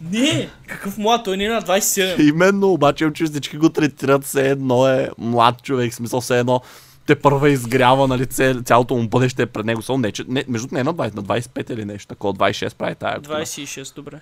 Не, 0.00 0.48
какъв 0.66 0.98
млад, 0.98 1.24
той 1.24 1.36
не 1.36 1.44
е 1.44 1.48
на 1.48 1.62
27. 1.62 2.28
Именно, 2.28 2.72
обаче 2.72 3.10
всички 3.14 3.56
го 3.56 3.68
третират 3.68 4.24
все 4.24 4.50
едно 4.50 4.86
е 4.88 5.10
млад 5.18 5.62
човек, 5.62 5.94
смисъл 5.94 6.20
все 6.20 6.38
едно 6.38 6.60
те 7.06 7.14
първа 7.14 7.50
изгрява, 7.50 8.08
нали, 8.08 8.26
ця- 8.26 8.62
цялото 8.64 8.94
му 8.96 9.08
бъдеще 9.08 9.42
е 9.42 9.46
пред 9.46 9.66
него. 9.66 9.82
Само 9.82 9.98
не, 9.98 10.12
че, 10.12 10.24
не, 10.28 10.44
между 10.48 10.68
не 10.72 10.80
е 10.80 10.84
на 10.84 10.94
20, 10.94 11.14
на 11.14 11.22
25 11.22 11.70
или 11.72 11.84
нещо 11.84 12.08
такова, 12.08 12.34
26 12.34 12.74
прави 12.74 12.94
тая 12.94 13.18
година. 13.18 13.34
26, 13.34 13.94
добре. 13.94 14.20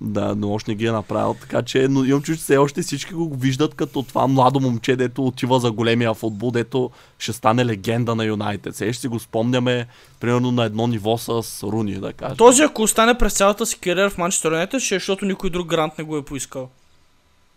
Да, 0.00 0.34
но 0.34 0.52
още 0.52 0.70
не 0.70 0.74
ги 0.74 0.86
е 0.86 0.92
направил, 0.92 1.36
така 1.40 1.62
че 1.62 1.88
но 1.88 2.04
имам 2.04 2.22
чувство, 2.22 2.34
че 2.34 2.42
все 2.42 2.56
още 2.56 2.82
всички 2.82 3.14
го 3.14 3.34
виждат 3.36 3.74
като 3.74 4.02
това 4.02 4.26
младо 4.26 4.60
момче, 4.60 4.96
дето 4.96 5.26
отива 5.26 5.60
за 5.60 5.72
големия 5.72 6.14
футбол, 6.14 6.50
дето 6.50 6.90
ще 7.18 7.32
стане 7.32 7.66
легенда 7.66 8.14
на 8.14 8.24
Юнайтед. 8.24 8.76
Сега 8.76 8.92
ще 8.92 9.00
си 9.00 9.08
го 9.08 9.18
спомняме, 9.18 9.86
примерно 10.20 10.52
на 10.52 10.64
едно 10.64 10.86
ниво 10.86 11.18
с 11.18 11.62
Руни, 11.62 11.94
да 11.94 12.12
кажем. 12.12 12.36
Този, 12.36 12.62
ако 12.62 12.82
остане 12.82 13.18
през 13.18 13.32
цялата 13.32 13.66
си 13.66 13.78
кариера 13.78 14.10
в 14.10 14.18
Манчестър 14.18 14.52
Юнайтед, 14.52 14.80
ще 14.80 14.94
е, 14.94 14.98
защото 14.98 15.24
никой 15.24 15.50
друг 15.50 15.68
грант 15.68 15.98
не 15.98 16.04
го 16.04 16.16
е 16.16 16.24
поискал. 16.24 16.68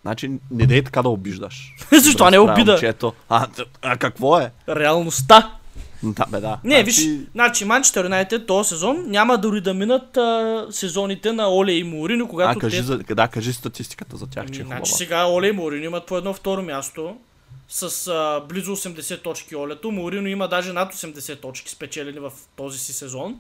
Значи 0.02 0.32
не 0.52 0.66
дей 0.66 0.84
така 0.84 1.02
да 1.02 1.10
обиждаш. 1.10 1.76
Защо 2.04 2.30
не 2.30 2.40
обида? 2.40 2.72
момчето. 2.72 3.14
А, 3.30 3.48
а, 3.82 3.98
какво 3.98 4.40
е? 4.40 4.52
Реалността. 4.70 5.52
Да, 6.18 6.26
бе, 6.26 6.40
да. 6.40 6.60
Не, 6.64 6.76
Значи, 6.76 6.84
виж, 6.86 7.20
значи 7.34 7.66
Манчестър 7.66 8.04
Юнайтед 8.04 8.48
този 8.48 8.70
сезон 8.70 9.04
няма 9.08 9.38
дори 9.38 9.62
да 9.62 9.74
минат 9.74 10.18
а, 10.18 10.66
сезоните 10.72 11.32
на 11.32 11.56
Оле 11.56 11.72
и 11.72 11.84
Морино, 11.84 12.28
когато 12.28 12.58
А, 12.58 12.62
кажи, 12.62 12.78
те... 12.78 12.84
за, 12.84 12.98
да, 12.98 13.28
кажи 13.28 13.54
статистиката 13.54 14.18
за 14.18 14.28
тях, 14.28 14.52
че 14.52 14.62
е 14.62 14.66
значи 14.66 14.92
сега 14.92 15.28
Оле 15.28 15.48
и 15.48 15.52
Морино 15.52 15.86
имат 15.86 16.06
по 16.06 16.18
едно 16.18 16.34
второ 16.34 16.62
място 16.62 17.18
с 17.70 18.08
а, 18.08 18.42
близо 18.50 18.76
80 18.76 19.22
точки 19.24 19.56
Олето. 19.56 19.92
Морино 19.92 20.28
има 20.28 20.48
даже 20.48 20.74
над 20.74 20.94
80 20.94 21.42
точки 21.42 21.72
спечелени 21.72 22.20
в 22.20 22.32
този 22.56 22.80
си 22.80 22.94
сезон. 22.94 23.40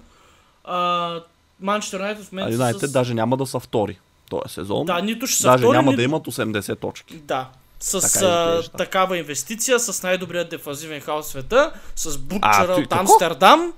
Манчестър 1.59 1.99
Юнайтед 1.99 2.25
в 2.25 2.31
момента 2.31 2.53
Юнайтед 2.53 2.89
с... 2.89 2.91
даже 2.91 3.13
няма 3.13 3.37
да 3.37 3.45
са 3.45 3.59
втори 3.59 3.99
този 4.29 4.53
сезон. 4.53 4.85
Да, 4.85 5.01
нито 5.01 5.27
ще 5.27 5.41
са 5.41 5.47
даже 5.47 5.63
втори, 5.63 5.77
няма 5.77 5.91
нито... 5.91 5.97
да 5.97 6.03
имат 6.03 6.25
80 6.25 6.79
точки. 6.79 7.15
Да. 7.15 7.49
С 7.83 8.01
Така 8.01 8.25
а, 8.25 8.63
такава 8.77 9.17
инвестиция, 9.17 9.79
с 9.79 10.03
най-добрият 10.03 10.49
дефазивен 10.49 11.01
хаос 11.01 11.25
в 11.25 11.29
света, 11.29 11.73
с 11.95 12.17
Бутчера 12.17 12.73
от? 12.73 12.93
Амстердам 12.93 13.73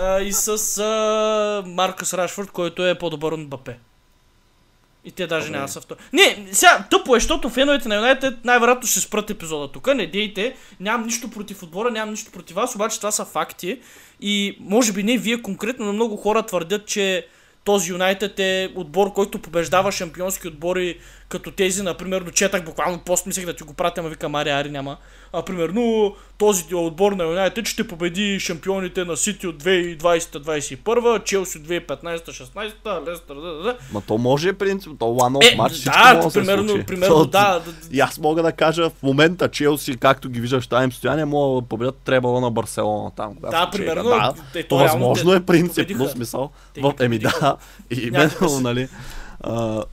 а, 0.00 0.20
и 0.20 0.32
с 0.32 0.78
а, 0.78 1.62
Маркъс 1.66 2.14
Рашфорд, 2.14 2.50
който 2.50 2.86
е 2.86 2.98
по-добър 2.98 3.32
от 3.32 3.48
Бапе. 3.48 3.78
И 5.04 5.10
те 5.10 5.26
даже 5.26 5.46
Добре. 5.46 5.58
няма 5.58 5.68
са 5.68 5.80
втори. 5.80 5.98
Не, 6.12 6.48
сега 6.52 6.84
тъпо 6.90 7.16
е, 7.16 7.20
защото 7.20 7.50
феновете 7.50 7.88
на 7.88 7.94
Юнайтед 7.94 8.44
най-вероятно 8.44 8.88
ще 8.88 9.00
спрат 9.00 9.30
епизода 9.30 9.72
тук. 9.72 9.94
Не 9.94 10.06
дейте, 10.06 10.56
нямам 10.80 11.06
нищо 11.06 11.30
против 11.30 11.62
отбора, 11.62 11.90
нямам 11.90 12.10
нищо 12.10 12.32
против 12.32 12.56
вас, 12.56 12.74
обаче 12.74 12.96
това 12.96 13.10
са 13.10 13.24
факти. 13.24 13.80
И 14.20 14.58
може 14.60 14.92
би 14.92 15.02
не 15.02 15.18
вие 15.18 15.42
конкретно, 15.42 15.86
но 15.86 15.92
много 15.92 16.16
хора 16.16 16.42
твърдят, 16.42 16.86
че 16.86 17.26
този 17.64 17.90
Юнайтед 17.90 18.38
е 18.38 18.72
отбор, 18.74 19.12
който 19.12 19.38
побеждава 19.38 19.92
шампионски 19.92 20.48
отбори, 20.48 20.98
като 21.28 21.50
тези, 21.50 21.82
например, 21.82 22.32
четах 22.32 22.64
буквално 22.64 22.98
пост, 22.98 23.26
мислех 23.26 23.46
да 23.46 23.56
ти 23.56 23.62
го 23.62 23.74
пратя, 23.74 24.00
ама 24.00 24.08
вика 24.10 24.28
Мари 24.28 24.50
Ари 24.50 24.70
няма. 24.70 24.96
А, 25.32 25.42
примерно, 25.42 26.14
този 26.38 26.74
отбор 26.74 27.12
на 27.12 27.24
Юнайтед 27.24 27.66
ще 27.66 27.88
победи 27.88 28.40
шампионите 28.40 29.04
на 29.04 29.16
Сити 29.16 29.46
от 29.46 29.62
2020-2021, 29.62 31.24
Челси 31.24 31.58
от 31.58 31.64
2015-16, 31.64 33.08
Лестър, 33.08 33.34
да, 33.34 33.40
да, 33.40 33.62
да. 33.62 33.76
Ма 33.92 34.02
то 34.06 34.18
може 34.18 34.52
принцип, 34.52 34.92
то 34.98 35.04
one 35.04 35.52
Е, 35.52 35.56
матч 35.56 35.78
да, 35.80 36.20
може 36.22 36.34
да 36.34 36.40
примерно, 36.40 36.68
случи. 36.68 36.86
примерно, 36.86 37.14
То- 37.14 37.24
да, 37.24 37.60
да, 37.66 37.72
И 37.96 38.00
аз 38.00 38.18
мога 38.18 38.42
да 38.42 38.52
кажа 38.52 38.90
в 38.90 39.02
момента 39.02 39.48
Челси, 39.48 39.96
както 39.96 40.28
ги 40.28 40.40
виждаш 40.40 40.64
в 40.64 40.68
тази 40.68 40.84
им 40.84 40.92
състояние, 40.92 41.24
могат 41.24 41.64
да 41.64 41.68
победят 41.68 41.96
требала 41.96 42.40
на 42.40 42.50
Барселона 42.50 43.10
там. 43.16 43.34
Да, 43.40 43.48
спечелиха. 43.48 43.70
примерно, 43.70 44.10
Да, 44.10 44.34
е, 44.54 44.62
то 44.62 44.68
то 44.68 44.76
възможно 44.78 45.30
те 45.30 45.36
е 45.36 45.40
принципно 45.40 46.08
смисъл. 46.08 46.50
Те 46.74 47.04
еми 47.04 47.18
да, 47.18 47.56
и 47.90 48.00
именно, 48.00 48.60
нали, 48.60 48.88
а, 49.40 49.84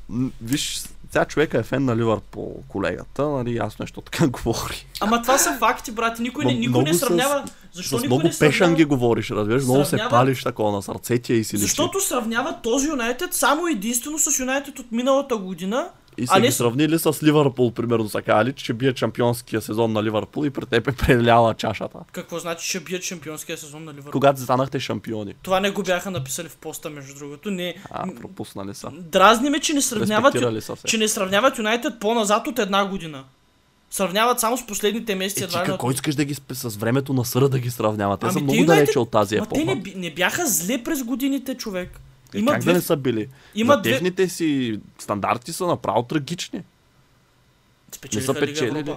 виж, 0.41 0.83
сега 1.13 1.25
човека 1.25 1.57
е 1.57 1.63
фен 1.63 1.85
на 1.85 1.95
Ливърпул, 1.95 2.55
колегата, 2.67 3.23
нали, 3.23 3.55
ясно 3.55 3.83
е, 3.83 3.87
що 3.87 4.01
така 4.01 4.27
говори. 4.35 4.85
Ама 5.01 5.21
това 5.21 5.37
са 5.37 5.53
факти, 5.53 5.91
брат. 5.91 6.19
Никой, 6.19 6.45
не, 6.45 6.53
Ма 6.53 6.59
никой 6.59 6.73
не 6.73 6.81
много 6.81 6.93
с- 6.95 6.99
сравнява. 6.99 7.43
Защо 7.73 7.89
С 7.89 8.01
никой 8.01 8.07
много 8.07 8.23
не 8.23 8.29
пешан 8.29 8.51
сравнява? 8.51 8.75
ги 8.75 8.85
говориш, 8.85 9.31
разбираш, 9.31 9.63
много 9.63 9.79
се 9.79 9.89
Сравнява- 9.89 10.09
палиш 10.09 10.43
такова 10.43 10.71
на 10.71 10.81
сърцетия 10.81 11.37
и 11.37 11.43
си 11.43 11.55
личи. 11.55 11.61
Защото 11.61 11.99
сравнява 11.99 12.55
този 12.55 12.87
Юнайтед 12.87 13.33
само 13.33 13.67
единствено 13.67 14.19
с 14.19 14.39
Юнайтед 14.39 14.79
от 14.79 14.91
миналата 14.91 15.37
година. 15.37 15.89
И 16.17 16.23
а 16.23 16.27
са 16.27 16.35
не 16.35 16.41
ги 16.41 16.51
с- 16.51 16.55
сравнили 16.55 16.99
с 16.99 17.23
Ливърпул, 17.23 17.71
примерно 17.71 18.09
са 18.09 18.21
казали, 18.21 18.53
че 18.53 18.73
бие 18.73 18.93
чемпионския 18.93 19.61
сезон 19.61 19.93
на 19.93 20.03
Ливърпул 20.03 20.45
и 20.45 20.49
при 20.49 20.65
теб 20.65 20.87
е 20.87 20.91
преляла 20.93 21.53
чашата. 21.53 21.99
Какво 22.11 22.39
значи 22.39 22.69
ще 22.69 22.79
бият 22.79 23.03
шампионския 23.03 23.57
сезон 23.57 23.83
на 23.83 23.91
Ливърпул? 23.91 24.11
Когато 24.11 24.41
станахте 24.41 24.79
шампиони. 24.79 25.33
Това 25.41 25.59
не 25.59 25.71
го 25.71 25.83
бяха 25.83 26.11
написали 26.11 26.49
в 26.49 26.57
поста, 26.57 26.89
между 26.89 27.15
другото. 27.15 27.51
Не. 27.51 27.75
А, 27.91 28.15
пропуснали 28.15 28.73
са. 28.73 28.91
Дразни 28.91 29.49
ме, 29.49 29.59
че 29.59 29.73
не 29.73 29.81
сравняват, 29.81 30.25
Респектирали 30.25 30.61
са 30.61 30.75
се. 30.75 30.83
че 30.83 30.97
не 30.97 31.07
сравняват 31.07 31.57
Юнайтед 31.57 31.93
по-назад 31.99 32.47
от 32.47 32.59
една 32.59 32.85
година. 32.85 33.23
Сравняват 33.91 34.39
само 34.39 34.57
с 34.57 34.67
последните 34.67 35.15
месеци. 35.15 35.43
Е, 35.43 35.47
ти 35.47 35.57
не 35.57 35.63
какво 35.63 35.87
от- 35.87 35.93
искаш 35.93 36.15
да 36.15 36.25
ги 36.25 36.35
с 36.51 36.75
времето 36.75 37.13
на 37.13 37.25
съра 37.25 37.49
да 37.49 37.59
ги 37.59 37.71
сравнява? 37.71 38.17
Те 38.17 38.25
Ами 38.25 38.33
са 38.33 38.39
много 38.39 38.53
Юнайтед- 38.55 38.67
далече 38.75 38.99
от 38.99 39.11
тази 39.11 39.35
Ма 39.35 39.45
те 39.45 39.61
епоха. 39.61 39.75
не, 39.75 39.93
не 39.97 40.11
бяха 40.11 40.47
зле 40.47 40.83
през 40.83 41.03
годините, 41.03 41.55
човек. 41.55 41.99
Е, 42.33 42.39
Има 42.39 42.51
как 42.51 42.61
две... 42.61 42.71
да 42.71 42.77
не 42.77 42.81
са 42.81 42.97
били? 42.97 43.27
Има 43.55 43.73
За 43.73 43.81
две- 43.81 43.91
техните 43.91 44.29
си 44.29 44.79
стандарти 44.99 45.53
са 45.53 45.65
направо 45.65 46.03
трагични. 46.03 46.63
Спечелиха 47.91 48.33
не 48.33 48.39
са 48.39 48.45
печелили. 48.45 48.95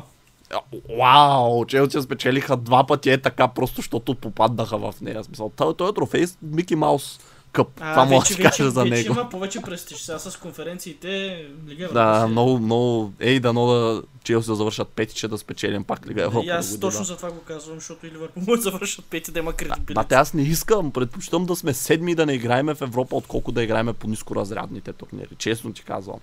Вау, 0.98 1.64
Челси 1.64 2.02
спечелиха 2.02 2.56
два 2.56 2.86
пъти 2.86 3.10
е 3.10 3.18
така, 3.18 3.48
просто 3.48 3.76
защото 3.76 4.14
попаднаха 4.14 4.78
в 4.78 4.94
нея. 5.00 5.24
Смисъл, 5.24 5.52
той, 5.56 5.74
той 5.76 5.90
е 5.90 5.92
трофей 5.92 6.26
с 6.26 6.38
Мики 6.42 6.76
Маус 6.76 7.20
къп. 7.52 7.68
А, 7.80 7.92
Това 7.92 8.04
мога 8.04 8.14
да 8.14 8.20
вече, 8.20 8.34
си 8.34 8.42
вече, 8.42 8.48
кажа 8.50 8.70
за 8.70 8.82
вече 8.82 8.90
него. 8.92 9.14
има 9.14 9.28
повече 9.28 9.62
престиж. 9.62 9.98
Сега 9.98 10.18
с 10.18 10.36
конференциите 10.36 11.08
Лига 11.68 11.84
Европа. 11.84 12.00
Да, 12.00 12.18
ще- 12.18 12.30
много, 12.30 12.58
много. 12.58 13.12
Ей, 13.20 13.40
дано 13.40 13.66
да 13.66 14.02
Челси 14.24 14.48
да 14.48 14.54
завършат 14.54 14.88
пети, 14.88 15.14
че 15.14 15.28
да 15.28 15.38
спечелим 15.38 15.84
пак 15.84 16.06
Лига 16.06 16.22
Европа. 16.22 16.46
И 16.46 16.48
аз 16.48 16.66
догодина. 16.68 16.80
точно 16.80 17.04
за 17.04 17.16
това 17.16 17.30
го 17.30 17.40
казвам, 17.40 17.74
защото 17.74 18.06
и 18.06 18.10
Ливърпул 18.10 18.42
може 18.46 18.56
да 18.56 18.62
завършат 18.62 19.04
пети 19.04 19.30
да 19.30 19.38
има 19.38 19.52
кредибилити. 19.52 19.94
Бате, 19.94 20.14
аз 20.14 20.34
не 20.34 20.42
искам. 20.42 20.90
Предпочитам 20.90 21.46
да 21.46 21.56
сме 21.56 21.74
седми 21.74 22.12
и 22.12 22.14
да 22.14 22.26
не 22.26 22.32
играеме 22.32 22.74
в 22.74 22.82
Европа, 22.82 23.16
отколко 23.16 23.52
да 23.52 23.62
играеме 23.62 23.92
по 23.92 24.08
нискоразрядните 24.08 24.92
турнири. 24.92 25.28
Честно 25.38 25.72
ти 25.72 25.82
казвам. 25.82 26.18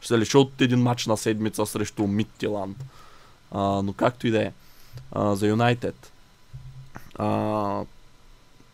Ще 0.00 0.08
се 0.08 0.18
лиша 0.18 0.38
от 0.38 0.60
един 0.60 0.78
матч 0.78 1.06
на 1.06 1.16
седмица 1.16 1.66
срещу 1.66 2.06
Миттиланд. 2.06 2.76
Но 3.54 3.94
както 3.96 4.26
и 4.26 4.30
да 4.30 4.42
е. 4.42 4.52
За 5.16 5.46
Юнайтед. 5.46 6.12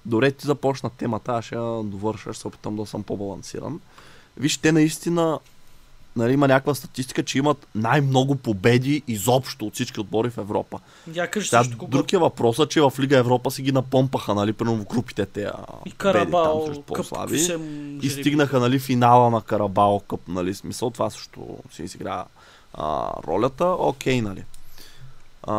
Добре, 0.06 0.30
ти 0.30 0.46
започна 0.46 0.90
темата, 0.90 1.32
аз 1.32 1.44
ще 1.44 1.54
я 1.54 1.82
довърша, 1.82 2.32
ще 2.32 2.40
се 2.40 2.48
опитам 2.48 2.76
да 2.76 2.86
съм 2.86 3.02
по-балансиран. 3.02 3.80
Виж, 4.36 4.58
те 4.58 4.72
наистина 4.72 5.38
нали, 6.16 6.32
има 6.32 6.48
някаква 6.48 6.74
статистика, 6.74 7.22
че 7.22 7.38
имат 7.38 7.66
най-много 7.74 8.36
победи 8.36 9.02
изобщо 9.08 9.66
от 9.66 9.74
всички 9.74 10.00
отбори 10.00 10.30
в 10.30 10.38
Европа. 10.38 10.78
Я 11.14 11.30
кажи 11.30 11.48
Сега, 11.48 11.64
също 11.64 11.86
друг 11.86 12.12
е 12.12 12.18
въпросът, 12.18 12.70
че 12.70 12.80
в 12.80 12.92
Лига 12.98 13.16
Европа 13.16 13.50
си 13.50 13.62
ги 13.62 13.72
напомпаха, 13.72 14.34
нали, 14.34 14.52
примерно 14.52 14.78
в 14.78 14.86
групите 14.86 15.26
те 15.26 15.40
И 15.40 15.44
победи 15.44 15.90
там 15.90 15.96
Карабао, 15.96 16.66
срещу 16.66 16.82
по-слаби. 16.82 17.38
се 17.38 17.58
И 18.02 18.10
стигнаха, 18.10 18.60
нали, 18.60 18.78
финала 18.78 19.30
на 19.30 19.42
Карабао 19.42 20.00
къп, 20.00 20.20
нали, 20.28 20.54
смисъл, 20.54 20.90
това 20.90 21.10
също 21.10 21.58
си 21.72 21.82
изигра 21.82 22.24
а, 22.74 23.10
ролята, 23.26 23.66
окей, 23.66 24.20
нали. 24.20 24.44
А, 25.42 25.54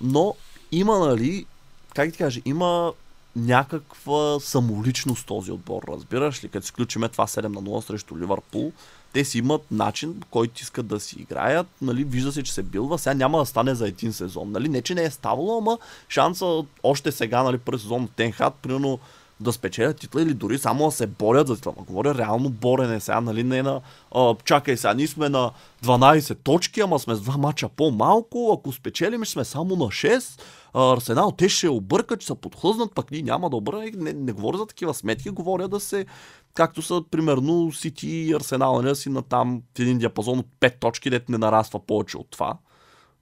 но 0.00 0.34
има, 0.72 0.98
нали, 0.98 1.46
как 1.94 2.12
ти 2.12 2.18
кажа, 2.18 2.40
има 2.44 2.92
някаква 3.36 4.40
самоличност 4.40 5.26
този 5.26 5.52
отбор, 5.52 5.82
разбираш 5.88 6.44
ли? 6.44 6.48
Като 6.48 6.64
изключиме 6.64 7.08
това 7.08 7.26
7 7.26 7.42
на 7.42 7.62
0 7.62 7.80
срещу 7.80 8.18
Ливърпул, 8.18 8.72
те 9.12 9.24
си 9.24 9.38
имат 9.38 9.70
начин, 9.70 10.22
който 10.30 10.62
искат 10.62 10.86
да 10.86 11.00
си 11.00 11.16
играят, 11.18 11.66
нали, 11.82 12.04
вижда 12.04 12.32
се, 12.32 12.42
че 12.42 12.52
се 12.52 12.62
билва, 12.62 12.98
сега 12.98 13.14
няма 13.14 13.38
да 13.38 13.46
стане 13.46 13.74
за 13.74 13.88
един 13.88 14.12
сезон, 14.12 14.52
нали, 14.52 14.68
не, 14.68 14.82
че 14.82 14.94
не 14.94 15.04
е 15.04 15.10
ставало, 15.10 15.58
ама 15.58 15.78
шанса 16.08 16.62
още 16.82 17.12
сега, 17.12 17.42
нали, 17.42 17.58
първи 17.58 17.80
сезон 17.80 18.08
Тенхат, 18.16 18.54
примерно 18.54 18.98
да 19.40 19.52
спечелят 19.52 19.98
титла 19.98 20.22
или 20.22 20.34
дори 20.34 20.58
само 20.58 20.84
да 20.84 20.90
се 20.90 21.06
борят 21.06 21.46
за 21.48 21.56
титла. 21.56 21.72
Говоря 21.76 22.14
реално 22.14 22.50
борене 22.50 23.00
сега, 23.00 23.20
нали, 23.20 23.44
не 23.44 23.62
на 23.62 23.80
а, 24.14 24.34
чакай 24.44 24.76
сега, 24.76 24.94
ние 24.94 25.06
сме 25.06 25.28
на 25.28 25.50
12 25.84 26.38
точки, 26.42 26.80
ама 26.80 26.98
сме 26.98 27.14
с 27.14 27.20
два 27.20 27.36
мача 27.36 27.68
по-малко, 27.68 28.56
ако 28.58 28.72
спечелим 28.72 29.26
сме 29.26 29.44
само 29.44 29.76
на 29.76 29.84
6, 29.84 30.40
а, 30.74 30.92
Арсенал 30.92 31.32
те 31.32 31.48
ще 31.48 31.68
объркат, 31.68 32.20
че 32.20 32.26
са 32.26 32.34
подхлъзнат, 32.34 32.94
пък 32.94 33.10
ние 33.10 33.22
няма 33.22 33.50
да 33.50 33.56
обърнем. 33.56 33.90
Не, 33.96 34.12
не 34.12 34.32
говоря 34.32 34.58
за 34.58 34.66
такива 34.66 34.94
сметки, 34.94 35.30
говоря 35.30 35.68
да 35.68 35.80
се, 35.80 36.06
както 36.54 36.82
са 36.82 37.02
примерно 37.10 37.72
Сити 37.72 38.08
и 38.08 38.34
Арсенал, 38.34 38.76
нали, 38.76 38.88
да 38.88 38.96
си 38.96 39.08
на 39.08 39.22
там 39.22 39.62
в 39.76 39.80
един 39.80 39.98
диапазон 39.98 40.38
от 40.38 40.46
5 40.60 40.80
точки, 40.80 41.10
дето 41.10 41.32
не 41.32 41.38
нараства 41.38 41.86
повече 41.86 42.16
от 42.16 42.30
това. 42.30 42.56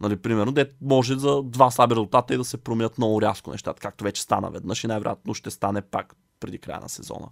Нали, 0.01 0.17
примерно, 0.17 0.53
де 0.53 0.71
може 0.83 1.19
за 1.19 1.43
два 1.43 1.71
слаби 1.71 1.95
резултата 1.95 2.35
и 2.35 2.37
да 2.37 2.45
се 2.45 2.57
променят 2.57 2.99
много 2.99 3.23
рязко 3.23 3.51
нещата, 3.51 3.81
както 3.81 4.05
вече 4.05 4.23
стана 4.23 4.51
веднъж 4.51 4.85
и 4.85 4.87
най-вероятно 4.87 5.35
ще 5.35 5.51
стане 5.51 5.83
пак 5.83 6.15
преди 6.41 6.59
края 6.59 6.81
на 6.81 6.89
сезона. 6.89 7.27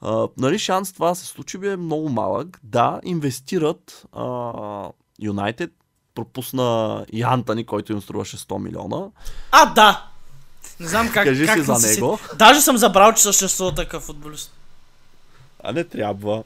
А, 0.00 0.28
нали, 0.36 0.58
шанс 0.58 0.92
това 0.92 1.14
се 1.14 1.26
случи 1.26 1.58
би 1.58 1.68
е 1.68 1.76
много 1.76 2.08
малък. 2.08 2.60
Да, 2.62 3.00
инвестират 3.04 4.06
Юнайтед, 5.20 5.70
пропусна 6.14 7.04
и 7.12 7.22
Антони, 7.22 7.66
който 7.66 7.92
им 7.92 8.00
струваше 8.02 8.36
100 8.36 8.58
милиона. 8.58 9.06
А, 9.50 9.74
да! 9.74 10.06
Не 10.80 10.88
знам 10.88 11.10
как, 11.14 11.24
Кажи 11.24 11.46
как 11.46 11.58
си 11.58 11.62
за 11.64 11.74
си- 11.74 11.94
него. 11.94 12.18
Даже 12.36 12.60
съм 12.60 12.76
забрал, 12.76 13.12
че 13.12 13.22
съществува 13.22 13.74
такъв 13.74 14.02
футболист. 14.02 14.52
А 15.64 15.72
не 15.72 15.84
трябва. 15.84 16.42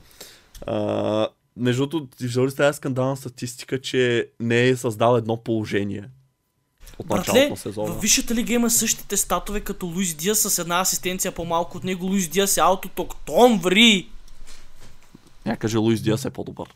А, 0.66 1.28
между 1.56 1.86
другото, 1.86 2.16
ти 2.16 2.24
виждал 2.24 2.46
ли 2.46 2.50
с 2.50 2.54
тази 2.54 2.76
скандална 2.76 3.16
статистика, 3.16 3.80
че 3.80 4.28
не 4.40 4.68
е 4.68 4.76
създал 4.76 5.16
едно 5.16 5.36
положение 5.36 6.04
от 6.98 7.08
началото 7.10 7.50
на 7.50 7.56
сезона? 7.56 7.88
във 7.88 8.00
Висшата 8.00 8.34
лига 8.34 8.52
има 8.52 8.70
същите 8.70 9.16
статове 9.16 9.60
като 9.60 9.86
Луис 9.86 10.14
Диас 10.14 10.38
с 10.38 10.58
една 10.58 10.80
асистенция 10.80 11.32
по-малко 11.32 11.76
от 11.76 11.84
него. 11.84 12.06
Луис 12.06 12.28
Диас 12.28 12.56
е 12.56 12.60
аут 12.60 12.84
от 12.84 12.98
октомври. 12.98 14.08
Ня 15.46 15.56
каже 15.56 15.76
Луис 15.76 16.00
Диас 16.00 16.24
е 16.24 16.30
по-добър. 16.30 16.68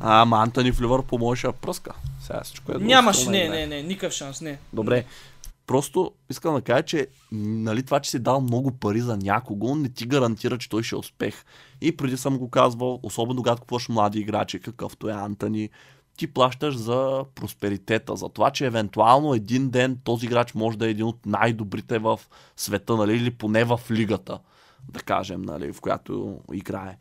А, 0.00 0.22
ама 0.22 0.36
Антони 0.42 0.72
в 0.72 0.80
Ливърпул 0.80 1.18
можеше 1.18 1.46
да 1.46 1.52
пръска. 1.52 1.92
Сега 2.26 2.40
всичко 2.44 2.72
е 2.72 2.74
Нямаше, 2.78 3.24
долу, 3.24 3.30
не, 3.30 3.48
не, 3.48 3.66
не, 3.66 3.82
никакъв 3.82 4.12
шанс, 4.12 4.40
не. 4.40 4.58
Добре. 4.72 5.04
Просто 5.68 6.12
искам 6.30 6.54
да 6.54 6.62
кажа, 6.62 6.82
че 6.82 7.06
нали, 7.32 7.82
това, 7.82 8.00
че 8.00 8.10
си 8.10 8.18
дал 8.18 8.40
много 8.40 8.70
пари 8.70 9.00
за 9.00 9.16
някого, 9.16 9.74
не 9.74 9.88
ти 9.88 10.06
гарантира, 10.06 10.58
че 10.58 10.68
той 10.68 10.82
ще 10.82 10.94
е 10.94 10.98
успех. 10.98 11.44
И 11.80 11.96
преди 11.96 12.16
съм 12.16 12.38
го 12.38 12.50
казвал, 12.50 13.00
особено 13.02 13.42
когато 13.42 13.60
купуваш 13.60 13.88
млади 13.88 14.18
играчи, 14.18 14.60
какъвто 14.60 15.08
е 15.08 15.12
Антони, 15.12 15.70
ти 16.16 16.26
плащаш 16.26 16.76
за 16.76 17.24
просперитета, 17.34 18.16
за 18.16 18.28
това, 18.28 18.50
че 18.50 18.66
евентуално 18.66 19.34
един 19.34 19.70
ден 19.70 19.98
този 20.04 20.26
играч 20.26 20.54
може 20.54 20.78
да 20.78 20.86
е 20.86 20.90
един 20.90 21.06
от 21.06 21.26
най-добрите 21.26 21.98
в 21.98 22.20
света, 22.56 22.96
нали, 22.96 23.16
или 23.16 23.30
поне 23.30 23.64
в 23.64 23.80
лигата, 23.90 24.38
да 24.92 25.00
кажем, 25.00 25.42
нали, 25.42 25.72
в 25.72 25.80
която 25.80 26.38
играе. 26.52 26.96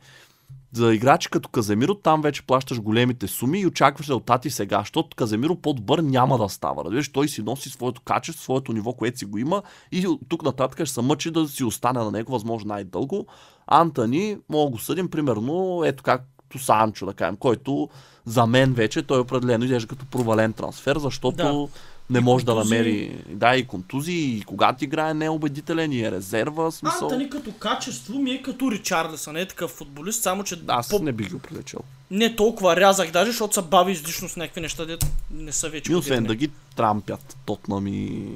За 0.77 0.93
играчи 0.93 1.29
като 1.29 1.49
Каземиро 1.49 1.95
там 1.95 2.21
вече 2.21 2.41
плащаш 2.41 2.81
големите 2.81 3.27
суми 3.27 3.59
и 3.59 3.65
очакваш 3.65 4.07
резултати 4.07 4.49
сега, 4.49 4.79
защото 4.79 5.15
Каземиро 5.15 5.55
по-добър 5.55 5.99
няма 5.99 6.37
да 6.37 6.49
става. 6.49 6.85
Разбираш, 6.85 7.09
той 7.09 7.27
си 7.27 7.41
носи 7.41 7.69
своето 7.69 8.01
качество, 8.01 8.43
своето 8.43 8.73
ниво, 8.73 8.93
което 8.93 9.17
си 9.17 9.25
го 9.25 9.37
има 9.37 9.63
и 9.91 10.07
тук 10.29 10.43
нататък 10.43 10.85
ще 10.85 10.93
се 10.93 11.01
мъчи 11.01 11.31
да 11.31 11.47
си 11.47 11.63
остане 11.63 11.99
на 11.99 12.11
него 12.11 12.31
възможно 12.31 12.67
най-дълго. 12.67 13.27
Антони, 13.67 14.37
мога 14.49 14.71
го 14.71 14.77
съдим 14.77 15.09
примерно, 15.09 15.81
ето 15.85 16.03
както 16.03 16.59
Санчо, 16.59 17.05
да 17.05 17.13
кажем, 17.13 17.35
който 17.35 17.89
за 18.25 18.45
мен 18.45 18.73
вече 18.73 19.03
той 19.03 19.19
определено 19.19 19.63
изглежда 19.63 19.87
като 19.87 20.05
провален 20.05 20.53
трансфер, 20.53 20.97
защото 20.97 21.37
Да. 21.37 21.67
Не 22.09 22.19
И 22.19 22.21
може 22.21 22.45
да 22.45 22.55
намери, 22.55 23.23
да, 23.29 23.55
и 23.55 23.67
контузии, 23.67 24.37
и 24.37 24.41
когато 24.41 24.83
играе 24.83 25.13
не 25.13 25.25
е 25.25 25.29
убедителен, 25.29 25.91
и 25.91 26.03
е 26.03 26.11
резерва, 26.11 26.71
смисъл. 26.71 27.07
Антони 27.07 27.29
като 27.29 27.51
качество 27.51 28.19
ми 28.19 28.31
е 28.31 28.41
като 28.41 28.71
Ричарлисън, 28.71 29.33
не 29.33 29.41
е 29.41 29.47
такъв 29.47 29.71
футболист, 29.71 30.23
само 30.23 30.43
че 30.43 30.59
Аз 30.67 30.89
по... 30.89 30.99
не 30.99 31.11
бих 31.11 31.31
го 31.31 31.39
прилечил. 31.39 31.79
не 32.11 32.35
толкова 32.35 32.75
рязах, 32.75 33.11
даже 33.11 33.31
защото 33.31 33.53
се 33.53 33.61
бави 33.61 33.91
излишно 33.91 34.29
с 34.29 34.35
някакви 34.35 34.61
неща, 34.61 34.85
де 34.85 34.97
не 35.31 35.51
са 35.51 35.69
вече 35.69 35.91
И 35.91 35.95
освен 35.95 36.23
да 36.23 36.35
ги 36.35 36.49
трампят 36.75 37.37
Тотнам 37.45 37.87
и 37.87 38.27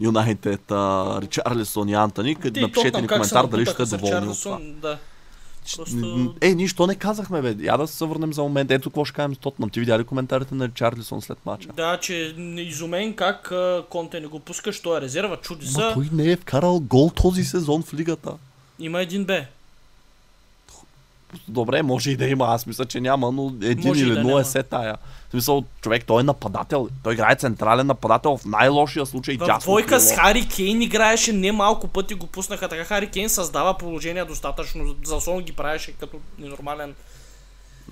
Юнайтед, 0.00 0.62
Ричарлисон 1.22 1.88
и 1.88 1.94
Антони, 1.94 2.34
къде 2.34 2.60
напишете 2.60 3.00
ни 3.00 3.08
коментар 3.08 3.46
дали 3.46 3.66
ще 3.66 3.86
с 3.86 3.90
доволни 3.90 4.28
от 4.28 4.42
това. 4.42 4.58
Да. 4.62 4.98
Просто- 5.76 6.34
Е, 6.40 6.54
нищо 6.54 6.86
не 6.86 6.94
казахме, 6.94 7.42
бе. 7.42 7.56
Я 7.60 7.76
да 7.76 7.86
се 7.86 8.04
върнем 8.04 8.32
за 8.32 8.42
момент. 8.42 8.70
Ето 8.70 8.90
какво 8.90 9.04
ще 9.04 9.14
кажем 9.14 9.34
с 9.34 9.38
Тотнам. 9.38 9.70
Ти 9.70 9.80
видя 9.80 9.98
ли 9.98 10.04
коментарите 10.04 10.54
на 10.54 10.68
Ричарлисон 10.68 11.22
след 11.22 11.38
мача? 11.46 11.68
Да, 11.76 11.98
че 11.98 12.14
изумен 12.56 13.14
как 13.14 13.52
Конте 13.90 14.20
не 14.20 14.26
го 14.26 14.40
пускаш, 14.40 14.80
той 14.80 14.98
е 14.98 15.00
резерва, 15.00 15.36
чуди 15.36 15.66
са. 15.66 15.90
той 15.94 16.08
не 16.12 16.32
е 16.32 16.36
вкарал 16.36 16.80
гол 16.80 17.10
този 17.10 17.44
сезон 17.44 17.82
в 17.82 17.94
лигата. 17.94 18.32
Има 18.78 19.00
един 19.02 19.24
Б. 19.24 19.40
Добре, 21.48 21.82
може 21.82 22.10
и 22.10 22.16
да 22.16 22.26
има. 22.26 22.46
Аз 22.46 22.66
мисля, 22.66 22.84
че 22.84 23.00
няма, 23.00 23.32
но 23.32 23.52
един 23.62 23.88
Може 23.88 24.04
или 24.04 24.14
да 24.14 24.22
нула 24.22 24.40
е 24.40 24.44
се 24.44 24.62
тая. 24.62 24.96
В 25.28 25.30
смисъл, 25.30 25.64
човек, 25.80 26.04
той 26.04 26.20
е 26.20 26.24
нападател. 26.24 26.88
Той 27.02 27.12
играе 27.12 27.36
централен 27.36 27.86
нападател 27.86 28.36
в 28.36 28.44
най-лошия 28.44 29.06
случай. 29.06 29.36
В 29.36 29.58
двойка 29.60 30.00
с. 30.00 30.12
Хари 30.12 30.48
Кейн 30.48 30.82
играеше 30.82 31.32
не 31.32 31.52
малко 31.52 31.88
пъти 31.88 32.14
го 32.14 32.26
пуснаха 32.26 32.68
така. 32.68 32.84
Хари 32.84 33.06
Кейн 33.06 33.28
създава 33.28 33.78
положения 33.78 34.26
достатъчно. 34.26 34.94
За 35.04 35.20
сон 35.20 35.42
ги 35.42 35.52
правеше 35.52 35.92
като 35.92 36.16
ненормален. 36.38 36.94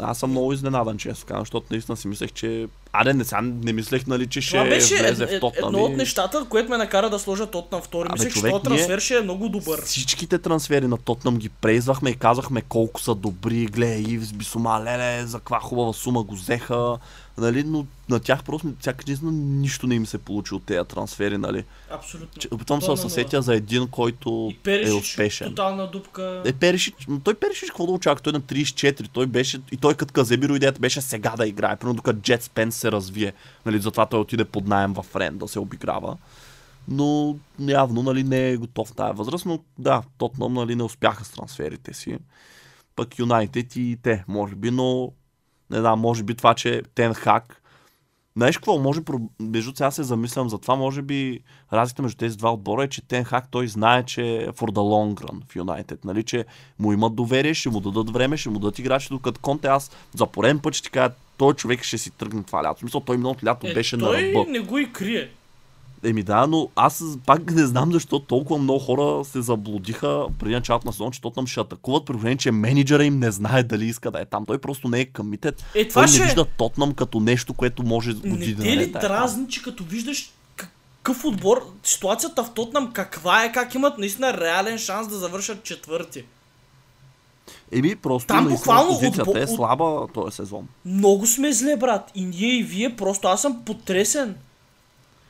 Аз 0.01 0.19
съм 0.19 0.31
много 0.31 0.53
изненадан, 0.53 0.99
често 0.99 1.27
казвам, 1.27 1.43
защото 1.43 1.67
наистина 1.71 1.97
си 1.97 2.09
мислех, 2.09 2.33
че... 2.33 2.69
Аре, 2.93 3.15
не, 3.15 3.25
сега 3.25 3.41
не 3.41 3.73
мислех, 3.73 4.07
нали, 4.07 4.27
че 4.27 4.41
ще 4.41 4.51
Това 4.53 4.65
беше 4.65 4.97
влезе 4.97 5.27
в 5.29 5.41
Тотнам. 5.41 5.67
едно 5.67 5.79
от 5.79 5.93
и- 5.93 5.97
нещата, 5.97 6.47
което 6.47 6.71
ме 6.71 6.77
накара 6.77 7.11
да 7.11 7.19
сложа 7.19 7.47
тот 7.47 7.73
на 7.73 7.81
втори. 7.81 8.07
Абе, 8.07 8.13
Мислех, 8.15 8.29
че 8.29 8.35
човек, 8.35 8.53
този 8.53 8.65
трансфер 8.65 8.99
ще 9.01 9.17
е 9.17 9.21
много 9.21 9.49
добър. 9.49 9.83
Всичките 9.83 10.39
трансфери 10.39 10.87
на 10.87 10.97
Тотнам 10.99 11.37
ги 11.37 11.49
преизвахме 11.51 12.11
и 12.11 12.15
казахме 12.15 12.63
колко 12.63 13.01
са 13.01 13.15
добри. 13.15 13.67
Гледай, 13.67 14.01
Ивс, 14.01 14.33
Бисума, 14.33 14.81
леле, 14.81 15.27
за 15.27 15.39
каква 15.39 15.61
хубава 15.61 15.93
сума 15.93 16.23
го 16.23 16.35
взеха. 16.35 16.97
Нали, 17.39 17.65
но 17.65 17.87
на 18.09 18.21
тях 18.21 18.45
просто 18.45 18.69
сякаш 18.81 19.07
наистина 19.07 19.31
нищо 19.33 19.87
не 19.87 19.95
им 19.95 20.07
се 20.07 20.19
получи 20.19 20.55
от 20.55 20.63
тези 20.65 20.85
трансфери, 20.87 21.39
нали. 21.39 21.65
Абсолютно. 21.91 22.41
Че, 22.41 22.49
опитвам 22.51 22.81
се 22.81 22.85
Това 22.85 22.95
да 22.95 23.03
на 23.03 23.11
се 23.11 23.15
нула. 23.15 23.25
сетя 23.25 23.43
за 23.43 23.55
един, 23.55 23.89
който 23.89 24.49
И 24.51 24.57
Перишич, 24.57 24.91
е 24.91 24.95
успешен. 24.95 25.49
тотална 25.49 25.87
дупка. 25.87 26.43
Е, 26.45 26.53
Перишич, 26.53 26.95
но 27.09 27.21
той 27.21 27.35
Перишич 27.35 27.69
какво 27.69 27.87
да 27.87 27.93
очаква? 27.93 28.23
Той 28.23 28.31
е 28.31 28.35
на 28.35 28.41
34, 28.41 29.09
той 29.09 29.27
беше, 29.27 29.61
и 29.73 29.77
той 29.77 29.95
като 29.95 30.13
Каземиро 30.13 30.55
идеята 30.55 30.81
беше 30.81 31.01
сега 31.01 31.31
да 31.31 31.47
играе, 31.47 31.77
примерно 31.77 31.97
докато 31.97 32.21
Джет 32.21 32.43
Спенс 32.43 32.78
се 32.79 32.93
развие. 32.93 33.33
Нали, 33.67 33.79
затова 33.79 34.07
той 34.07 34.21
отиде 34.21 34.45
под 34.45 34.67
найем 34.67 34.95
в 34.95 35.17
Рен 35.17 35.39
да 35.39 35.49
се 35.49 35.59
обиграва. 35.59 36.17
Но 36.89 37.37
явно 37.59 38.03
нали, 38.03 38.25
не 38.25 38.51
е 38.51 38.57
готов 38.57 38.93
тази 38.93 39.17
възраст, 39.17 39.47
но 39.47 39.59
да, 39.79 40.03
Тотнам 40.19 40.55
нали, 40.55 40.75
не 40.75 40.83
успяха 40.83 41.25
с 41.25 41.31
трансферите 41.31 41.95
си. 41.95 42.19
Пък 42.97 43.19
Юнайтед 43.19 43.77
и 43.77 43.99
те, 44.03 44.25
може 44.29 44.55
би, 44.55 44.71
но 44.71 45.13
не 45.71 45.81
знам, 45.81 46.01
може 46.01 46.23
би 46.23 46.35
това, 46.35 46.55
че 46.55 46.83
Тен 46.95 47.15
Хак 47.15 47.63
Знаеш 48.39 48.57
какво, 48.57 48.79
може, 48.79 49.01
между 49.41 49.73
сега 49.77 49.91
се 49.91 50.03
замислям 50.03 50.49
за 50.49 50.59
това, 50.59 50.77
може 50.77 51.03
би 51.03 51.41
разликата 51.73 52.03
между 52.03 52.17
тези 52.17 52.37
два 52.37 52.53
отбора 52.53 52.85
е, 52.85 52.89
че 52.89 53.03
Тен 53.03 53.25
Хак 53.25 53.51
той 53.51 53.69
знае, 53.69 54.03
че 54.03 54.23
е 54.23 54.49
for 54.49 54.71
the 54.71 54.73
long 54.73 55.15
run 55.15 55.41
в 55.49 55.57
Юнайтед, 55.57 56.05
нали, 56.05 56.23
че 56.23 56.45
му 56.79 56.93
имат 56.93 57.15
доверие, 57.15 57.55
ще 57.55 57.69
му 57.69 57.81
дадат 57.81 58.11
време, 58.11 58.37
ще 58.37 58.51
му 58.51 58.59
дадат 58.59 58.79
играчи, 58.79 59.09
докато 59.11 59.41
Конте 59.41 59.69
аз 59.69 59.91
за 60.15 60.27
пореден 60.27 60.59
път 60.59 60.75
ще 60.75 60.85
ти 60.85 60.91
кажа, 60.91 61.15
той 61.39 61.55
човек 61.55 61.83
ще 61.83 61.99
си 61.99 62.11
тръгне 62.11 62.43
това 62.43 62.63
лято. 62.63 62.77
В 62.77 62.81
смисъл, 62.81 63.01
той 63.01 63.17
миналото 63.17 63.47
лято 63.47 63.67
Е, 63.67 63.75
беше 63.75 63.97
на 63.97 64.05
той 64.05 64.23
ръба. 64.23 64.51
не 64.51 64.61
го 64.61 64.79
и 64.79 64.93
крие. 64.93 65.31
Еми 66.05 66.23
да, 66.23 66.47
но 66.47 66.69
аз 66.77 67.05
пак 67.27 67.51
не 67.51 67.67
знам 67.67 67.93
защо 67.93 68.19
толкова 68.19 68.59
много 68.59 68.79
хора 68.79 69.25
се 69.25 69.43
заблудиха 69.43 70.27
преди 70.39 70.55
началото 70.55 70.87
на 70.87 70.93
сезон, 70.93 71.11
че 71.11 71.21
Тотнам 71.21 71.47
ще 71.47 71.61
атакуват, 71.61 72.05
при 72.05 72.13
положение, 72.13 72.37
че 72.37 72.51
менеджера 72.51 73.05
им 73.05 73.19
не 73.19 73.31
знае 73.31 73.63
дали 73.63 73.85
иска 73.85 74.11
да 74.11 74.21
е 74.21 74.25
там. 74.25 74.47
Той 74.47 74.59
просто 74.59 74.89
не 74.89 75.01
е 75.01 75.05
комитет. 75.05 75.65
Е, 75.75 75.89
това 75.89 76.03
Той 76.03 76.09
ще... 76.09 76.19
не 76.19 76.25
вижда 76.25 76.45
Тотнам 76.45 76.95
като 76.95 77.21
нещо, 77.21 77.55
което 77.55 77.83
може 77.83 78.11
Не 78.11 78.31
години 78.31 78.57
те 78.57 78.63
ли 78.63 78.77
наред 78.77 78.93
да 78.93 78.99
е 78.99 79.03
дразни, 79.03 79.49
че 79.49 79.63
като 79.63 79.85
виждаш 79.85 80.33
какъв 80.57 81.25
отбор, 81.25 81.63
ситуацията 81.85 82.45
в 82.45 82.51
Тотнам 82.55 82.93
каква 82.93 83.45
е, 83.45 83.53
как 83.53 83.75
имат 83.75 83.99
наистина 83.99 84.41
реален 84.41 84.79
шанс 84.79 85.09
да 85.09 85.17
завършат 85.17 85.63
четвърти. 85.63 86.25
Еми, 87.73 87.97
просто 87.97 88.27
Там 88.27 88.49
буквално 88.49 88.89
позицията 88.91 89.31
от- 89.31 89.37
е 89.37 89.47
слаба 89.47 90.07
този 90.15 90.37
сезон. 90.37 90.69
Много 90.85 91.27
сме 91.27 91.53
зле, 91.53 91.77
брат. 91.77 92.11
И 92.15 92.25
ние 92.25 92.49
и 92.51 92.63
вие, 92.63 92.97
просто 92.97 93.29
аз 93.29 93.43
съм 93.43 93.65
потресен. 93.65 94.37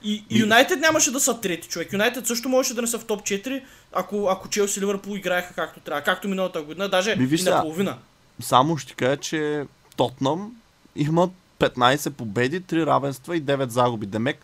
И 0.04 0.24
Юнайтед 0.30 0.80
нямаше 0.80 1.10
да 1.10 1.20
са 1.20 1.40
трети 1.40 1.68
човек. 1.68 1.92
Юнайтед 1.92 2.26
също 2.26 2.48
можеше 2.48 2.74
да 2.74 2.82
не 2.82 2.88
са 2.88 2.98
в 2.98 3.04
топ 3.04 3.20
4, 3.22 3.62
ако, 3.92 4.26
ако 4.26 4.48
Челси 4.48 4.78
и 4.78 4.82
Ливърпул 4.82 5.12
играеха 5.12 5.54
както 5.54 5.80
трябва. 5.80 6.02
Както 6.02 6.28
миналата 6.28 6.62
година, 6.62 6.88
даже 6.88 7.16
Ми, 7.16 7.26
виж 7.26 7.40
и 7.40 7.44
сега. 7.44 7.56
наполовина. 7.56 7.96
Само 8.40 8.76
ще 8.76 8.94
кажа, 8.94 9.16
че 9.16 9.64
Тотнам 9.96 10.52
имат 10.96 11.30
15 11.58 12.10
победи, 12.10 12.60
3 12.60 12.86
равенства 12.86 13.36
и 13.36 13.42
9 13.42 13.68
загуби. 13.68 14.06
Демек 14.06 14.38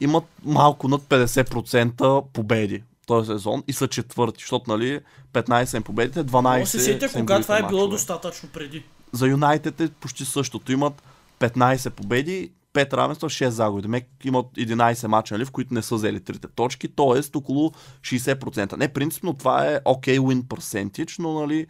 имат 0.00 0.24
малко 0.44 0.88
над 0.88 1.02
50% 1.02 2.22
победи 2.24 2.82
този 3.08 3.26
сезон 3.26 3.62
и 3.68 3.72
са 3.72 3.88
четвърти, 3.88 4.40
защото 4.40 4.70
нали 4.70 5.00
15 5.32 5.64
са 5.64 5.76
им 5.76 5.82
победите, 5.82 6.24
12 6.24 6.60
Но 6.60 6.66
се 6.66 6.80
сетя, 6.80 7.12
кога 7.12 7.40
това 7.40 7.58
е 7.58 7.62
било 7.62 7.72
мачове. 7.72 7.90
достатъчно 7.90 8.48
преди. 8.48 8.84
За 9.12 9.26
Юнайтед 9.26 9.80
е 9.80 9.88
почти 9.88 10.24
същото. 10.24 10.72
Имат 10.72 11.02
15 11.40 11.90
победи, 11.90 12.52
5 12.74 12.92
равенства, 12.92 13.28
6 13.28 13.48
загуби. 13.48 13.82
Демек 13.82 14.06
имат 14.24 14.46
11 14.46 15.06
мача, 15.06 15.34
нали, 15.34 15.44
в 15.44 15.50
които 15.50 15.74
не 15.74 15.82
са 15.82 15.94
взели 15.94 16.20
трите 16.20 16.48
точки, 16.54 16.88
т.е. 16.88 17.36
около 17.38 17.72
60%. 18.02 18.76
Не, 18.76 18.88
принципно 18.88 19.34
това 19.34 19.66
е 19.66 19.80
окей 19.84 20.18
okay 20.18 20.20
win 20.20 20.42
percentage, 20.42 21.18
но 21.18 21.40
нали, 21.40 21.66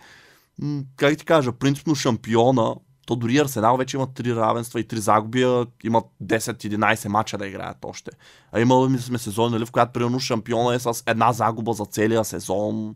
как 0.97 1.17
ти 1.17 1.25
кажа, 1.25 1.53
принципно 1.53 1.95
шампиона, 1.95 2.75
то 3.09 3.17
дори 3.17 3.39
Арсенал 3.39 3.77
вече 3.77 3.97
имат 3.97 4.11
3 4.11 4.37
равенства 4.37 4.81
и 4.81 4.85
3 4.85 4.97
загуби, 4.97 5.65
имат 5.85 6.05
10-11 6.25 7.09
мача 7.09 7.39
да 7.39 7.47
играят 7.47 7.77
още. 7.85 8.11
А 8.53 8.61
имали 8.61 8.99
сме 8.99 9.19
сезони, 9.19 9.53
нали, 9.53 9.67
в 9.67 9.71
която 9.71 9.93
примерно 9.93 10.21
шампиона 10.21 10.75
е 10.75 10.79
с 10.79 11.03
една 11.07 11.33
загуба 11.33 11.73
за 11.73 11.85
целия 11.85 12.25
сезон. 12.25 12.95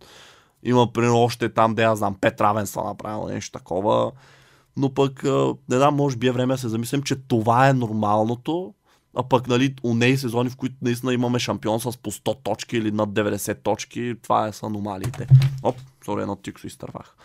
Има 0.63 0.93
примерно 0.93 1.19
още 1.19 1.49
там, 1.49 1.75
да 1.75 1.83
я 1.83 1.97
знам, 1.97 2.15
5 2.15 2.41
равенства 2.41 2.85
направено, 2.85 3.27
нещо 3.27 3.59
такова. 3.59 4.13
но 4.77 4.95
пък, 4.95 5.25
не 5.69 5.77
знам, 5.77 5.95
може 5.95 6.17
би 6.17 6.27
е 6.27 6.33
време 6.33 6.55
да 6.55 6.59
се 6.59 6.69
замислим, 6.69 7.03
че 7.03 7.17
това 7.17 7.69
е 7.69 7.73
нормалното, 7.73 8.75
а 9.17 9.23
пък, 9.23 9.49
нали, 9.49 9.75
у 9.83 9.95
неи 9.95 10.17
сезони, 10.17 10.51
в 10.51 10.57
които 10.57 10.75
наистина 10.83 11.15
имаме 11.15 11.39
шампион 11.39 11.81
с 11.81 11.97
по 11.97 12.11
100 12.11 12.43
точки 12.43 12.77
или 12.77 12.91
над 12.91 13.11
90 13.11 13.63
точки, 13.63 14.15
това 14.23 14.47
е 14.49 14.53
са 14.53 14.67
аномалиите. 14.67 15.29
Оп, 15.63 15.77
сори, 16.05 16.23
едно 16.23 16.37
тиксо 16.37 16.67
изтървах. 16.67 17.17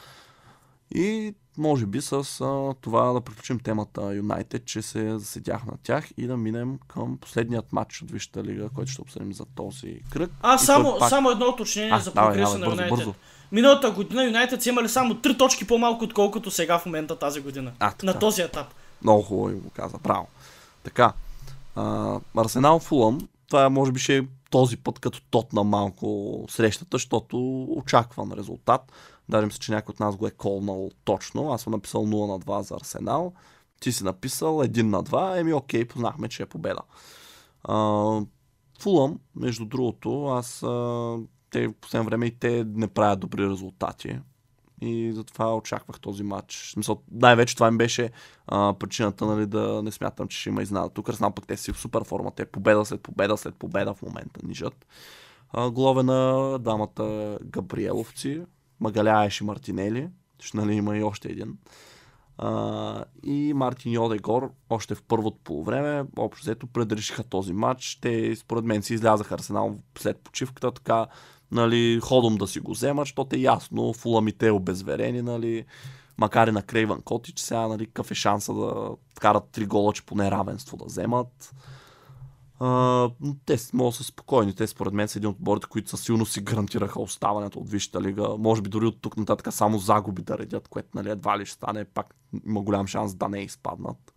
И 0.96 1.34
може 1.58 1.86
би 1.86 2.02
с 2.02 2.42
а, 2.42 2.74
това 2.82 3.14
да 3.14 3.22
приключим 3.22 3.60
темата 3.60 4.14
Юнайтед, 4.16 4.66
че 4.66 4.82
се 4.82 5.20
заседях 5.20 5.66
на 5.66 5.74
тях 5.84 6.08
и 6.18 6.28
да 6.28 6.38
минем 6.38 6.80
към 6.88 7.18
последният 7.18 7.74
матч 7.74 8.02
от 8.02 8.12
Висшата 8.12 8.44
лига, 8.44 8.70
който 8.76 8.92
ще 8.92 9.02
обсъдим 9.02 9.34
за 9.34 9.46
този 9.56 10.00
кръг. 10.12 10.32
А, 10.42 10.56
И 10.56 10.60
само, 10.60 11.00
пак... 11.00 11.10
само 11.10 11.30
едно 11.30 11.46
уточнение 11.46 11.92
А, 11.94 12.00
за 12.00 12.14
прогреса 12.14 12.58
на 12.58 12.66
Юнайтед. 12.66 13.08
Миналата 13.52 13.92
година 13.92 14.26
Юнайтед 14.26 14.62
са 14.62 14.70
имали 14.70 14.90
само 14.90 15.14
3 15.14 15.38
точки 15.38 15.68
по-малко, 15.68 16.06
отколкото 16.06 16.52
сега 16.52 16.80
в 16.80 16.86
момента 16.86 17.20
тази 17.20 17.42
година. 17.42 17.72
А, 17.80 17.92
така. 17.92 18.06
на 18.06 18.20
този 18.20 18.42
етап. 18.42 18.68
Много 19.04 19.22
хубаво 19.22 19.58
го 19.58 19.70
каза, 19.70 19.98
браво. 19.98 20.28
Така, 20.84 21.14
а, 21.76 22.20
Арсенал 22.38 22.80
Фулъм, 22.80 23.28
това 23.50 23.70
може 23.70 23.92
би 23.92 24.00
ще 24.00 24.18
е 24.18 24.24
този 24.50 24.78
път 24.78 25.00
като 25.00 25.22
тот 25.30 25.54
на 25.54 25.64
малко 25.64 26.46
срещата, 26.50 26.90
защото 26.92 27.64
очакван 27.64 28.32
резултат. 28.32 28.92
Даже 29.30 29.46
мисля, 29.46 29.60
че 29.60 29.72
някой 29.72 29.94
от 29.94 30.00
нас 30.00 30.16
го 30.16 30.28
е 30.28 30.32
колнал 30.32 30.90
точно. 31.04 31.52
Аз 31.52 31.62
съм 31.62 31.72
написал 31.72 32.06
0 32.06 32.28
на 32.28 32.40
2 32.40 32.62
за 32.62 32.76
Арсенал. 32.76 33.34
Ти 33.80 33.92
си 33.92 34.04
написал 34.04 34.58
1 34.58 34.82
на 34.82 35.04
2. 35.04 35.40
Еми 35.40 35.54
окей, 35.54 35.86
познахме, 35.86 36.28
че 36.28 36.44
е 36.44 36.46
победа. 36.46 36.82
А, 37.64 37.76
Фулъм, 38.80 39.20
между 39.36 39.66
другото, 39.66 40.26
аз 40.26 40.64
а, 40.64 41.18
те 41.50 41.68
в 41.68 41.74
последно 41.74 42.06
време 42.06 42.26
и 42.26 42.32
те 42.32 42.66
не 42.68 42.88
правят 42.88 43.20
добри 43.20 43.50
резултати. 43.50 44.20
И 44.82 45.12
затова 45.14 45.56
очаквах 45.56 46.00
този 46.00 46.24
матч. 46.24 46.76
Най-вече 47.12 47.56
това 47.56 47.68
им 47.68 47.78
беше 47.78 48.12
а, 48.48 48.74
причината 48.80 49.26
нали, 49.26 49.46
да 49.46 49.82
не 49.84 49.92
смятам, 49.92 50.28
че 50.28 50.40
ще 50.40 50.50
има 50.50 50.62
изненада. 50.62 50.90
Тук 50.90 51.10
Арсенал 51.10 51.32
пък 51.32 51.48
те 51.48 51.58
си 51.58 51.74
в 51.74 51.80
супер 51.80 52.04
форма. 52.04 52.32
Те 52.32 52.46
победа 52.46 52.86
след 52.86 53.02
победа 53.02 53.38
след 53.38 53.56
победа 53.56 53.94
в 53.94 54.02
момента 54.02 54.40
нижат. 54.44 54.88
А, 55.50 55.70
голове 55.70 56.04
на 56.04 56.60
дамата 56.60 57.40
Габриеловци, 57.44 58.42
Магаляеш 58.80 59.42
и 59.42 59.44
Мартинели. 59.44 60.10
Ще 60.40 60.58
нали 60.58 60.74
има 60.74 60.98
и 60.98 61.04
още 61.04 61.28
един. 61.28 61.58
А, 62.38 63.04
и 63.24 63.54
Мартин 63.54 63.92
Йодегор 63.92 64.52
още 64.70 64.96
в 64.96 65.04
първото 65.04 65.38
полувреме, 65.44 66.06
общо 66.18 66.44
взето 66.44 66.68
предрешиха 66.68 67.24
този 67.24 67.54
матч. 67.54 68.00
Те 68.02 68.36
според 68.36 68.66
мен 68.66 68.84
си 68.84 68.94
излязаха 68.94 69.36
Арсенал 69.36 69.76
след 69.98 70.18
почивката, 70.18 70.72
така 70.72 71.08
нали, 71.52 72.00
ходом 72.04 72.36
да 72.36 72.48
си 72.48 72.60
го 72.60 72.72
вземат, 72.72 73.06
защото 73.06 73.36
е 73.36 73.40
ясно, 73.40 73.94
фуламите 73.94 74.52
обезверени, 74.52 75.22
нали, 75.22 75.66
макар 76.18 76.48
и 76.48 76.52
на 76.52 76.64
Крейван 76.64 77.02
Котич, 77.02 77.40
сега 77.40 77.68
нали, 77.68 77.86
какъв 77.86 78.12
е 78.12 78.16
шанса 78.16 78.54
да 78.54 78.90
вкарат 79.16 79.50
три 79.52 79.66
гола, 79.66 79.94
че 79.94 80.06
поне 80.06 80.32
равенство 80.32 80.78
да 80.78 80.86
вземат. 80.86 81.54
А, 82.60 83.10
те 83.46 83.58
могат 83.74 83.92
да 83.92 83.98
са 83.98 84.04
спокойни. 84.04 84.56
Те 84.56 84.68
според 84.68 84.94
мен 84.94 85.08
са 85.08 85.20
един 85.20 85.30
от 85.30 85.36
отборите, 85.36 85.68
които 85.68 85.90
със 85.90 86.02
силно 86.02 86.26
си 86.26 86.42
гарантираха 86.42 87.02
оставането 87.02 87.60
от 87.60 87.70
Висшата 87.70 88.02
лига. 88.02 88.36
Може 88.40 88.62
би 88.62 88.70
дори 88.70 88.86
от 88.86 89.02
тук 89.02 89.18
нататък 89.18 89.54
само 89.54 89.80
загуби 89.80 90.22
да 90.22 90.38
редят, 90.38 90.68
което 90.68 90.90
нали, 90.96 91.10
едва 91.10 91.40
ли 91.40 91.46
ще 91.46 91.56
стане. 91.56 91.86
Пак 91.86 92.16
има 92.46 92.62
голям 92.62 92.88
шанс 92.88 93.16
да 93.16 93.30
не 93.30 93.42
изпаднат. 93.42 94.14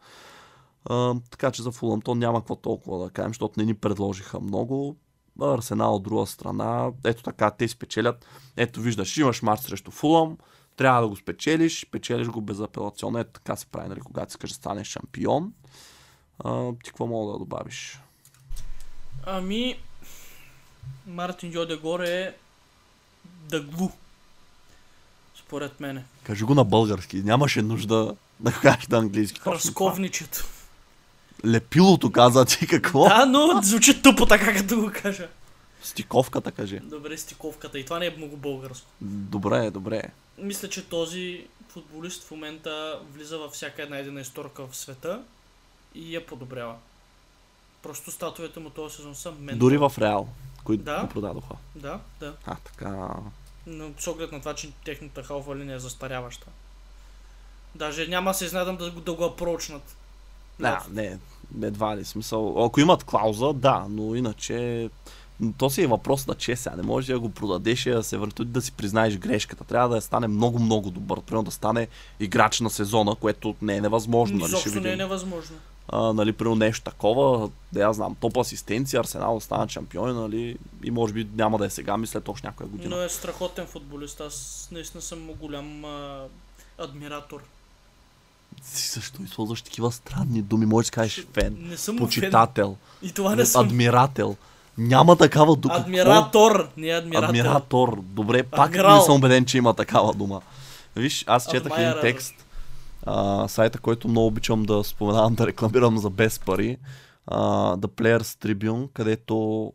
А, 0.85 1.15
така 1.31 1.51
че 1.51 1.63
за 1.63 1.73
Фулъм 1.73 2.01
то 2.01 2.15
няма 2.15 2.41
какво 2.41 2.57
толкова 2.57 3.05
да 3.05 3.11
кажем, 3.11 3.31
защото 3.31 3.61
не 3.61 3.67
ни 3.67 3.75
предложиха 3.75 4.41
много. 4.41 4.97
Арсенал 5.43 5.95
от 5.95 6.03
друга 6.03 6.27
страна, 6.27 6.93
ето 7.05 7.23
така, 7.23 7.51
те 7.51 7.69
спечелят. 7.69 8.27
Ето 8.57 8.81
виждаш, 8.81 9.17
имаш 9.17 9.43
матч 9.43 9.63
срещу 9.63 9.91
Фулъм, 9.91 10.37
трябва 10.77 11.03
да 11.03 11.09
го 11.09 11.17
спечелиш, 11.17 11.87
печелиш 11.91 12.29
го 12.29 12.41
безапелационно. 12.41 13.19
Ето 13.19 13.33
така 13.33 13.57
се 13.57 13.67
прави, 13.67 13.89
нали, 13.89 14.01
когато 14.01 14.31
искаш 14.31 14.51
да 14.51 14.57
станеш 14.57 14.87
шампион. 14.87 15.53
А, 16.39 16.73
ти 16.73 16.91
какво 16.91 17.07
мога 17.07 17.33
да 17.33 17.39
добавиш? 17.39 18.01
Ами, 19.27 19.79
Мартин 21.07 21.53
Йодегор 21.53 22.01
е 22.01 22.35
дъглу. 23.49 23.91
Според 25.35 25.81
мене. 25.81 26.05
Кажи 26.25 26.45
го 26.45 26.55
на 26.55 26.65
български, 26.65 27.17
нямаше 27.17 27.63
нужда 27.63 28.17
да 28.41 28.53
кажеш 28.53 28.87
на 28.87 28.99
английски. 28.99 29.41
Разковничето. 29.47 30.45
Лепилото 31.47 32.13
каза 32.13 32.45
ти 32.45 32.67
какво? 32.67 33.09
Да, 33.09 33.27
но 33.27 33.63
звучи 33.63 34.03
тъпо 34.03 34.27
така, 34.27 34.55
като 34.55 34.81
го 34.81 34.91
кажа. 35.03 35.29
Стиковката 35.83 36.53
кажи. 36.53 36.81
Добре, 36.83 37.19
стиковката. 37.19 37.79
И 37.79 37.85
това 37.85 37.99
не 37.99 38.07
е 38.07 38.15
много 38.17 38.37
българско. 38.37 38.87
Добре, 39.01 39.71
добре. 39.71 40.03
Мисля, 40.39 40.69
че 40.69 40.89
този 40.89 41.47
футболист 41.69 42.25
в 42.25 42.31
момента 42.31 43.01
влиза 43.13 43.39
във 43.39 43.53
всяка 43.53 43.83
една 43.83 43.99
едина 43.99 44.21
историка 44.21 44.67
в 44.67 44.77
света 44.77 45.23
и 45.95 46.15
я 46.15 46.27
подобрява. 46.27 46.75
Просто 47.83 48.11
статуите 48.11 48.61
му 48.61 48.71
този 48.71 48.97
сезон 48.97 49.15
са 49.15 49.33
мен. 49.33 49.59
Дори 49.59 49.79
в 49.79 49.93
Реал, 49.99 50.29
които 50.65 50.85
Да. 50.85 51.01
го 51.01 51.09
продадоха. 51.09 51.55
Да, 51.77 52.01
да. 52.21 52.35
А, 52.47 52.55
така. 52.57 53.09
Но 53.67 53.91
с 53.99 54.07
оглед 54.07 54.33
на 54.33 54.39
това, 54.41 54.55
че 54.55 54.71
техната 54.85 55.23
халфа 55.23 55.57
линия 55.57 55.77
е 55.77 55.81
застаряваща. 55.81 56.47
Даже 57.75 58.07
няма 58.07 58.35
се 58.35 58.45
изненадам 58.45 58.77
да, 58.77 58.91
го- 58.91 59.01
да 59.01 59.13
го 59.13 59.25
апрочнат. 59.25 59.97
Да, 60.61 60.85
не, 60.91 61.19
едва 61.63 61.97
ли 61.97 62.05
смисъл. 62.05 62.65
Ако 62.65 62.81
имат 62.81 63.05
клауза, 63.05 63.53
да, 63.53 63.87
но 63.89 64.15
иначе 64.15 64.91
то 65.59 65.71
си 65.71 65.83
е 65.83 65.87
въпрос 65.87 66.27
на 66.27 66.35
че 66.35 66.57
сега. 66.57 66.77
Не 66.77 66.83
можеш 66.83 67.09
да 67.09 67.21
го 67.21 67.31
продадеш 67.31 67.87
и 67.87 67.91
да 67.91 68.03
се 68.03 68.17
върти 68.17 68.45
да 68.45 68.63
си 68.63 68.73
признаеш 68.73 69.19
грешката. 69.19 69.65
Трябва 69.65 69.89
да 69.89 70.01
стане 70.01 70.27
много-много 70.29 70.91
добър. 70.91 71.21
Примерно 71.21 71.45
да 71.45 71.51
стане 71.51 71.89
играч 72.21 72.61
на 72.61 72.71
сезона, 72.71 73.15
което 73.15 73.55
не 73.63 73.77
е 73.77 73.81
невъзможно. 73.81 74.37
Нали, 74.37 74.47
Изобщо 74.47 74.69
видим. 74.69 74.83
не 74.83 74.93
е 74.93 74.97
невъзможно. 74.97 75.57
А, 75.93 76.13
нали, 76.13 76.33
примерно 76.33 76.57
нещо 76.57 76.85
такова, 76.85 77.51
да 77.73 77.81
я 77.81 77.93
знам, 77.93 78.17
топ 78.21 78.37
асистенция, 78.37 79.01
Арсенал 79.01 79.35
да 79.35 79.41
станат 79.41 79.71
шампиони, 79.71 80.13
нали, 80.13 80.57
и 80.85 80.91
може 80.91 81.13
би 81.13 81.29
няма 81.35 81.59
да 81.59 81.67
е 81.67 81.71
сега, 81.71 81.97
ми 81.97 82.07
след 82.07 82.29
още 82.29 82.47
някоя 82.47 82.69
година. 82.69 82.97
Но 82.97 83.03
е 83.03 83.09
страхотен 83.09 83.67
футболист. 83.67 84.21
Аз 84.21 84.69
наистина 84.73 85.03
съм 85.03 85.29
голям 85.33 85.85
а, 85.85 86.25
адмиратор. 86.79 87.41
Ти 88.67 88.83
също 88.83 89.23
използваш 89.23 89.63
такива 89.63 89.93
странни 89.93 90.43
думи, 90.43 90.67
можеш 90.67 90.91
да 90.91 90.95
кажеш 90.95 91.27
фен, 91.35 91.57
Не 91.61 91.77
съм 91.77 91.95
му 91.95 91.99
фен. 91.99 92.07
почитател, 92.07 92.77
И 93.03 93.13
това 93.13 93.37
не 93.37 93.47
съм. 93.47 93.67
адмирател. 93.67 94.37
Няма 94.79 95.17
такава 95.17 95.57
дума. 95.57 95.75
Адмиратор, 95.75 96.69
не 96.77 96.89
адмирател. 96.89 97.29
Адмиратор. 97.29 98.01
Добре, 98.03 98.43
пак 98.43 98.69
Адмирал. 98.69 98.97
не 98.97 99.03
съм 99.03 99.15
убеден, 99.15 99.45
че 99.45 99.59
има 99.59 99.75
такава 99.75 100.15
дума. 100.15 100.41
Виж, 100.97 101.25
аз 101.27 101.51
четах 101.51 101.73
един 101.79 101.93
текст, 102.01 102.35
а, 103.07 103.49
сайта, 103.49 103.79
който 103.79 104.09
много 104.09 104.27
обичам 104.27 104.63
да 104.63 104.85
споменавам, 104.85 105.35
да 105.35 105.47
рекламирам 105.47 105.99
за 105.99 106.11
без 106.11 106.39
пари, 106.39 106.77
а, 107.27 107.39
The 107.77 107.87
Players 107.87 108.47
Tribune, 108.47 108.89
където 108.93 109.73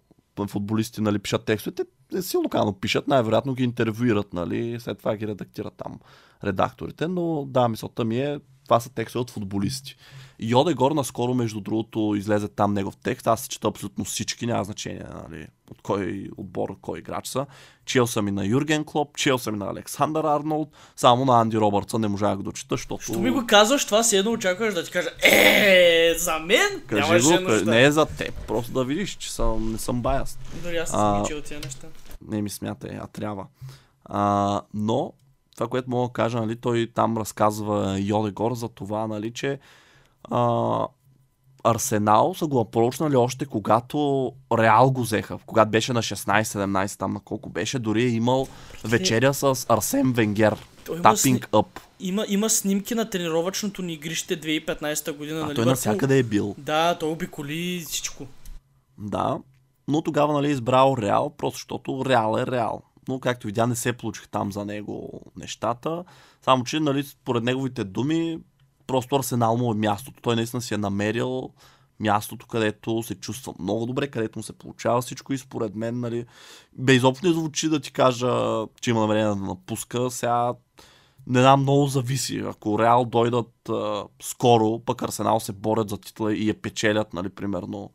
футболисти 0.48 1.02
нали, 1.02 1.20
пишат 1.20 1.46
текстовете, 1.46 1.84
те 2.12 2.22
си 2.22 2.38
локално 2.38 2.74
пишат, 2.74 3.08
най-вероятно 3.08 3.54
ги 3.54 3.64
интервюират, 3.64 4.34
нали, 4.34 4.80
след 4.80 4.98
това 4.98 5.16
ги 5.16 5.28
редактират 5.28 5.74
там 5.78 6.00
редакторите, 6.44 7.08
но 7.08 7.46
да, 7.46 7.68
мисълта 7.68 8.06
ми 8.06 8.20
е, 8.20 8.40
това 8.66 8.80
са 8.80 8.90
текстове 8.90 9.22
от 9.22 9.32
футболисти. 9.32 9.96
И 10.40 10.56
Одегор 10.56 10.92
наскоро, 10.92 11.34
между 11.34 11.60
другото, 11.62 12.14
излезе 12.18 12.48
там 12.48 12.74
негов 12.74 12.98
текст. 12.98 13.28
Аз 13.28 13.48
чета 13.48 13.68
абсолютно 13.68 14.06
всички, 14.06 14.46
няма 14.46 14.64
значение 14.64 15.06
нали, 15.30 15.48
от 15.72 15.82
кой 15.82 16.30
отбор, 16.38 16.78
кой 16.82 17.00
играч 17.00 17.28
са. 17.28 17.46
Чел 17.86 18.08
съм 18.08 18.28
и 18.28 18.32
на 18.32 18.46
Юрген 18.46 18.84
Клоп, 18.84 19.18
чел 19.18 19.38
съм 19.38 19.56
и 19.56 19.58
на 19.58 19.70
Александър 19.70 20.24
Арнолд, 20.24 20.70
само 20.96 21.26
на 21.26 21.42
Анди 21.42 21.58
Робъртсън 21.58 22.02
не 22.02 22.08
можах 22.08 22.30
да 22.30 22.36
го 22.36 22.44
дочита, 22.44 22.76
защото... 22.76 23.04
Що 23.04 23.20
ми 23.20 23.30
го 23.30 23.44
казваш, 23.48 23.86
това 23.86 24.04
си 24.04 24.18
едно 24.18 24.32
очакваш 24.32 24.74
да 24.74 24.84
ти 24.84 24.92
кажа, 24.92 25.10
е, 25.24 26.14
за 26.18 26.40
мен 26.40 26.82
Кажи 26.88 27.28
го, 27.28 27.40
нужда. 27.40 27.72
не 27.72 27.84
е 27.84 27.92
за 27.92 28.06
теб, 28.06 28.34
просто 28.48 28.72
да 28.72 28.86
видиш, 28.86 29.16
че 29.16 29.34
съм, 29.34 29.72
не 29.72 29.78
съм 29.78 30.02
баяст. 30.02 30.40
Дори 30.64 30.78
аз 30.78 30.90
съм 30.90 31.26
чел 31.26 31.42
тия 31.42 31.60
неща. 31.60 31.88
Не 32.28 32.42
ми 32.42 32.50
смятай, 32.50 32.98
а 33.02 33.08
трябва. 33.08 33.46
А, 34.06 34.62
но, 34.74 35.14
това, 35.56 35.68
което 35.68 35.90
мога 35.90 36.08
да 36.08 36.14
кажа, 36.14 36.40
нали, 36.40 36.56
той 36.56 36.92
там 36.96 37.18
разказва 37.18 38.00
Йодегор 38.00 38.54
за 38.54 38.70
това, 38.70 39.08
нали, 39.08 39.34
че 39.34 39.60
а, 40.32 40.88
Арсенал 41.64 42.34
са 42.34 42.48
го 42.48 42.60
апрочнали 42.60 43.16
още 43.16 43.46
когато 43.46 44.32
Реал 44.54 44.92
го 44.92 45.02
взеха, 45.02 45.40
когато 45.46 45.72
беше 45.72 45.94
на 45.94 46.02
16-17 46.02 47.00
там 47.00 47.14
на 47.14 47.20
колко 47.20 47.50
беше, 47.50 47.80
дори 47.80 48.04
е 48.04 48.08
имал 48.08 48.48
вечеря 48.84 49.34
с 49.34 49.66
Арсен 49.70 50.14
Венгер. 50.14 50.58
Той 50.86 51.02
Тапинг. 51.02 51.50
Up. 51.52 51.66
има, 52.00 52.26
има 52.28 52.50
снимки 52.50 52.96
на 52.96 53.10
тренировъчното 53.10 53.82
ни 53.82 53.94
игрище 53.94 54.42
2015 54.42 55.18
година 55.18 55.38
А 55.38 55.42
на 55.42 55.46
той 55.46 55.54
Ливърпул. 55.54 55.70
навсякъде 55.70 56.18
е 56.18 56.24
бил. 56.24 56.56
Да, 56.58 56.98
той 57.00 57.10
обиколи 57.10 57.86
всичко. 57.88 58.28
Да, 58.98 59.40
но 59.88 60.02
тогава 60.02 60.34
нали, 60.34 60.48
е 60.48 60.52
избрал 60.52 60.96
Реал, 61.00 61.30
просто 61.38 61.56
защото 61.58 62.04
Реал 62.06 62.38
е 62.38 62.48
Реал. 62.48 62.82
Но 63.08 63.20
както 63.20 63.48
видя, 63.48 63.68
не 63.68 63.76
се 63.76 63.94
получиха 63.94 64.28
там 64.28 64.52
за 64.52 64.66
него 64.66 65.22
нещата. 65.38 66.04
Само, 66.42 66.64
че 66.64 66.80
нали, 66.80 67.04
според 67.04 67.44
неговите 67.44 67.84
думи, 67.84 68.40
просто 68.88 69.16
Арсенал 69.16 69.58
му 69.58 69.72
е 69.72 69.76
мястото. 69.76 70.22
Той 70.22 70.36
наистина 70.36 70.62
си 70.62 70.74
е 70.74 70.78
намерил 70.78 71.50
мястото, 72.00 72.48
където 72.48 73.04
се 73.04 73.16
чувства 73.16 73.54
много 73.60 73.86
добре, 73.86 74.08
където 74.08 74.40
му 74.40 74.44
се 74.44 74.54
получава 74.54 75.02
всичко 75.02 75.34
и 75.34 75.38
според 75.38 75.76
мен, 75.76 76.00
нали, 76.00 76.26
бе 76.74 76.94
изобщо 76.94 77.28
не 77.28 77.34
звучи 77.34 77.70
да 77.70 77.80
ти 77.80 77.92
кажа, 77.92 78.66
че 78.82 78.90
има 78.90 79.02
намерение 79.02 79.28
да 79.28 79.36
напуска. 79.36 80.12
Сега 80.12 80.54
не 81.28 81.42
знам, 81.42 81.62
много 81.62 81.88
зависи. 81.88 82.38
Ако 82.38 82.80
Реал 82.80 83.06
дойдат 83.06 83.70
а, 83.70 84.04
скоро, 84.22 84.80
пък 84.80 85.02
Арсенал 85.02 85.40
се 85.40 85.52
борят 85.52 85.90
за 85.90 85.98
титла 85.98 86.34
и 86.34 86.48
я 86.48 86.62
печелят, 86.62 87.14
нали, 87.14 87.30
примерно, 87.30 87.92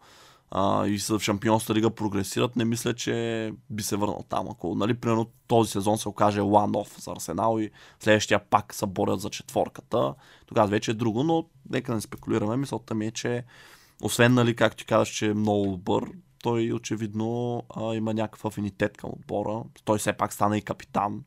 а, 0.51 0.86
и 0.86 0.98
са 0.98 1.18
в 1.18 1.22
Шампионска 1.22 1.74
лига 1.74 1.90
прогресират, 1.90 2.57
не 2.57 2.64
мисля, 2.64 2.94
че 2.94 3.53
би 3.70 3.82
се 3.82 3.96
върнал 3.96 4.24
там. 4.28 4.48
Ако, 4.51 4.74
нали, 4.74 4.94
примерно, 4.94 5.26
този 5.46 5.70
сезон 5.70 5.98
се 5.98 6.09
окаже 6.09 6.40
one-off 6.40 7.01
за 7.01 7.11
Арсенал 7.12 7.61
и 7.61 7.70
следващия 8.01 8.38
пак 8.38 8.74
се 8.74 8.86
борят 8.86 9.20
за 9.20 9.30
четворката, 9.30 10.14
тогава 10.46 10.68
вече 10.68 10.90
е 10.90 10.94
друго, 10.94 11.22
но 11.22 11.44
нека 11.70 11.94
не 11.94 12.01
спекулираме. 12.01 12.57
Мисълта 12.57 12.94
ми 12.94 13.07
е, 13.07 13.11
че 13.11 13.44
освен, 14.03 14.34
нали, 14.34 14.57
както 14.57 14.76
ти 14.76 14.84
казваш, 14.84 15.09
че 15.09 15.26
е 15.26 15.34
много 15.34 15.66
добър, 15.66 16.05
той 16.42 16.72
очевидно 16.72 17.62
а, 17.76 17.94
има 17.94 18.14
някакъв 18.14 18.44
афинитет 18.44 18.96
към 18.96 19.11
отбора. 19.11 19.62
Той 19.84 19.98
все 19.98 20.12
пак 20.12 20.32
стана 20.32 20.59
и 20.59 20.62
капитан, 20.62 21.24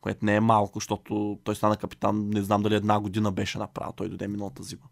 което 0.00 0.24
не 0.24 0.36
е 0.36 0.40
малко, 0.40 0.78
защото 0.78 1.38
той 1.44 1.56
стана 1.56 1.76
капитан, 1.76 2.28
не 2.28 2.42
знам 2.42 2.62
дали 2.62 2.74
една 2.74 3.00
година 3.00 3.32
беше 3.32 3.58
направил, 3.58 3.92
той 3.92 4.08
дойде 4.08 4.28
миналата 4.28 4.62
зима. 4.62 4.86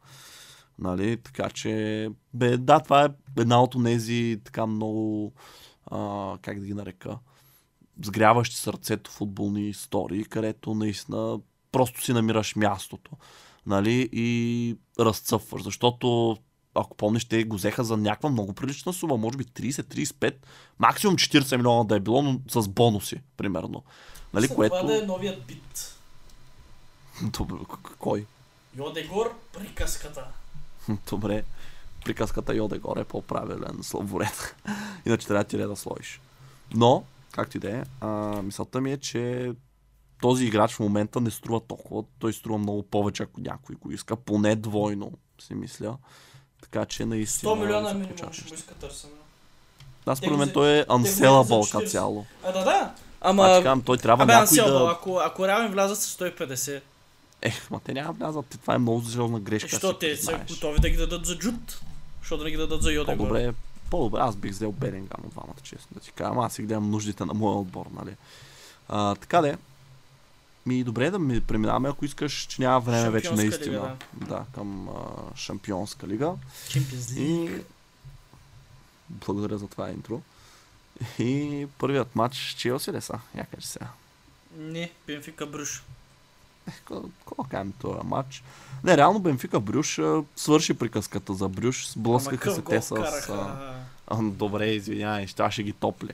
Нали? 0.78 1.16
Така 1.16 1.50
че, 1.50 2.10
бе, 2.34 2.56
да, 2.56 2.80
това 2.80 3.04
е 3.04 3.08
една 3.40 3.62
от 3.62 3.84
тези 3.84 4.40
така 4.44 4.66
много, 4.66 5.32
а, 5.86 6.34
как 6.42 6.60
да 6.60 6.66
ги 6.66 6.74
нарека, 6.74 7.18
сгряващи 8.04 8.56
сърцето 8.56 9.10
футболни 9.10 9.68
истории, 9.68 10.24
където 10.24 10.74
наистина 10.74 11.40
просто 11.72 12.04
си 12.04 12.12
намираш 12.12 12.56
мястото. 12.56 13.10
Нали? 13.66 14.08
И 14.12 14.76
разцъфваш, 15.00 15.62
защото 15.62 16.36
ако 16.74 16.96
помниш, 16.96 17.24
те 17.24 17.44
го 17.44 17.56
взеха 17.56 17.84
за 17.84 17.96
някаква 17.96 18.30
много 18.30 18.52
прилична 18.52 18.92
сума, 18.92 19.16
може 19.16 19.36
би 19.36 19.44
30-35, 19.44 20.34
максимум 20.78 21.16
40 21.16 21.56
милиона 21.56 21.84
да 21.84 21.96
е 21.96 22.00
било, 22.00 22.22
но 22.22 22.40
с 22.50 22.68
бонуси, 22.68 23.20
примерно. 23.36 23.84
Нали, 24.34 24.48
което... 24.48 24.76
Това 24.76 24.92
да 24.92 24.98
е 24.98 25.06
новият 25.06 25.46
бит. 25.46 25.96
Добре, 27.38 27.56
кой? 27.98 28.26
Йодегор, 28.76 29.34
приказката. 29.52 30.24
Добре, 31.10 31.44
приказката 32.04 32.54
Йодегор 32.54 32.96
е 32.96 33.04
по-правилен 33.04 33.78
славоред. 33.82 34.56
Иначе 35.06 35.26
трябва 35.26 35.44
ти 35.44 35.56
да 35.56 35.76
сложиш. 35.76 36.20
Но, 36.74 37.04
както 37.32 37.56
и 37.56 37.60
да 37.60 37.70
е, 37.70 37.84
мисълта 38.42 38.80
ми 38.80 38.92
е, 38.92 38.96
че 38.96 39.52
този 40.20 40.44
играч 40.44 40.74
в 40.74 40.80
момента 40.80 41.20
не 41.20 41.30
струва 41.30 41.60
толкова. 41.60 42.04
Той 42.18 42.32
струва 42.32 42.58
много 42.58 42.82
повече, 42.82 43.22
ако 43.22 43.40
някой 43.40 43.74
го 43.74 43.90
иска. 43.90 44.16
Поне 44.16 44.56
двойно, 44.56 45.12
си 45.40 45.54
мисля. 45.54 45.96
Така 46.62 46.84
че 46.84 47.04
наистина... 47.04 47.52
100 47.52 47.60
милиона 47.60 47.94
минимум 47.94 48.32
ще 48.32 48.44
му 48.44 48.54
иска 48.54 48.74
търсене. 48.74 49.12
Да, 50.06 50.16
според 50.16 50.38
мен 50.38 50.50
той 50.52 50.78
е 50.78 50.84
unsellable 50.84 51.72
като 51.72 51.88
цяло. 51.88 52.26
А, 52.44 52.52
да, 52.52 52.64
да. 52.64 52.94
Ама... 53.20 53.44
А, 53.44 53.56
казвам, 53.56 53.82
той 53.82 53.98
трябва 53.98 54.24
Абе, 54.24 54.32
някой 54.32 54.56
да... 54.56 54.88
Ако, 54.92 55.18
ако 55.18 55.48
реално 55.48 55.70
влязат 55.70 55.98
с 55.98 56.18
150... 56.18 56.80
Ех, 57.42 57.70
ма 57.70 57.80
те 57.80 57.94
няма 57.94 58.12
влязат. 58.12 58.58
Това 58.60 58.74
е 58.74 58.78
много 58.78 59.02
сериозна 59.02 59.40
грешка. 59.40 59.68
Защо 59.68 59.98
те 59.98 60.16
са 60.16 60.40
готови 60.48 60.80
да 60.80 60.90
ги 60.90 60.96
дадат 60.96 61.26
за 61.26 61.38
джут? 61.38 61.80
Защо 62.20 62.36
да 62.36 62.50
ги 62.50 62.56
дадат 62.56 62.82
за 62.82 62.92
Йода? 62.92 63.16
По-добре, 63.16 63.54
по-добре 63.90 64.20
аз 64.20 64.36
бих 64.36 64.50
взел 64.50 64.72
Берингам 64.72 65.20
от 65.24 65.30
двамата, 65.30 65.60
честно 65.62 65.88
да 65.94 66.00
ти 66.00 66.12
кажа. 66.12 66.32
Аз 66.36 66.54
си 66.54 66.62
гледам 66.62 66.90
нуждите 66.90 67.24
на 67.24 67.34
моя 67.34 67.56
отбор, 67.56 67.86
нали? 67.92 68.16
А, 68.88 69.14
така 69.14 69.40
де, 69.40 69.56
ми 70.66 70.84
добре 70.84 71.10
да 71.10 71.18
ми 71.18 71.40
преминаваме, 71.40 71.88
ако 71.88 72.04
искаш, 72.04 72.32
че 72.32 72.62
няма 72.62 72.80
време 72.80 73.10
вече 73.10 73.32
наистина. 73.32 73.76
Лига, 73.76 73.96
да. 74.12 74.26
да, 74.26 74.44
към 74.54 74.88
а, 74.88 74.92
Шампионска 75.36 76.08
лига. 76.08 76.32
И... 77.16 77.50
Благодаря 79.10 79.58
за 79.58 79.68
това 79.68 79.90
интро. 79.90 80.22
И 81.18 81.66
първият 81.78 82.16
матч 82.16 82.54
Челси 82.58 82.92
ли 82.92 83.00
са? 83.00 83.18
Я 83.36 83.44
кажи 83.44 83.66
сега. 83.66 83.88
Не, 84.56 84.90
Бенфика 85.06 85.46
Брюш. 85.46 85.82
Е, 86.68 86.94
какво 87.26 87.44
кажем 87.44 87.72
този 87.80 87.98
матч? 88.04 88.42
Не, 88.84 88.96
реално 88.96 89.18
Бенфика 89.18 89.60
Брюш 89.60 90.00
свърши 90.36 90.74
приказката 90.74 91.34
за 91.34 91.48
Брюш. 91.48 91.90
Сблъскаха 91.90 92.50
се 92.54 92.62
те 92.62 92.82
с... 92.82 92.92
А, 94.10 94.22
добре, 94.22 94.66
извинявай, 94.66 95.26
ще, 95.26 95.50
ще 95.50 95.62
ги 95.62 95.72
топли. 95.72 96.10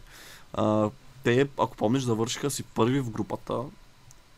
А, 0.52 0.90
те, 1.24 1.48
ако 1.58 1.76
помниш, 1.76 2.02
завършиха 2.02 2.50
си 2.50 2.62
първи 2.62 3.00
в 3.00 3.10
групата 3.10 3.62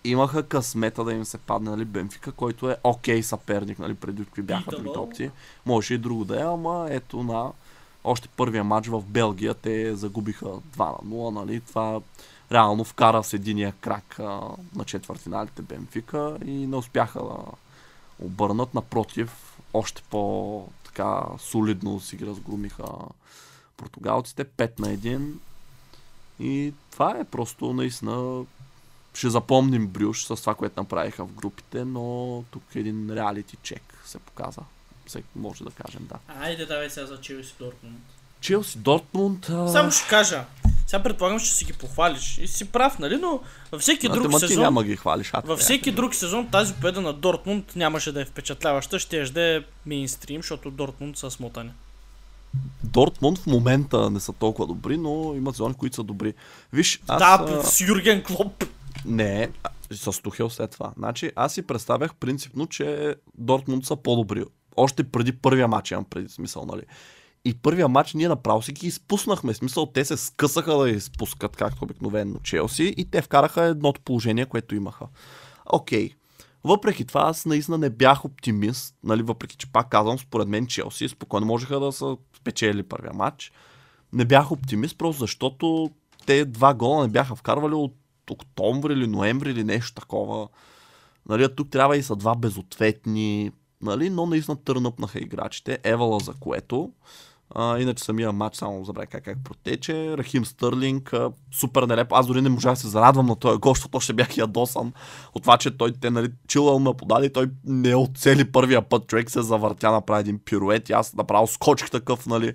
имаха 0.04 0.42
късмета 0.42 1.04
да 1.04 1.12
им 1.12 1.24
се 1.24 1.38
падне 1.38 1.70
нали, 1.70 1.84
Бенфика, 1.84 2.32
който 2.32 2.70
е 2.70 2.76
окей 2.84 3.20
okay 3.20 3.22
съперник, 3.22 3.78
нали, 3.78 3.94
преди 3.94 4.24
какви 4.24 4.42
бяха 4.42 4.70
другите 4.70 4.98
опции. 4.98 5.30
Може 5.66 5.94
и 5.94 5.98
друго 5.98 6.24
да 6.24 6.40
е, 6.40 6.44
ама 6.44 6.86
ето 6.90 7.22
на 7.22 7.50
още 8.04 8.28
първия 8.28 8.64
матч 8.64 8.88
в 8.88 9.02
Белгия 9.02 9.54
те 9.54 9.94
загубиха 9.94 10.46
2 10.46 10.60
на 10.78 11.10
0, 11.10 11.34
нали, 11.34 11.60
това 11.60 12.00
реално 12.52 12.84
вкара 12.84 13.24
с 13.24 13.32
единия 13.32 13.72
крак 13.80 14.18
а, 14.18 14.40
на 14.76 14.84
четвъртиналите 14.84 15.62
Бенфика 15.62 16.38
и 16.44 16.50
не 16.50 16.76
успяха 16.76 17.18
да 17.18 17.36
обърнат, 18.18 18.74
напротив, 18.74 19.58
още 19.74 20.02
по 20.10 20.68
така 20.84 21.22
солидно 21.38 22.00
си 22.00 22.16
ги 22.16 22.26
разгромиха 22.26 22.84
португалците, 23.76 24.44
5 24.44 24.80
на 24.80 24.86
1 24.86 25.32
и 26.40 26.72
това 26.90 27.18
е 27.20 27.24
просто 27.24 27.72
наистина 27.72 28.44
ще 29.14 29.30
запомним 29.30 29.86
Брюш 29.86 30.24
с 30.24 30.36
това, 30.36 30.54
което 30.54 30.80
направиха 30.80 31.24
в 31.24 31.32
групите, 31.32 31.84
но 31.84 32.44
тук 32.50 32.62
един 32.74 33.10
реалити 33.10 33.56
чек 33.62 33.82
се 34.04 34.18
показа. 34.18 34.62
Всеки 35.06 35.28
може 35.36 35.64
да 35.64 35.70
кажем, 35.70 36.06
да. 36.08 36.34
Айде, 36.40 36.66
давай 36.66 36.90
сега 36.90 37.06
за 37.06 37.20
Челси 37.20 37.54
Дортмунд. 37.58 38.00
Челси 38.40 38.78
Дортмунд... 38.78 39.48
А... 39.50 39.68
Само 39.68 39.90
ще 39.90 40.08
кажа. 40.08 40.44
Сега 40.86 41.02
предполагам, 41.02 41.40
че 41.40 41.54
си 41.54 41.64
ги 41.64 41.72
похвалиш. 41.72 42.38
И 42.38 42.46
си 42.48 42.64
прав, 42.64 42.98
нали? 42.98 43.16
Но 43.16 43.40
във 43.72 43.80
всеки 43.80 44.08
друг 44.08 44.40
сезон... 44.40 44.62
няма 44.62 44.84
ги 44.84 44.96
хвалиш. 44.96 45.32
Във 45.44 45.60
всеки 45.60 45.92
друг 45.92 46.14
сезон 46.14 46.48
тази 46.50 46.74
победа 46.74 47.00
на 47.00 47.12
Дортмунд 47.12 47.72
нямаше 47.76 48.12
да 48.12 48.20
е 48.20 48.24
впечатляваща. 48.24 48.98
Ще 48.98 49.24
да 49.24 49.56
е 49.56 49.60
мейнстрим, 49.86 50.42
защото 50.42 50.70
Дортмунд 50.70 51.18
са 51.18 51.30
смотани. 51.30 51.70
Дортмунд 52.84 53.38
в 53.38 53.46
момента 53.46 54.10
не 54.10 54.20
са 54.20 54.32
толкова 54.32 54.66
добри, 54.66 54.96
но 54.96 55.34
имат 55.36 55.54
зони, 55.54 55.74
които 55.74 55.96
са 55.96 56.02
добри. 56.02 56.34
Виж, 56.72 57.00
аз... 57.08 57.18
Да, 57.18 57.62
с 57.62 57.80
Юрген 57.80 58.22
Клоп. 58.22 58.64
Не, 59.04 59.50
с 59.90 60.22
Тухел 60.22 60.50
след 60.50 60.70
това. 60.70 60.92
Значи, 60.98 61.32
аз 61.36 61.52
си 61.52 61.62
представях 61.62 62.14
принципно, 62.14 62.66
че 62.66 63.14
Дортмунд 63.38 63.86
са 63.86 63.96
по-добри. 63.96 64.44
Още 64.76 65.04
преди 65.04 65.32
първия 65.32 65.68
матч 65.68 65.90
имам 65.90 66.04
преди 66.04 66.28
смисъл, 66.28 66.64
нали? 66.64 66.82
И 67.46 67.54
първия 67.54 67.88
матч 67.88 68.14
ние 68.14 68.28
направо 68.28 68.62
си 68.62 68.72
ги 68.72 68.86
изпуснахме. 68.86 69.54
Смисъл, 69.54 69.86
те 69.86 70.04
се 70.04 70.16
скъсаха 70.16 70.78
да 70.78 70.90
изпускат, 70.90 71.56
както 71.56 71.84
обикновено 71.84 72.38
Челси, 72.38 72.94
и 72.96 73.10
те 73.10 73.22
вкараха 73.22 73.62
едното 73.62 74.00
положение, 74.00 74.46
което 74.46 74.74
имаха. 74.74 75.06
Окей. 75.66 76.08
Okay. 76.08 76.14
Въпреки 76.64 77.04
това, 77.04 77.20
аз 77.20 77.46
наистина 77.46 77.78
не 77.78 77.90
бях 77.90 78.24
оптимист, 78.24 78.94
нали, 79.04 79.22
въпреки 79.22 79.56
че 79.56 79.72
пак 79.72 79.88
казвам, 79.88 80.18
според 80.18 80.48
мен 80.48 80.66
Челси 80.66 81.08
спокойно 81.08 81.46
можеха 81.46 81.80
да 81.80 81.92
са 81.92 82.16
спечели 82.36 82.82
първия 82.82 83.12
матч. 83.12 83.52
Не 84.12 84.24
бях 84.24 84.52
оптимист, 84.52 84.98
просто 84.98 85.20
защото 85.20 85.90
те 86.26 86.44
два 86.44 86.74
гола 86.74 87.02
не 87.02 87.08
бяха 87.08 87.34
вкарвали 87.34 87.74
от 87.74 87.94
октомври 88.30 88.92
или 88.92 89.06
ноември 89.06 89.50
или 89.50 89.64
нещо 89.64 90.00
такова. 90.00 90.48
Нали, 91.28 91.54
тук 91.56 91.70
трябва 91.70 91.96
и 91.96 92.02
са 92.02 92.16
два 92.16 92.34
безответни, 92.34 93.50
нали, 93.82 94.10
но 94.10 94.26
наистина 94.26 94.56
търнъпнаха 94.56 95.18
играчите. 95.18 95.78
Евала 95.82 96.20
за 96.20 96.34
което. 96.40 96.92
А, 97.54 97.78
иначе 97.78 98.04
самия 98.04 98.32
матч, 98.32 98.56
само 98.56 98.84
забравя 98.84 99.06
как, 99.06 99.24
как 99.24 99.44
протече. 99.44 100.16
Рахим 100.16 100.46
Стърлинг, 100.46 101.12
а, 101.12 101.30
супер 101.52 101.82
нелеп. 101.82 102.12
Аз 102.12 102.26
дори 102.26 102.42
не 102.42 102.48
можах 102.48 102.72
да 102.72 102.80
се 102.80 102.88
зарадвам 102.88 103.26
на 103.26 103.36
този 103.36 103.58
гол, 103.58 103.74
защото 103.74 104.00
ще 104.00 104.12
бях 104.12 104.36
ядосан 104.36 104.92
от 105.34 105.42
това, 105.42 105.58
че 105.58 105.76
той 105.76 105.92
те, 105.92 106.10
нали, 106.10 106.28
чилъл 106.48 106.78
ме 106.78 106.94
подали, 106.94 107.32
той 107.32 107.50
не 107.64 107.94
оцели 107.94 108.52
първия 108.52 108.82
път. 108.82 109.06
Човек 109.06 109.30
се 109.30 109.42
завъртя, 109.42 109.90
направи 109.90 110.20
един 110.20 110.38
пирует 110.38 110.88
и 110.88 110.92
аз 110.92 111.14
направо 111.14 111.46
скочих 111.46 111.90
такъв, 111.90 112.26
нали. 112.26 112.54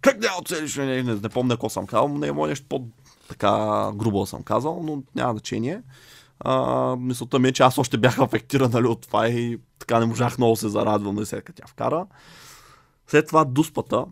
Как 0.00 0.20
не 0.20 0.28
оцелиш? 0.40 0.76
Не, 0.76 0.86
не, 0.86 1.02
не, 1.02 1.14
не 1.14 1.28
помня 1.28 1.54
какво 1.54 1.68
съм 1.68 1.86
казал, 1.86 2.08
не 2.08 2.26
е 2.26 2.32
нещо 2.32 2.66
по 2.68 2.84
така 3.28 3.90
грубо 3.94 4.26
съм 4.26 4.42
казал, 4.42 4.80
но 4.82 5.02
няма 5.14 5.32
значение. 5.32 5.82
А, 6.40 6.96
мисълта 6.96 7.38
ми 7.38 7.48
е, 7.48 7.52
че 7.52 7.62
аз 7.62 7.78
още 7.78 7.98
бях 7.98 8.18
афектиран 8.18 8.70
нали, 8.70 8.86
от 8.86 9.00
това 9.00 9.28
и 9.28 9.58
така 9.78 10.00
не 10.00 10.06
можах 10.06 10.38
много 10.38 10.56
се 10.56 10.68
зарадвам, 10.68 11.14
нали, 11.14 11.26
след 11.26 11.44
като 11.44 11.62
тя 11.62 11.66
вкара. 11.66 12.06
След 13.06 13.26
това 13.26 13.44
дуспата, 13.44 14.04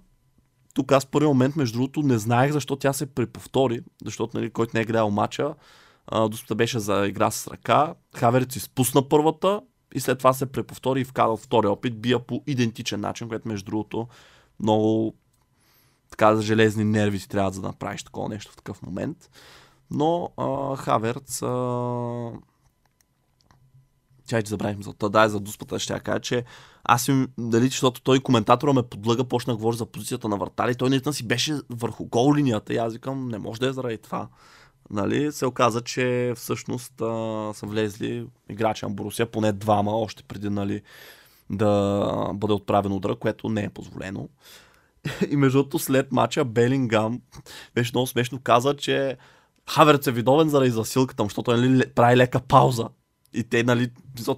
тук 0.75 0.93
аз 0.93 1.07
първи 1.07 1.27
момент, 1.27 1.57
между 1.57 1.79
другото, 1.79 2.03
не 2.03 2.19
знаех 2.19 2.53
защо 2.53 2.77
тя 2.77 2.93
се 2.93 3.07
преповтори, 3.07 3.81
защото 4.05 4.37
нали, 4.37 4.51
който 4.51 4.71
не 4.75 4.81
е 4.81 4.85
гледал 4.85 5.11
мача, 5.11 5.55
дуспата 6.31 6.55
беше 6.55 6.79
за 6.79 7.07
игра 7.07 7.31
с 7.31 7.49
ръка, 7.49 7.95
Хаверец 8.17 8.57
изпусна 8.57 9.09
първата 9.09 9.61
и 9.95 10.01
след 10.01 10.19
това 10.19 10.33
се 10.33 10.47
преповтори 10.47 11.01
и 11.01 11.05
вкара 11.05 11.37
втория 11.37 11.71
опит, 11.71 12.01
бия 12.01 12.19
по 12.19 12.43
идентичен 12.47 13.01
начин, 13.01 13.29
което 13.29 13.49
между 13.49 13.71
другото 13.71 14.09
много 14.61 15.15
така 16.11 16.37
за 16.37 16.43
железни 16.43 16.85
нерви 16.85 17.19
си 17.19 17.29
трябва 17.29 17.51
да 17.51 17.61
направиш 17.61 18.03
такова 18.03 18.29
нещо 18.29 18.53
в 18.53 18.57
такъв 18.57 18.83
момент. 18.83 19.31
Но 19.91 20.31
а, 20.37 20.77
Хаверц 20.77 21.43
а... 21.43 22.33
Чай, 24.27 24.43
че 24.43 24.51
забравих 24.51 24.81
за 24.81 25.09
Да, 25.11 25.29
за 25.29 25.41
дуспата 25.41 25.79
ще 25.79 25.93
я 25.93 26.01
кажа, 26.01 26.21
че 26.21 26.45
аз 26.85 27.09
им, 27.09 27.29
дали, 27.39 27.67
защото 27.67 28.01
той 28.01 28.21
коментатора 28.21 28.73
ме 28.73 28.83
подлъга, 28.83 29.25
да 29.47 29.57
говори 29.57 29.77
за 29.77 29.87
позицията 29.87 30.29
на 30.29 30.37
вратари, 30.37 30.75
той 30.75 30.91
наистина 30.91 31.13
си 31.13 31.27
беше 31.27 31.55
върху 31.71 32.05
гол 32.05 32.35
линията 32.35 32.75
и 32.75 32.77
аз 32.77 32.93
викам, 32.93 33.29
не 33.29 33.39
може 33.39 33.61
да 33.61 33.69
е 33.69 33.73
заради 33.73 33.99
това. 33.99 34.29
нали, 34.91 35.33
се 35.33 35.47
оказа, 35.47 35.81
че 35.81 36.33
всъщност 36.37 37.01
а, 37.01 37.51
са 37.55 37.67
влезли 37.67 38.27
играчи 38.49 38.85
на 38.85 38.91
Борусия, 38.91 39.31
поне 39.31 39.53
двама, 39.53 39.93
още 39.97 40.23
преди 40.23 40.51
нали, 40.51 40.83
да 41.51 42.31
бъде 42.35 42.53
отправен 42.53 42.93
удара, 42.93 43.17
което 43.17 43.49
не 43.49 43.65
е 43.65 43.71
позволено. 43.71 44.29
И 45.31 45.37
между 45.37 45.59
другото 45.59 45.79
след 45.79 46.13
мача 46.13 46.45
Белингам 46.45 47.21
беше 47.75 47.93
много 47.95 48.07
смешно 48.07 48.41
каза, 48.41 48.77
че 48.77 49.17
Хаверц 49.69 50.07
е 50.07 50.13
видовен 50.13 50.49
заради 50.49 50.71
засилката 50.71 51.25
защото 51.25 51.57
нали, 51.57 51.87
прави 51.95 52.17
лека 52.17 52.41
пауза. 52.41 52.89
И 53.35 53.45
те, 53.45 53.63
нали, 53.63 53.91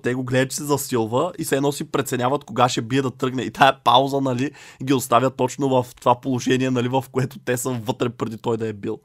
те 0.03 0.15
го 0.15 0.25
гледат, 0.25 0.51
че 0.51 0.57
се 0.57 0.65
засилва 0.65 1.33
и 1.39 1.45
се 1.45 1.57
едно 1.57 1.73
си 1.73 1.91
преценяват 1.91 2.45
кога 2.45 2.69
ще 2.69 2.83
бие 2.83 3.03
да 3.03 3.11
тръгне. 3.11 3.43
И 3.43 3.51
тая 3.51 3.81
пауза, 3.85 4.21
нали, 4.21 4.51
ги 4.85 4.95
оставят 4.95 5.37
точно 5.37 5.69
в 5.69 5.95
това 5.95 6.21
положение, 6.21 6.71
нали, 6.71 6.89
в 6.89 7.05
което 7.13 7.39
те 7.39 7.57
са 7.57 7.71
вътре 7.71 8.09
преди 8.09 8.39
той 8.39 8.57
да 8.57 8.69
е 8.69 8.73
бил. 8.73 9.01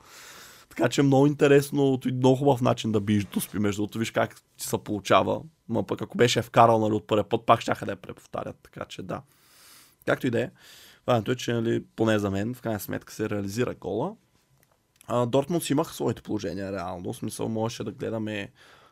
Така 0.69 0.89
че 0.89 1.03
много 1.03 1.27
интересно 1.27 1.99
и 2.05 2.11
много 2.11 2.35
хубав 2.35 2.61
начин 2.61 2.91
да 2.91 3.01
биеш 3.01 3.25
доспи, 3.25 3.59
между 3.59 3.81
другото, 3.81 3.99
виж 3.99 4.11
как 4.11 4.41
ти 4.57 4.67
се 4.67 4.77
получава. 4.77 5.41
Ма 5.69 5.83
пък 5.83 6.01
ако 6.01 6.17
беше 6.17 6.41
вкарал 6.41 6.79
нали, 6.79 6.93
от 6.93 7.07
първия 7.07 7.29
път, 7.29 7.45
пак 7.45 7.61
ще 7.61 7.85
да 7.85 7.91
я 7.91 7.95
преповтарят. 7.95 8.55
Така 8.63 8.85
че 8.85 9.01
да. 9.01 9.21
Както 10.05 10.27
и 10.27 10.29
да 10.29 10.41
е. 10.41 10.49
Важното 11.07 11.31
е, 11.31 11.35
че 11.35 11.53
нали, 11.53 11.83
поне 11.95 12.19
за 12.19 12.31
мен, 12.31 12.53
в 12.53 12.61
крайна 12.61 12.79
сметка 12.79 13.13
се 13.13 13.29
реализира 13.29 13.75
гола. 13.75 14.15
А, 15.07 15.25
Дортмунд 15.25 15.63
си 15.63 15.73
имаха 15.73 15.93
своите 15.93 16.21
положения, 16.21 16.71
реално. 16.71 17.13
В 17.13 17.17
смисъл, 17.17 17.49
можеше 17.49 17.83
да 17.83 17.91
гледаме 17.91 18.51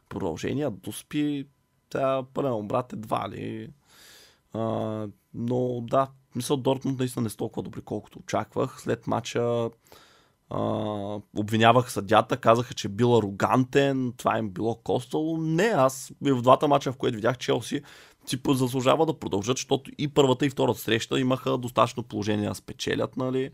продължения. 0.10 0.72
Доспи, 0.72 1.48
тя 1.90 2.24
пълен 2.34 2.68
брат 2.68 2.94
едва 2.94 3.30
ли. 3.30 3.70
А, 4.54 5.08
но 5.34 5.82
да, 5.82 6.08
мисъл 6.36 6.58
Дортмунд 6.58 7.00
наистина 7.00 7.24
не 7.24 7.28
е 7.28 7.38
толкова 7.38 7.64
добри, 7.64 7.82
колкото 7.82 8.20
очаквах. 8.20 8.82
След 8.82 9.08
мача 9.08 9.70
а, 10.50 10.60
обвинявах 11.38 11.92
съдята, 11.92 12.38
казаха, 12.38 12.74
че 12.74 12.90
бил 12.90 13.18
арогантен, 13.18 14.14
това 14.18 14.38
им 14.38 14.50
било 14.50 14.76
коствало. 14.76 15.38
Не, 15.38 15.64
аз 15.64 16.12
в 16.22 16.42
двата 16.42 16.68
мача, 16.68 16.92
в 16.92 16.98
които 16.98 17.16
видях 17.16 17.38
Челси, 17.38 17.82
си 18.26 18.40
заслужава 18.48 19.06
да 19.06 19.20
продължат, 19.20 19.58
защото 19.58 19.92
и 19.98 20.08
първата 20.08 20.46
и 20.46 20.50
втората 20.50 20.80
среща 20.80 21.20
имаха 21.20 21.58
достатъчно 21.58 22.04
положение 22.04 22.50
да 22.50 22.56
спечелят, 22.56 23.18
нали? 23.18 23.50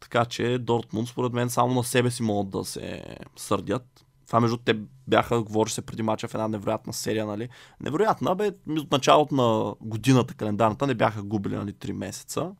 Така 0.00 0.24
че 0.24 0.58
Дортмунд, 0.58 1.08
според 1.08 1.32
мен, 1.32 1.50
само 1.50 1.74
на 1.74 1.84
себе 1.84 2.10
си 2.10 2.22
могат 2.22 2.50
да 2.50 2.64
се 2.64 3.16
сърдят. 3.36 4.04
Това 4.26 4.40
между 4.40 4.56
те 4.56 4.78
бяха, 5.08 5.42
говори 5.42 5.70
се 5.70 5.82
преди 5.82 6.02
мача 6.02 6.28
в 6.28 6.34
една 6.34 6.48
невероятна 6.48 6.92
серия, 6.92 7.26
нали? 7.26 7.48
Невероятна, 7.80 8.34
бе, 8.34 8.50
от 8.68 8.92
началото 8.92 9.34
на 9.34 9.74
годината 9.80 10.34
календарната 10.34 10.86
не 10.86 10.94
бяха 10.94 11.22
губили, 11.22 11.56
нали, 11.56 11.72
3 11.72 11.92
месеца. 11.92 12.52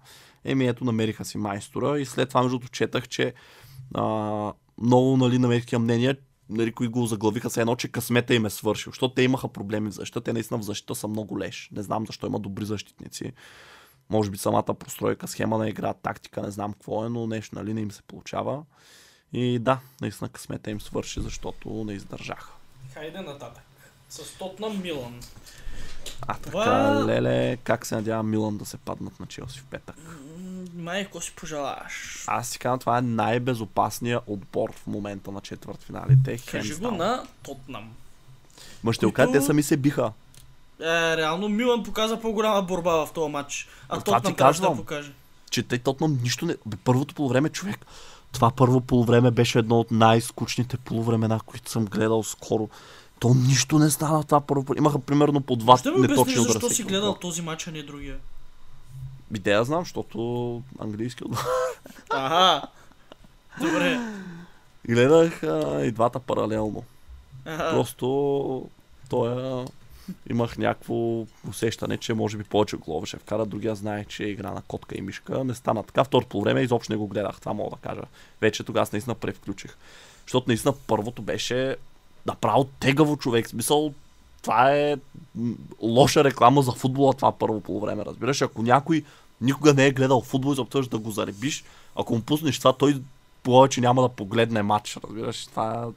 Еми 0.45 0.67
ето 0.67 0.85
намериха 0.85 1.25
си 1.25 1.39
майстора 1.39 1.99
и 1.99 2.05
след 2.05 2.29
това 2.29 2.43
между 2.43 2.59
четах, 2.59 3.09
че 3.09 3.35
а, 3.95 4.53
много 4.83 5.17
нали, 5.17 5.39
намериха 5.39 5.79
мнения, 5.79 6.17
нали, 6.51 6.73
които 6.73 6.93
го 6.93 7.07
заглавиха 7.07 7.51
се 7.51 7.61
едно, 7.61 7.77
че 7.77 7.89
късмета 7.89 8.35
им 8.35 8.47
е 8.47 8.51
свършил, 8.51 8.91
защото 8.91 9.15
те 9.15 9.23
имаха 9.23 9.49
проблеми 9.49 9.91
в 9.91 9.95
защита, 9.95 10.21
те 10.21 10.33
наистина 10.33 10.59
в 10.59 10.63
защита 10.63 10.95
са 10.95 11.09
много 11.09 11.39
леш. 11.39 11.71
Не 11.73 11.83
знам 11.83 12.07
защо 12.07 12.27
има 12.27 12.39
добри 12.39 12.65
защитници. 12.65 13.33
Може 14.11 14.31
би 14.31 14.39
самата 14.39 14.75
простройка, 14.75 15.29
схема 15.29 15.59
на 15.59 15.69
игра, 15.69 15.95
тактика, 15.95 16.43
не 16.43 16.51
знам 16.51 16.73
какво 16.73 17.07
е, 17.07 17.09
но 17.09 17.27
нещо 17.27 17.57
нали, 17.57 17.75
не 17.75 17.81
им 17.81 17.91
се 17.91 18.03
получава. 18.03 18.63
И 19.33 19.59
да, 19.59 19.79
наистина 20.01 20.29
късмета 20.29 20.71
им 20.71 20.81
свърши, 20.81 21.21
защото 21.21 21.69
не 21.69 21.93
издържаха. 21.93 22.53
Хайде 22.95 23.21
нататък. 23.21 23.63
С 24.09 24.39
Тотнам 24.39 24.83
Милан. 24.83 25.21
А 26.23 26.35
така, 26.35 26.51
Това... 26.51 27.05
леле, 27.07 27.57
как 27.57 27.87
се 27.87 27.95
надява 27.95 28.23
Милан 28.23 28.59
да 28.59 28.65
се 28.65 28.77
паднат 28.77 29.21
на 29.21 29.27
Челси 29.27 29.59
в 29.61 29.65
петък? 29.65 29.97
Май, 30.75 31.05
какво 31.05 31.21
си 31.21 31.33
пожелаш? 31.37 32.25
Аз 32.27 32.49
си 32.49 32.59
казвам, 32.59 32.79
това 32.79 32.99
е 32.99 33.03
най-безопасният 33.03 34.25
отбор 34.27 34.73
в 34.73 34.87
момента 34.87 35.33
на 35.33 35.41
четвърт 35.41 35.83
финалите. 35.83 36.39
Кажи 36.51 36.75
го 36.75 36.91
на 36.91 37.27
Тотнам. 37.43 37.93
Ма 38.85 38.93
ще 38.93 39.13
Които... 39.13 39.33
те 39.33 39.41
сами 39.41 39.63
се 39.63 39.77
биха. 39.77 40.13
Е, 40.81 41.17
реално 41.17 41.49
Милан 41.49 41.83
показа 41.83 42.21
по-голяма 42.21 42.63
борба 42.63 43.07
в 43.07 43.13
този 43.13 43.33
матч. 43.33 43.69
А 43.89 44.01
това 44.01 44.17
Тотнам 44.17 44.37
трябваше 44.37 44.61
да 44.61 44.77
покаже. 44.77 45.13
Че 45.51 45.63
те 45.63 45.79
Тотнам 45.79 46.19
нищо 46.23 46.47
не... 46.47 46.57
Първото 46.85 47.15
полувреме, 47.15 47.49
човек, 47.49 47.87
това 48.33 48.51
първо 48.51 48.81
полувреме 48.81 49.31
беше 49.31 49.59
едно 49.59 49.81
от 49.81 49.91
най-скучните 49.91 50.77
полувремена, 50.77 51.41
които 51.47 51.71
съм 51.71 51.85
гледал 51.85 52.23
скоро. 52.23 52.69
То 53.21 53.35
нищо 53.35 53.79
не 53.79 53.91
стана 53.91 54.25
това 54.25 54.41
първо. 54.41 54.65
Имаха 54.77 54.99
примерно 54.99 55.41
по 55.41 55.57
два 55.57 55.77
Ще 55.77 55.91
неточни 55.91 56.39
удара. 56.39 56.53
защо 56.53 56.71
си 56.71 56.83
гледал 56.83 57.15
този 57.15 57.43
матч, 57.43 57.67
а 57.67 57.71
не 57.71 57.83
другия? 57.83 58.17
Идея 59.35 59.65
знам, 59.65 59.81
защото 59.81 60.63
английски 60.81 61.25
отбор. 61.25 61.39
Ага. 62.11 62.63
Добре. 63.61 64.01
Гледах 64.89 65.43
а, 65.43 65.85
и 65.85 65.91
двата 65.91 66.19
паралелно. 66.19 66.85
Ага. 67.45 67.71
Просто 67.71 68.67
той 69.09 69.65
имах 70.31 70.59
някакво 70.59 71.27
усещане, 71.49 71.97
че 71.97 72.15
може 72.15 72.37
би 72.37 72.45
повече 72.45 72.77
голове 72.77 73.07
ще 73.07 73.17
вкара. 73.17 73.47
Другия 73.47 73.75
знае, 73.75 74.05
че 74.05 74.25
е 74.25 74.29
игра 74.29 74.51
на 74.51 74.63
котка 74.63 74.99
и 74.99 75.01
мишка. 75.01 75.45
Не 75.45 75.55
стана 75.55 75.83
така. 75.83 76.05
Второто 76.05 76.41
време 76.41 76.61
изобщо 76.61 76.93
не 76.93 76.97
го 76.97 77.07
гледах. 77.07 77.41
Това 77.41 77.53
мога 77.53 77.71
да 77.71 77.89
кажа. 77.89 78.03
Вече 78.41 78.65
тогава 78.65 78.87
наистина 78.93 79.15
превключих. 79.15 79.77
Защото 80.27 80.45
наистина 80.49 80.75
първото 80.87 81.23
беше 81.23 81.77
направо 82.27 82.65
тегаво 82.65 83.17
човек. 83.17 83.49
Смисъл, 83.49 83.95
това 84.43 84.73
е 84.75 84.97
лоша 85.83 86.25
реклама 86.25 86.63
за 86.63 86.73
футбола 86.73 87.15
това 87.15 87.33
първо 87.33 87.61
по 87.61 87.81
време, 87.81 88.05
разбираш. 88.05 88.43
Ако 88.43 88.63
някой 88.63 89.05
никога 89.41 89.75
не 89.75 89.87
е 89.87 89.93
гледал 89.93 90.21
футбол 90.21 90.53
и 90.53 90.57
се 90.57 90.89
да 90.91 90.99
го 90.99 91.11
заребиш, 91.11 91.65
ако 91.97 92.15
му 92.15 92.23
пуснеш 92.23 92.59
това, 92.59 92.73
той 92.73 93.03
повече 93.43 93.81
няма 93.81 94.03
да 94.03 94.09
погледне 94.09 94.63
матч, 94.63 94.97
разбираш. 94.97 95.47
Това 95.47 95.89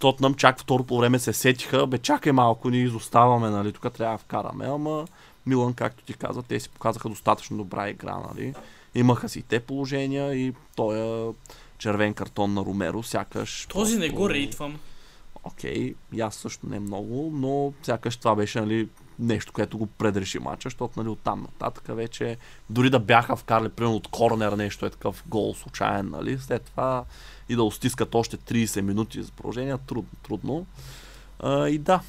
Тотнам 0.00 0.34
чак 0.34 0.60
второ 0.60 0.84
по 0.84 0.98
време 0.98 1.18
се 1.18 1.32
сетиха, 1.32 1.86
бе 1.86 1.98
чакай 1.98 2.32
малко, 2.32 2.70
ние 2.70 2.82
изоставаме, 2.82 3.50
нали, 3.50 3.72
тук 3.72 3.92
трябва 3.92 4.14
да 4.14 4.18
вкараме, 4.18 4.66
ама 4.66 5.04
Милан, 5.46 5.74
както 5.74 6.04
ти 6.04 6.14
каза, 6.14 6.42
те 6.42 6.60
си 6.60 6.68
показаха 6.68 7.08
достатъчно 7.08 7.56
добра 7.56 7.88
игра, 7.88 8.16
нали. 8.28 8.54
Имаха 8.94 9.28
си 9.28 9.42
те 9.42 9.60
положения 9.60 10.34
и 10.34 10.54
той 10.76 11.32
червен 11.78 12.14
картон 12.14 12.54
на 12.54 12.60
Ромеро, 12.60 13.02
сякаш... 13.02 13.66
Този 13.68 13.94
просто... 13.94 13.98
не 13.98 14.08
го 14.08 14.30
рейтвам. 14.30 14.78
Окей, 15.44 15.94
okay, 16.12 16.26
аз 16.26 16.34
също 16.34 16.66
не 16.68 16.80
много, 16.80 17.30
но 17.34 17.72
сякаш 17.82 18.16
това 18.16 18.34
беше 18.34 18.60
нали, 18.60 18.88
нещо, 19.18 19.52
което 19.52 19.78
го 19.78 19.86
предреши 19.86 20.38
мача, 20.38 20.66
защото 20.66 21.00
нали, 21.00 21.08
оттам 21.08 21.40
нататък 21.40 21.96
вече 21.96 22.36
дори 22.70 22.90
да 22.90 22.98
бяха 22.98 23.36
вкарали 23.36 23.68
примерно 23.68 23.96
от 23.96 24.08
корнер 24.08 24.52
нещо 24.52 24.86
е 24.86 24.90
такъв 24.90 25.24
гол 25.26 25.54
случайен, 25.54 26.10
нали, 26.10 26.38
след 26.38 26.62
това 26.62 27.04
и 27.50 27.56
да 27.56 27.62
остискат 27.62 28.14
още 28.14 28.36
30 28.36 28.80
минути 28.80 29.22
за 29.22 29.32
положение, 29.32 29.78
трудно, 29.78 30.10
трудно. 30.22 30.66
А, 31.40 31.68
и 31.68 31.78
да, 31.78 32.00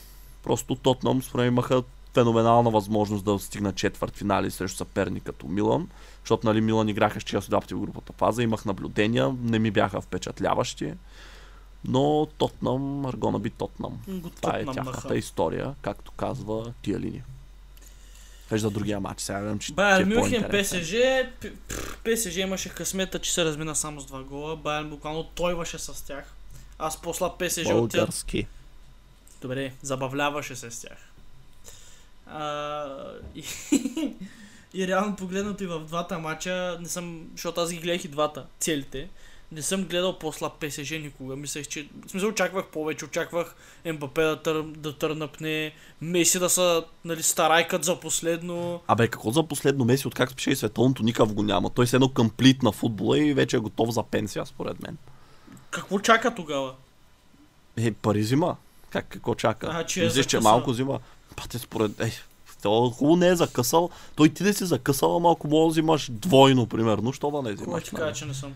просто 0.43 0.75
Тотнам 0.75 1.23
според 1.23 1.47
имаха 1.47 1.83
феноменална 2.13 2.69
възможност 2.69 3.25
да 3.25 3.39
стигнат 3.39 3.75
четвърт 3.75 4.17
финали 4.17 4.51
срещу 4.51 4.77
съперник 4.77 5.23
като 5.23 5.47
Милан, 5.47 5.89
защото 6.23 6.47
нали, 6.47 6.61
Милан 6.61 6.89
играха 6.89 7.21
с 7.21 7.23
Челси 7.23 7.49
два 7.49 7.61
пъти 7.61 7.73
в 7.73 7.79
групата 7.79 8.13
фаза, 8.13 8.43
имах 8.43 8.65
наблюдения, 8.65 9.35
не 9.41 9.59
ми 9.59 9.71
бяха 9.71 10.01
впечатляващи. 10.01 10.93
Но 11.85 12.27
Тотнам, 12.37 13.05
Аргона 13.05 13.39
би 13.39 13.49
Тотнам. 13.49 14.01
Това 14.41 14.57
е 14.57 14.65
тяхната 14.65 15.17
история, 15.17 15.75
както 15.81 16.11
казва 16.11 16.73
тия 16.81 16.99
линия. 16.99 17.25
Кажа 18.51 18.61
за 18.61 18.71
другия 18.71 18.99
матч. 18.99 19.21
Сега 19.21 19.39
гледам, 19.39 19.59
че 19.59 19.73
Байер 19.73 20.05
Мюнхен, 20.05 20.43
ПСЖ. 20.51 20.93
ПСЖ 22.03 22.37
имаше 22.37 22.69
късмета, 22.69 23.19
че 23.19 23.33
се 23.33 23.45
размина 23.45 23.75
само 23.75 24.01
с 24.01 24.05
два 24.05 24.23
гола. 24.23 24.55
Байер 24.55 24.83
буквално 24.83 25.23
тойваше 25.23 25.77
с 25.79 26.05
тях. 26.05 26.33
Аз 26.79 27.01
после 27.01 27.25
ПСЖ 27.39 27.63
Български. 27.63 28.47
Добре, 29.41 29.73
забавляваше 29.81 30.55
се 30.55 30.71
с 30.71 30.81
тях. 30.81 30.97
А, 32.25 32.87
и, 33.35 33.43
и 34.73 34.87
реално 34.87 35.15
погледнато 35.15 35.63
и 35.63 35.67
в 35.67 35.79
двата 35.79 36.19
мача, 36.19 36.77
не 36.81 36.87
съм, 36.87 37.27
защото 37.31 37.61
аз 37.61 37.71
ги 37.73 37.79
гледах 37.79 38.05
и 38.05 38.07
двата, 38.07 38.45
целите 38.59 39.09
не 39.51 39.61
съм 39.61 39.83
гледал 39.83 40.19
по-слаб 40.19 40.53
ПСЖ 40.59 40.91
никога. 40.91 41.35
Мислех, 41.35 41.67
че... 41.67 41.87
В 42.05 42.11
смисъл, 42.11 42.29
очаквах 42.29 42.67
повече. 42.67 43.05
Очаквах 43.05 43.55
МБП 43.85 44.15
да, 44.15 44.41
тър, 44.41 44.63
да 44.63 44.97
търнапне, 44.97 45.73
Меси 46.01 46.39
да 46.39 46.49
са 46.49 46.83
нали, 47.05 47.23
старайкът 47.23 47.83
за 47.83 47.99
последно. 47.99 48.81
Абе, 48.87 49.07
какво 49.07 49.31
за 49.31 49.43
последно 49.43 49.85
Меси, 49.85 50.07
откак 50.07 50.31
спеше 50.31 50.51
и 50.51 50.55
световното, 50.55 51.03
никакъв 51.03 51.33
го 51.33 51.43
няма. 51.43 51.69
Той 51.69 51.87
се 51.87 51.95
едно 51.95 52.09
комплит 52.09 52.63
на 52.63 52.71
футбола 52.71 53.19
и 53.19 53.33
вече 53.33 53.57
е 53.57 53.59
готов 53.59 53.89
за 53.89 54.03
пенсия, 54.03 54.45
според 54.45 54.83
мен. 54.83 54.97
Какво 55.71 55.99
чака 55.99 56.35
тогава? 56.35 56.73
Е, 57.77 57.91
пари 57.91 58.19
взима. 58.19 58.55
Как, 58.89 59.07
какво 59.09 59.35
чака? 59.35 59.69
А, 59.71 59.85
че 59.85 60.01
е 60.01 60.05
Мислиш, 60.05 60.25
че 60.25 60.39
малко 60.39 60.69
взима. 60.69 60.99
Пате, 61.35 61.59
според... 61.59 61.91
Това 62.61 62.91
хубаво 62.91 63.15
не 63.15 63.27
е 63.27 63.35
закъсал. 63.35 63.89
Той 64.15 64.29
ти 64.29 64.43
да 64.43 64.53
си 64.53 64.65
закъсал, 64.65 65.15
ама 65.15 65.31
ако 65.31 65.47
мога 65.47 65.65
да 65.65 65.69
взимаш 65.69 66.09
двойно, 66.11 66.67
примерно, 66.67 67.13
що 67.13 67.31
да 67.31 67.41
не 67.41 67.53
взимаш? 67.53 67.71
Кой 67.71 67.81
ти 67.81 67.91
кажа, 67.91 68.13
че 68.13 68.25
не 68.25 68.33
съм? 68.33 68.53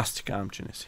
Аз 0.00 0.12
ти 0.12 0.22
казвам, 0.22 0.50
че 0.50 0.62
не 0.62 0.74
си. 0.74 0.86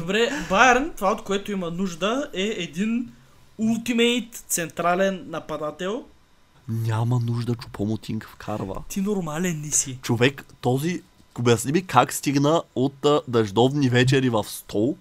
Добре, 0.00 0.30
Байерн, 0.50 0.90
това 0.96 1.12
от 1.12 1.24
което 1.24 1.52
има 1.52 1.70
нужда 1.70 2.30
е 2.34 2.42
един 2.42 3.12
ултимейт 3.58 4.44
централен 4.48 5.24
нападател. 5.28 6.04
Няма 6.68 7.20
нужда 7.20 7.54
Чупомотинг 7.54 8.28
вкарва. 8.32 8.82
Ти 8.88 9.00
нормален 9.00 9.60
не 9.60 9.70
си. 9.70 9.98
Човек, 10.02 10.44
този, 10.60 11.02
обясни 11.38 11.72
ми 11.72 11.86
как 11.86 12.12
стигна 12.12 12.62
от 12.74 13.04
а, 13.04 13.20
дъждовни 13.28 13.88
вечери 13.88 14.28
в 14.28 14.44
Столк 14.44 14.98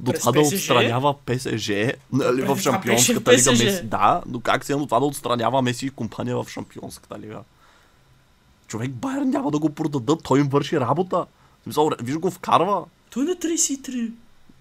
до 0.00 0.12
През 0.12 0.20
това 0.20 0.32
да 0.32 0.40
отстранява 0.40 1.14
ПСЖ 1.26 1.70
нали, 2.12 2.42
в 2.42 2.58
Шампионската 2.60 3.32
лига. 3.32 3.64
Меси. 3.64 3.82
Да, 3.82 4.22
но 4.26 4.40
как 4.40 4.64
се 4.64 4.72
това 4.72 5.00
да 5.00 5.06
отстранява 5.06 5.62
Меси 5.62 5.86
и 5.86 5.90
компания 5.90 6.36
в 6.36 6.46
Шампионската 6.48 7.18
лига? 7.18 7.40
Човек 8.66 8.90
Байер 8.90 9.22
няма 9.22 9.50
да 9.50 9.58
го 9.58 9.70
продадат, 9.70 10.22
той 10.22 10.40
им 10.40 10.48
върши 10.48 10.80
работа. 10.80 11.26
Смисъл, 11.64 11.90
виж 12.02 12.16
го 12.16 12.30
вкарва. 12.30 12.84
Той 13.10 13.22
е 13.22 13.26
на 13.26 13.34
33. 13.34 14.12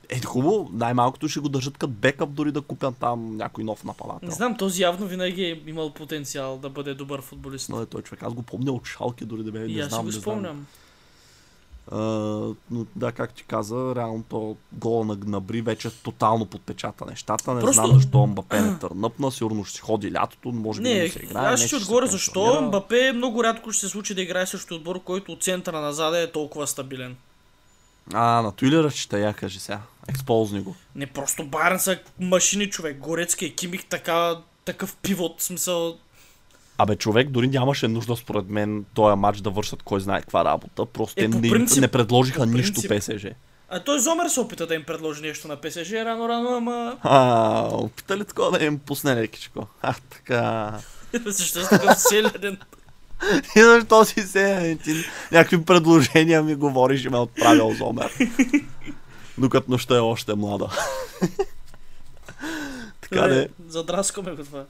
Е, 0.10 0.22
хубаво, 0.22 0.70
най-малкото 0.74 1.28
ще 1.28 1.40
го 1.40 1.50
държат 1.50 1.78
като 1.78 1.94
бекъп, 1.94 2.30
дори 2.30 2.52
да 2.52 2.62
купят 2.62 2.96
там 3.00 3.38
някой 3.38 3.64
нов 3.64 3.84
нападател. 3.84 4.28
Не 4.28 4.36
знам, 4.36 4.58
този 4.58 4.82
явно 4.82 5.08
винаги 5.08 5.44
е 5.44 5.62
имал 5.68 5.90
потенциал 5.90 6.58
да 6.58 6.70
бъде 6.70 6.94
добър 6.94 7.22
футболист. 7.22 7.70
Но 7.70 7.82
е 7.82 7.86
той 7.86 8.02
човек, 8.02 8.24
аз 8.24 8.34
го 8.34 8.44
помня 8.44 8.72
от 8.72 8.88
шалки, 8.88 9.26
дори 9.26 9.44
да 9.44 9.52
бе, 9.52 9.66
И 9.66 9.76
не 9.76 9.82
аз 9.82 9.92
си 9.92 9.98
го 9.98 10.04
не 10.04 10.12
знам. 10.12 10.66
Но 11.92 12.86
да, 12.96 13.12
как 13.12 13.34
ти 13.34 13.44
каза, 13.44 13.94
реално 13.96 14.24
то 14.30 14.58
гола 14.72 15.06
на 15.06 15.16
Гнабри 15.16 15.62
вече 15.62 15.90
тотално 15.90 16.46
подпечата 16.46 17.06
нещата. 17.06 17.54
Не 17.54 17.62
Просто- 17.62 17.74
знам 17.86 18.00
защо 18.00 18.28
Мбапе 18.28 18.62
не 18.62 18.80
търнъпна, 18.80 19.32
сигурно 19.32 19.66
ще 19.66 19.76
си 19.76 19.82
ходи 19.82 20.14
лятото, 20.14 20.52
може 20.52 20.82
би 20.82 20.90
не, 20.90 21.00
Не, 21.00 21.10
се 21.10 21.20
играе. 21.20 21.54
аз 21.54 21.60
ще 21.60 21.70
се 21.70 21.76
отговоря 21.76 22.08
защо. 22.08 22.62
Мбапе 22.62 23.12
много 23.12 23.44
рядко 23.44 23.72
ще 23.72 23.80
се 23.80 23.90
случи 23.90 24.14
да 24.14 24.22
играе 24.22 24.46
срещу 24.46 24.76
отбор, 24.76 25.04
който 25.04 25.32
от 25.32 25.44
центъра 25.44 25.82
назад 25.82 26.16
е 26.16 26.32
толкова 26.32 26.68
стабилен. 26.68 27.16
А, 28.14 28.42
на 28.42 28.52
той 28.52 28.70
ли 28.70 28.84
ръчета, 28.84 29.20
я 29.20 29.34
кажи 29.34 29.60
сега. 29.60 29.80
Ексползни 30.08 30.62
го. 30.62 30.76
Не 30.96 31.08
просто 31.08 31.46
Байерн 31.46 31.80
са 31.80 32.00
машини 32.20 32.70
човек. 32.70 32.98
Горецки 32.98 33.56
Кимих 33.56 33.86
така, 33.86 34.36
такъв 34.66 34.96
пивот, 34.96 35.40
в 35.40 35.44
смисъл. 35.44 35.98
Абе, 36.78 36.96
човек 36.96 37.30
дори 37.30 37.48
нямаше 37.48 37.88
нужда, 37.88 38.16
според 38.16 38.50
мен, 38.50 38.86
този 38.94 39.16
матч 39.16 39.42
да 39.42 39.50
вършат 39.50 39.84
кой 39.84 40.00
знае 40.00 40.22
каква 40.22 40.46
работа. 40.46 40.86
Просто 40.86 41.14
Е, 41.18 41.24
те 41.24 41.28
не, 41.30 41.50
принцип- 41.50 41.82
не 41.82 41.88
предложиха 41.88 42.46
нищо. 42.46 42.82
ПСЖ. 42.90 43.26
А 43.70 43.80
той 43.80 44.00
Зомер 44.00 44.28
се 44.28 44.40
опита 44.40 44.68
да 44.68 44.76
им 44.76 44.84
предложи 44.84 45.22
нещо 45.22 45.48
на 45.48 45.56
ПСЖ 45.56 45.92
рано-рано, 45.92 46.50
ама... 46.50 46.98
А, 47.02 47.68
опита 47.72 48.18
ли 48.18 48.26
такова 48.26 48.60
да 48.60 48.66
им 48.66 48.80
пусне 48.80 49.16
лекичко? 49.16 49.68
А, 49.82 49.94
така. 50.10 50.74
Защо 51.26 51.62
си 51.62 51.70
такъв 51.70 52.00
селянин? 52.00 52.58
И 53.56 53.62
защо 53.62 54.06
си 54.06 54.22
се 54.22 54.78
ти 54.84 54.94
някакви 55.32 55.66
предложения 55.66 56.44
ми 56.44 56.56
говориш 56.56 57.06
и 57.06 57.10
ме 57.10 57.18
е 57.18 57.22
отправил 57.22 57.74
Зомер. 57.74 58.12
Докато 59.38 59.72
нощта 59.72 59.96
е 59.96 60.00
още 60.00 60.36
млада. 60.36 60.70
така 63.02 63.28
де. 63.28 63.50
Задраскаме 63.68 64.32
го 64.32 64.44
това. 64.44 64.64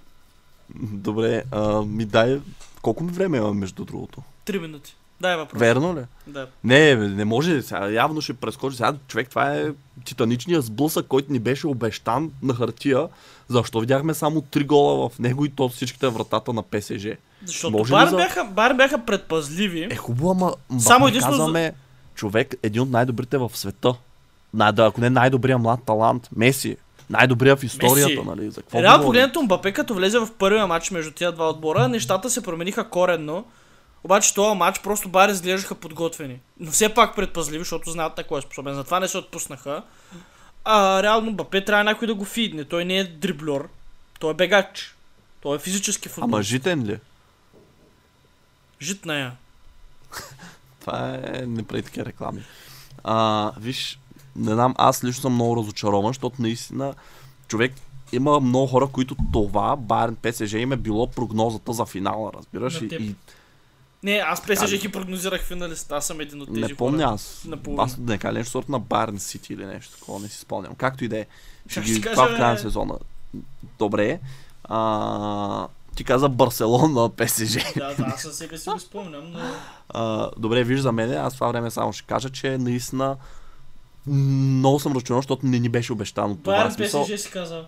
Добре, 0.82 1.44
а, 1.52 1.82
ми 1.82 2.06
дай... 2.06 2.40
Колко 2.82 3.04
ми 3.04 3.12
време 3.12 3.38
има 3.38 3.54
между 3.54 3.86
другото? 3.86 4.22
Три 4.46 4.60
минути. 4.60 4.96
Дай 5.22 5.38
въпрос. 5.38 5.60
Верно 5.60 5.96
ли? 5.96 6.02
Да. 6.28 6.48
Не, 6.64 6.96
не 6.96 7.26
може. 7.26 7.62
Сега 7.62 7.90
явно 7.90 8.22
ще 8.22 8.34
прескочи. 8.34 8.78
Сега, 8.78 8.94
човек, 9.08 9.30
това 9.30 9.56
е 9.56 9.66
титаничният 10.06 10.66
сблъсък, 10.66 11.08
който 11.08 11.32
ни 11.34 11.40
беше 11.40 11.68
обещан 11.68 12.32
на 12.42 12.54
хартия. 12.54 13.08
Защо 13.48 13.80
видяхме 13.80 14.14
само 14.14 14.42
три 14.42 14.64
гола 14.64 15.10
в 15.10 15.20
него 15.20 15.46
и 15.46 15.50
то 15.50 15.70
всичките 15.70 16.08
вратата 16.08 16.54
на 16.54 16.64
ПСЖ? 16.64 17.08
Защото 17.46 17.78
Може 17.78 17.92
Бар, 17.92 18.08
за- 18.08 18.16
бяха, 18.16 18.44
Бар 18.46 18.74
бяха 18.74 19.06
предпазливи. 19.06 19.88
Е, 19.92 19.96
хубаво, 19.96 20.32
ама 20.32 20.54
Само 20.80 21.08
единствено 21.08 21.38
казваме, 21.38 21.74
човек, 22.16 22.56
един 22.64 22.82
от 22.82 22.90
най-добрите 22.90 23.38
в 23.38 23.52
света. 23.54 23.94
Най- 24.54 24.72
да, 24.72 24.86
ако 24.86 25.02
не 25.02 25.10
най-добрия 25.10 25.58
млад 25.58 25.80
талант, 25.86 26.30
Меси. 26.36 26.78
Най-добрия 27.10 27.56
в 27.56 27.64
историята, 27.64 28.10
Меси. 28.10 28.28
нали? 28.28 28.52
За 28.52 28.62
какво 28.62 28.82
Реално 28.82 29.04
погледнато 29.04 29.42
Мбапе 29.44 29.72
като 29.72 29.94
влезе 29.94 30.20
в 30.20 30.30
първия 30.40 30.68
матч 30.68 30.92
между 30.92 31.12
тия 31.12 31.32
два 31.32 31.50
отбора, 31.50 31.88
нещата 31.88 32.30
се 32.30 32.44
промениха 32.44 32.90
коренно. 32.90 33.46
Обаче 34.04 34.34
този 34.34 34.58
матч 34.58 34.80
просто 34.80 35.10
Бар 35.10 35.30
изглеждаха 35.30 35.76
подготвени. 35.76 36.40
Но 36.60 36.72
все 36.72 36.94
пак 36.94 37.16
предпазливи, 37.16 37.60
защото 37.60 37.92
знаят 37.92 38.18
на 38.18 38.24
кой 38.24 38.40
е 38.40 38.42
способен. 38.42 38.76
Затова 38.76 39.00
не 39.00 39.08
се 39.08 39.18
отпуснаха. 39.18 39.84
А 40.66 41.04
реално 41.04 41.32
Мбапе 41.32 41.66
трябва 41.66 41.84
някой 41.84 42.08
да 42.08 42.16
го 42.16 42.26
фидне. 42.26 42.64
Той 42.64 42.86
не 42.86 42.98
е 42.98 43.04
дриблер. 43.04 43.64
Той 44.20 44.32
е 44.32 44.34
бегач. 44.34 44.96
Той 45.42 45.56
е 45.56 45.60
физически 45.60 46.10
футбол. 46.10 46.36
Ама 46.36 46.44
житен 46.44 46.84
ли? 46.86 47.00
Жит 48.82 49.06
на 49.06 49.20
я. 49.20 49.32
Това 50.80 51.20
е... 51.24 51.46
Не 51.46 51.64
прави 51.64 51.84
такива 51.84 52.06
реклами. 52.06 52.44
А, 53.04 53.52
виж, 53.60 54.00
не 54.36 54.54
знам, 54.54 54.74
аз 54.78 55.04
лично 55.04 55.22
съм 55.22 55.34
много 55.34 55.58
разочарован, 55.58 56.10
защото 56.10 56.42
наистина 56.42 56.94
човек 57.48 57.74
има 58.12 58.40
много 58.40 58.68
хора, 58.68 58.88
които 58.88 59.16
това, 59.34 59.76
Байерн 59.76 60.16
ПСЖ 60.16 60.54
им 60.54 60.72
е 60.72 60.78
било 60.78 61.08
прогнозата 61.08 61.74
за 61.74 61.86
финала, 61.86 62.32
разбираш? 62.34 62.82
И, 62.82 62.86
и 62.86 63.16
Не, 64.04 64.12
аз 64.12 64.42
ПСЖ 64.42 64.82
ги 64.82 64.92
прогнозирах 64.92 65.44
финалист. 65.44 65.92
Аз 65.92 66.08
съм 66.08 66.22
един 66.22 66.42
от 66.42 66.54
тези 66.54 66.62
не 66.62 66.76
помня 66.76 67.04
хора. 67.04 67.14
аз. 67.14 67.44
Наполовина. 67.46 67.84
Аз 67.84 67.98
не 67.98 68.18
кажа 68.18 68.34
нещо 68.34 68.52
сорт 68.52 68.70
на 68.70 68.80
Байерн 68.80 69.20
Сити 69.20 69.54
или 69.54 69.66
нещо 69.66 70.00
такова, 70.00 70.20
не 70.20 70.28
си 70.28 70.38
спомням. 70.38 70.76
Както 70.76 71.06
и 71.06 71.08
да 71.08 71.20
е. 71.20 71.26
Ще 71.68 71.82
ги 71.82 71.96
ще 71.96 72.02
това 72.02 72.24
кажа, 72.24 72.36
в 72.36 72.38
края 72.38 72.50
на 72.50 72.56
бе? 72.56 72.62
сезона. 72.62 72.98
Добре. 73.80 74.20
А, 74.64 75.68
ти 75.96 76.04
каза 76.04 76.30
Барселона 76.30 77.10
ПСЖ. 77.10 77.74
Да, 77.76 77.96
да, 77.96 78.04
аз 78.04 78.22
със 78.22 78.38
себе 78.38 78.58
си 78.58 78.70
го 78.70 78.80
спомням, 78.80 79.32
но... 79.32 79.40
А, 79.90 80.32
добре, 80.38 80.64
виж 80.64 80.80
за 80.80 80.92
мен, 80.92 81.14
аз 81.14 81.34
това 81.34 81.48
време 81.48 81.72
само 81.72 81.94
ще 81.94 82.08
кажа, 82.08 82.30
че 82.30 82.58
наистина 82.58 83.18
много 84.08 84.80
съм 84.80 84.94
разочарован, 84.94 85.22
защото 85.22 85.46
не 85.46 85.60
ни 85.60 85.70
беше 85.70 85.94
обещано 85.94 86.36
това. 86.36 86.54
Байерн 86.54 86.72
В 86.72 86.74
смисъл, 86.74 87.06
ПСЖ 87.06 87.22
си 87.22 87.32
казал. 87.32 87.66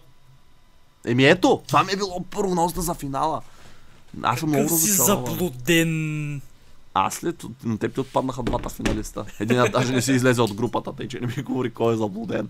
Еми 1.06 1.26
ето, 1.26 1.62
това 1.68 1.84
ми 1.84 1.92
е 1.92 1.96
било 1.96 2.24
прогнозата 2.24 2.82
за 2.82 2.94
финала. 2.94 3.42
Аз 4.22 4.40
съм 4.40 4.50
много 4.50 4.70
си 4.70 4.92
заблуден. 4.92 6.42
Аз 6.94 7.14
след 7.14 7.44
на 7.64 7.78
теб 7.78 7.94
ти 7.94 8.00
отпаднаха 8.00 8.44
двата 8.44 8.70
финалиста. 8.70 9.26
Единият 9.40 9.72
даже 9.72 9.94
не 9.94 10.02
си 10.02 10.12
излезе 10.12 10.42
от 10.42 10.54
групата, 10.54 10.94
тъй 10.94 11.08
че 11.08 11.20
не 11.20 11.28
ми 11.28 11.44
говори 11.44 11.70
кой 11.70 11.94
е 11.94 11.98
заблуден. 11.98 12.50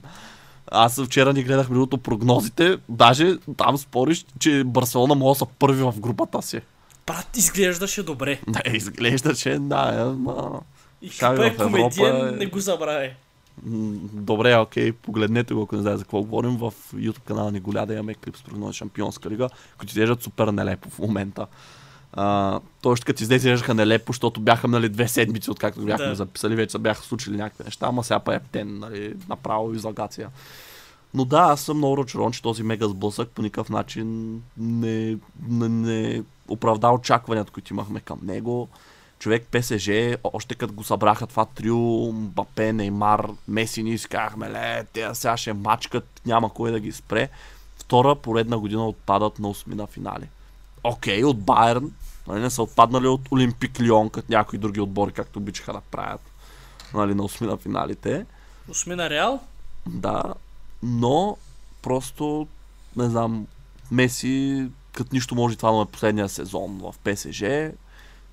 Аз 0.72 1.02
вчера 1.04 1.34
ни 1.34 1.44
гледах 1.44 1.70
минуто 1.70 1.98
прогнозите, 1.98 2.78
даже 2.90 3.38
там 3.58 3.78
спориш, 3.78 4.26
че 4.40 4.64
Барселона 4.64 5.16
може 5.16 5.36
да 5.36 5.46
са 5.46 5.52
първи 5.60 5.84
в 5.84 5.94
групата 6.00 6.42
си. 6.42 6.62
Брат, 7.08 7.38
изглеждаше 7.38 8.04
добре. 8.04 8.40
Да, 8.48 8.62
изглежда, 8.74 9.36
че 9.36 9.60
да, 9.60 10.02
е, 10.02 10.04
ма... 10.04 10.62
И 11.02 11.10
хипа 11.10 11.46
е 11.46 11.56
комедиен, 11.56 12.28
е- 12.28 12.32
не 12.32 12.46
го 12.46 12.60
забравяй. 12.60 13.14
Добре, 13.64 14.58
окей, 14.58 14.92
погледнете 14.92 15.54
го, 15.54 15.62
ако 15.62 15.76
не 15.76 15.82
знаете 15.82 15.98
за 15.98 16.04
какво 16.04 16.22
говорим. 16.22 16.58
В 16.58 16.74
YouTube 16.94 17.22
канала 17.22 17.52
ни 17.52 17.60
Голяда 17.60 17.94
имаме 17.94 18.14
клип 18.14 18.38
с 18.38 18.44
прогноз 18.44 18.76
Шампионска 18.76 19.30
лига, 19.30 19.50
които 19.78 19.92
изглеждат 19.92 20.24
супер 20.24 20.48
нелепо 20.48 20.90
в 20.90 21.00
момента. 21.00 21.48
Тоест, 22.82 23.06
като 23.06 23.24
излезе, 23.24 23.36
изглеждаха 23.36 23.74
нелепо, 23.74 24.12
защото 24.12 24.40
бяха 24.40 24.68
нали, 24.68 24.90
две 24.90 25.08
седмици, 25.08 25.52
откакто 25.52 25.82
бяхме 25.82 26.06
Да. 26.06 26.16
записали, 26.16 26.56
вече 26.56 26.78
бяха 26.78 27.04
случили 27.04 27.38
някакви 27.38 27.64
неща, 27.64 27.86
ама 27.88 28.04
сега 28.04 28.20
па 28.20 28.36
е 28.36 28.40
птен, 28.40 28.80
нали, 28.80 29.16
направо 29.30 29.74
излагация. 29.74 30.30
Но 31.14 31.26
да, 31.26 31.40
аз 31.40 31.62
съм 31.62 31.78
много 31.78 31.98
разочарован, 31.98 32.32
че 32.32 32.42
този 32.42 32.64
мега 32.64 32.88
сблъсък 32.88 33.30
по 33.30 33.42
никакъв 33.42 33.70
начин 33.70 34.42
не, 34.58 35.18
не, 35.50 35.70
не 35.70 36.24
оправда 36.48 36.90
очакванията, 36.90 37.52
които 37.52 37.74
имахме 37.74 38.00
към 38.00 38.20
него. 38.24 38.70
Човек 39.26 39.48
ПСЖ, 39.52 39.90
още 40.24 40.56
като 40.56 40.74
го 40.74 40.84
събраха 40.84 41.28
това 41.28 41.46
трио, 41.46 42.12
Мбапе, 42.12 42.74
Неймар, 42.74 43.28
Меси, 43.48 43.84
ние 43.84 43.98
си 43.98 44.08
казахме, 44.08 44.50
ле, 44.50 44.84
те 44.94 45.16
сега 45.16 45.38
ще 45.38 45.54
мачкат, 45.54 46.22
няма 46.26 46.54
кой 46.54 46.72
да 46.72 46.80
ги 46.80 46.92
спре. 46.92 47.30
Втора 47.78 48.16
поредна 48.16 48.60
година 48.60 48.88
отпадат 48.88 49.40
на 49.40 49.48
осми 49.48 49.76
на 49.76 49.88
финали. 49.88 50.28
Окей, 50.84 51.24
от 51.24 51.40
Байерн, 51.40 51.92
нали, 52.28 52.42
не 52.42 52.50
са 52.50 52.64
отпаднали 52.64 53.08
от 53.08 53.22
Олимпик 53.32 53.80
Лион, 53.80 54.10
като 54.10 54.32
някои 54.32 54.60
други 54.60 54.82
отбори, 54.82 55.12
както 55.12 55.40
обичаха 55.40 55.74
да 55.74 55.82
правят 55.82 56.22
нали, 56.94 57.14
на 57.14 57.24
осми 57.24 57.48
на 57.48 57.58
финалите. 57.58 58.26
Осмина 58.70 59.10
Реал? 59.10 59.40
Да, 59.88 60.24
но 60.84 61.38
просто, 61.82 62.48
не 62.96 63.10
знам, 63.10 63.48
Меси, 63.92 64.68
като 64.92 65.10
нищо 65.16 65.36
може 65.36 65.56
това 65.56 65.72
да 65.72 65.82
е 65.82 65.86
последния 65.86 66.30
сезон 66.30 66.78
в 66.78 66.96
ПСЖ. 67.04 67.44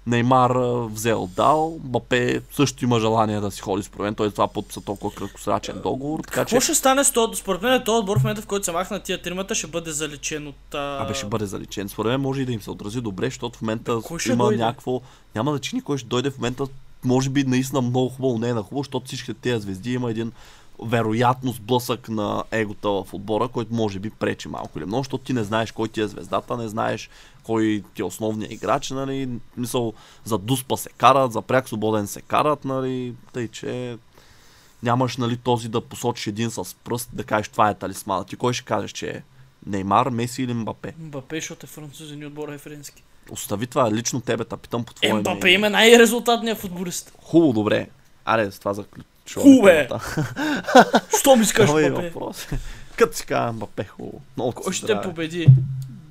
Неймар 0.07 0.53
взел 0.87 1.29
дал, 1.37 1.79
Бапе 1.81 2.41
също 2.53 2.85
има 2.85 3.01
желание 3.01 3.41
да 3.41 3.51
си 3.51 3.61
ходи 3.61 3.83
според 3.83 4.05
мен, 4.05 4.15
той 4.15 4.31
това 4.31 4.49
подписа 4.49 4.81
толкова 4.81 5.15
краткосрачен 5.15 5.81
договор, 5.83 6.21
така 6.21 6.41
Какво 6.41 6.61
че... 6.61 6.65
ще 6.65 6.75
стане 6.75 7.05
с 7.05 7.13
този? 7.13 7.41
Според 7.41 7.63
мен 7.63 7.85
този 7.85 7.99
отбор 7.99 8.19
в 8.19 8.23
момента, 8.23 8.43
в 8.43 8.47
който 8.47 8.65
се 8.65 8.73
махнат 8.73 9.03
тия 9.03 9.23
тримата, 9.23 9.55
ще 9.55 9.67
бъде 9.67 9.91
залечен 9.91 10.47
от... 10.47 10.75
А... 10.75 11.05
Абе 11.05 11.15
ще 11.15 11.27
бъде 11.27 11.47
заличен. 11.47 11.89
Според 11.89 12.11
мен 12.11 12.21
може 12.21 12.43
и 12.43 12.45
да 12.45 12.53
им 12.53 12.63
се 12.63 12.71
отрази 12.71 13.01
добре, 13.01 13.27
защото 13.27 13.59
в 13.59 13.63
момента 13.63 14.01
ще 14.19 14.33
има 14.33 14.45
дойде? 14.45 14.65
някакво... 14.65 15.01
Няма 15.35 15.51
значение 15.51 15.83
кой 15.83 15.99
ще 15.99 16.09
дойде 16.09 16.31
в 16.31 16.39
момента. 16.39 16.67
Може 17.05 17.31
би 17.31 17.45
наистина 17.45 17.81
много 17.81 18.09
хубаво, 18.09 18.39
не 18.39 18.49
е 18.49 18.55
на 18.55 18.63
хубаво, 18.63 18.83
защото 18.83 19.07
всичките 19.07 19.41
тези 19.41 19.63
звезди 19.63 19.93
има 19.93 20.11
един 20.11 20.33
вероятно 20.83 21.53
сблъсък 21.53 22.09
на 22.09 22.45
егота 22.51 22.89
в 22.89 23.07
отбора, 23.13 23.49
който 23.49 23.75
може 23.75 23.99
би 23.99 24.11
пречи 24.11 24.49
малко 24.49 24.79
или 24.79 24.87
много, 24.87 25.03
защото 25.03 25.25
ти 25.25 25.33
не 25.33 25.45
знаеш 25.45 25.73
кой 25.73 25.89
ти 25.89 26.01
е 26.01 26.09
звездата, 26.09 26.57
не 26.57 26.69
знаеш 26.69 27.11
кой 27.43 27.83
ти 27.95 28.03
е 28.03 28.05
основният 28.05 28.53
играч, 28.53 28.91
нали, 28.91 29.29
мисъл, 29.57 29.93
за 30.25 30.39
дуспа 30.39 30.77
се 30.77 30.89
карат, 30.89 31.33
за 31.33 31.43
пряк 31.43 31.69
свободен 31.69 32.07
се 32.07 32.23
карат, 32.23 32.65
нали, 32.65 33.15
тъй 33.33 33.49
че 33.49 33.99
нямаш, 34.83 35.17
нали, 35.17 35.37
този 35.37 35.69
да 35.69 35.81
посочиш 35.81 36.27
един 36.27 36.51
с 36.51 36.77
пръст, 36.85 37.11
да 37.13 37.25
кажеш 37.25 37.49
това 37.49 37.71
е 37.71 37.75
талисмана. 37.75 38.25
Ти 38.25 38.37
кой 38.37 38.53
ще 38.53 38.65
кажеш, 38.65 38.93
че 38.93 39.11
е? 39.11 39.23
Неймар, 39.67 40.09
Меси 40.09 40.43
или 40.43 40.55
Мбапе? 40.55 40.95
Мбапе, 40.99 41.37
защото 41.37 41.67
е 41.67 41.69
французин 41.69 42.23
и 42.23 42.27
отбора 42.27 42.55
е 42.55 42.59
френски. 42.59 43.03
Остави 43.31 43.67
това, 43.67 43.93
лично 43.93 44.21
тебе, 44.21 44.45
та 44.45 44.57
питам 44.57 44.85
по 44.85 44.95
твое 44.95 45.11
Е, 45.11 45.15
Мбапе 45.15 45.51
има 45.51 45.71
най-резултатният 45.71 46.59
футболист. 46.59 47.13
Хубаво, 47.23 47.53
добре. 47.53 47.89
Аре, 48.25 48.51
с 48.51 48.59
това 48.59 48.75
заключ... 48.75 49.07
е. 49.69 49.87
темата. 49.89 50.25
Що 51.19 51.37
ми 51.37 51.45
Давай 51.67 51.91
Мбапе? 51.91 52.09
въпрос. 52.11 52.47
Като 52.97 53.17
си 53.17 53.27
казвам 53.27 53.57
Мбапе, 53.57 53.85
хубаво. 53.85 54.53
Кой 54.53 54.73
ще 54.73 54.87
здраве. 54.87 55.03
победи? 55.03 55.47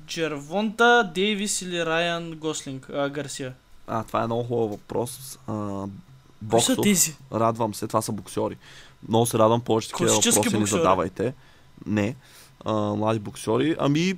Джервонта, 0.06 1.10
Дейвис 1.14 1.62
или 1.62 1.86
Райан 1.86 2.30
Гослинг? 2.30 2.90
А, 2.94 3.08
Гарсия. 3.08 3.52
А, 3.86 4.04
това 4.04 4.22
е 4.22 4.26
много 4.26 4.42
хубав 4.44 4.70
въпрос. 4.70 5.38
А, 5.46 5.52
Кои 6.50 6.60
са 6.60 6.72
боксов, 6.72 6.78
тези? 6.82 7.16
радвам 7.32 7.74
се, 7.74 7.86
това 7.86 8.02
са 8.02 8.12
боксери. 8.12 8.56
Много 9.08 9.26
се 9.26 9.38
радвам, 9.38 9.60
повече 9.60 9.88
такива 9.88 10.10
въпроси 10.10 10.28
ни 10.28 10.44
боксьори. 10.44 10.66
задавайте. 10.66 11.34
Не, 11.86 12.14
а, 12.64 12.72
млади 12.72 13.18
боксери. 13.18 13.76
Ами, 13.78 14.14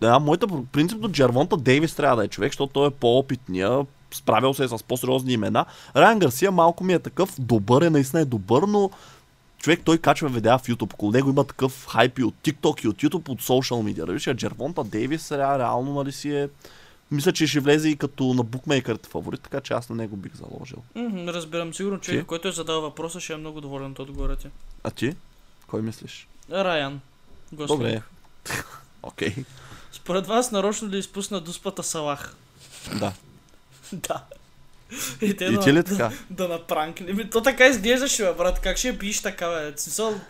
да, 0.00 0.18
моята 0.18 0.46
принципно 0.72 1.08
Джервонта 1.08 1.56
Дейвис 1.56 1.94
трябва 1.94 2.16
да 2.16 2.24
е 2.24 2.28
човек, 2.28 2.52
защото 2.52 2.72
той 2.72 2.86
е 2.86 2.90
по-опитния, 2.90 3.86
справил 4.16 4.54
се 4.54 4.64
е 4.64 4.68
с 4.68 4.84
по-сериозни 4.88 5.32
имена. 5.32 5.64
Райан 5.96 6.18
Гарсия 6.18 6.52
малко 6.52 6.84
ми 6.84 6.92
е 6.92 6.98
такъв, 6.98 7.34
добър 7.38 7.82
е, 7.82 7.90
наистина 7.90 8.22
е 8.22 8.24
добър, 8.24 8.62
но 8.62 8.90
човек 9.58 9.80
той 9.84 9.98
качва 9.98 10.28
видеа 10.28 10.58
в 10.58 10.62
YouTube. 10.62 10.94
Около 10.94 11.12
него 11.12 11.30
има 11.30 11.44
такъв 11.44 11.86
хайп 11.86 12.18
и 12.18 12.24
от 12.24 12.34
TikTok 12.42 12.84
и 12.84 12.88
от 12.88 12.96
YouTube, 12.96 13.28
от 13.28 13.42
social 13.42 13.94
media. 13.94 14.12
Виж, 14.12 14.28
Джервонта 14.36 14.84
Дейвис 14.84 15.28
ре- 15.28 15.58
реално 15.58 15.94
нали 15.94 16.12
си 16.12 16.30
е... 16.36 16.48
Мисля, 17.10 17.32
че 17.32 17.46
ще 17.46 17.60
влезе 17.60 17.88
и 17.88 17.96
като 17.96 18.24
на 18.24 18.42
букмейкърите 18.42 19.08
фаворит, 19.08 19.40
така 19.42 19.60
че 19.60 19.72
аз 19.72 19.88
на 19.88 19.96
него 19.96 20.16
бих 20.16 20.32
заложил. 20.34 20.78
Мгм, 20.94 21.28
разбирам. 21.28 21.74
Сигурно 21.74 22.00
човек, 22.00 22.20
Ти? 22.20 22.26
който 22.26 22.48
е 22.48 22.52
задал 22.52 22.80
въпроса, 22.80 23.20
ще 23.20 23.32
е 23.32 23.36
много 23.36 23.60
доволен 23.60 23.90
от 23.90 23.98
отговора 23.98 24.36
ти. 24.36 24.48
А 24.84 24.90
ти? 24.90 25.14
Кой 25.66 25.82
мислиш? 25.82 26.28
Райан 26.50 27.00
Гослинг. 27.52 27.80
Добре. 27.80 28.02
Окей. 29.02 29.34
Според 29.92 30.26
вас 30.26 30.50
нарочно 30.50 30.88
ли 30.88 30.98
изпусна 30.98 31.40
дуспата 31.40 31.82
Салах? 31.82 32.36
Да. 32.98 33.12
да. 33.92 34.24
И, 35.22 35.36
те 35.36 35.44
И 35.44 35.52
да, 35.52 35.72
ли 35.72 35.84
така? 35.84 36.10
да 36.30 36.48
напранкне. 36.48 37.12
Ми, 37.12 37.30
то 37.30 37.42
така 37.42 37.66
изглеждаше, 37.66 38.24
бе, 38.24 38.32
брат. 38.32 38.60
Как 38.60 38.76
ще 38.76 38.88
я 38.88 38.94
биеш 38.94 39.22
така, 39.22 39.48
бе? 39.48 39.72
Смисъл, 39.76 40.20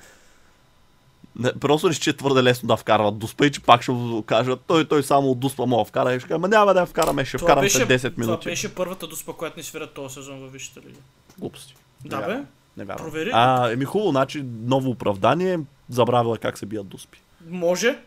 Не, 1.38 1.52
просто 1.52 1.90
ли, 1.90 1.94
че 1.94 2.11
е 2.11 2.16
твърде 2.16 2.42
лесно 2.42 2.66
да 2.66 2.76
вкарват 2.76 3.18
дуспа 3.18 3.46
и 3.46 3.52
че 3.52 3.61
пак 3.61 3.82
ще 3.82 3.92
го 3.92 4.22
кажат, 4.22 4.61
той, 4.66 4.88
той 4.88 5.02
само 5.02 5.30
от 5.30 5.38
дуспа 5.38 5.66
мога 5.66 5.80
да 5.80 5.88
вкара 5.88 6.14
и 6.14 6.20
ще 6.20 6.28
кажа, 6.28 6.38
ма 6.38 6.48
няма 6.48 6.74
да 6.74 6.80
я 6.80 6.86
вкараме, 6.86 7.24
ще 7.24 7.38
това 7.38 7.46
вкарам 7.46 7.64
беше, 7.64 7.76
след 7.76 7.88
10 7.88 8.00
това 8.00 8.12
минути. 8.16 8.44
беше 8.48 8.74
първата 8.74 9.07
дуспа, 9.07 9.32
която 9.32 9.59
ни 9.59 9.62
свират 9.62 9.94
този 9.94 10.14
сезон 10.14 10.40
във 10.40 10.52
Висшата 10.52 10.80
лига. 10.80 10.98
Глупости. 11.38 11.74
Да, 12.05 12.20
Не 12.20 12.26
бе. 12.26 12.40
Не 12.76 12.84
вярвам. 12.84 13.11
Провери. 13.11 13.30
А, 13.32 13.70
еми 13.70 13.84
хубаво, 13.84 14.11
значи 14.11 14.44
ново 14.62 14.90
оправдание, 14.90 15.59
забравила 15.90 16.38
как 16.38 16.59
се 16.59 16.66
бият 16.66 16.88
дуспи. 16.88 17.18
Може. 17.48 17.98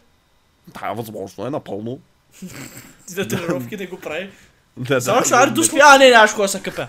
Да, 0.67 0.93
възможно 0.93 1.45
е 1.45 1.49
напълно. 1.49 1.99
На 3.17 3.27
тренировки 3.27 3.77
да 3.77 3.87
го 3.87 3.99
прави. 3.99 4.29
Да, 4.78 5.01
Само 5.01 5.23
ще 5.25 5.34
аре 5.34 5.49
дуспи. 5.51 5.80
А, 5.84 5.97
не, 5.97 6.09
нямаш 6.09 6.34
кога 6.34 6.47
се 6.47 6.61
къпя. 6.61 6.88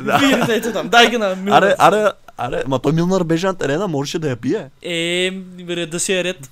Да. 0.00 0.18
Вие 0.18 0.36
не 0.36 0.60
там. 0.60 0.88
Дай 0.88 1.10
ги 1.10 1.18
на 1.18 1.36
Милнар. 1.36 1.62
Аре, 1.62 1.74
аре, 1.78 2.10
аре, 2.36 2.62
ма 2.66 2.78
той 2.78 2.92
Милнар 2.92 3.24
беше 3.24 3.46
на 3.46 3.54
терена, 3.54 3.88
можеше 3.88 4.18
да 4.18 4.28
я 4.30 4.36
бие. 4.36 4.70
Е, 4.82 5.32
реда 5.68 6.00
си 6.00 6.12
е 6.12 6.24
ред. 6.24 6.50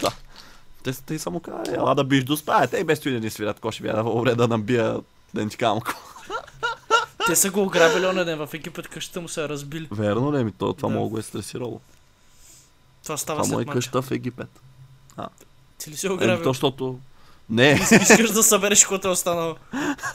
Да. 0.00 0.10
Те, 0.84 0.92
те 0.92 1.18
са 1.18 1.30
му 1.30 1.40
казали, 1.40 1.76
ела 1.76 1.94
да 1.94 2.04
биш 2.04 2.24
дуспа, 2.24 2.52
а 2.56 2.66
те 2.66 2.76
и 2.78 2.84
без 2.84 3.00
той 3.00 3.12
да 3.12 3.20
ни 3.20 3.30
свирят, 3.30 3.60
ко 3.60 3.72
ще 3.72 3.82
бия 3.82 3.96
да 3.96 4.02
добре 4.02 4.34
да 4.34 4.48
набия, 4.48 4.96
да 5.34 5.44
не 5.44 5.48
ти 5.50 5.56
казвам. 5.56 5.80
Те 7.26 7.36
са 7.36 7.50
го 7.50 7.62
ограбили 7.62 8.06
оня 8.06 8.24
ден 8.24 8.38
в 8.38 8.48
Египет, 8.54 8.88
къщата 8.88 9.20
му 9.20 9.28
се 9.28 9.44
е 9.44 9.48
разбили. 9.48 9.88
Верно 9.90 10.32
ли 10.38 10.44
ми? 10.44 10.52
То, 10.52 10.72
това 10.72 10.88
Да. 10.88 10.92
много 10.94 11.08
го 11.08 11.18
е 11.18 11.22
стресирало. 11.22 11.80
Това 13.02 13.16
става 13.16 13.42
Това 13.42 13.48
му 13.48 13.60
е 13.60 13.62
след 13.62 13.66
матча. 13.66 13.78
къща 13.78 14.02
в 14.02 14.10
Египет. 14.10 14.48
Ти 15.78 15.90
ли 15.90 15.96
си 15.96 16.06
Еми, 16.06 16.14
ограбил? 16.14 16.42
то, 16.44 16.50
защото... 16.50 16.98
Не, 17.50 17.80
Искаш 18.00 18.30
да 18.30 18.42
събереш 18.42 18.80
каквото 18.80 19.08
е 19.08 19.10
останало. 19.10 19.54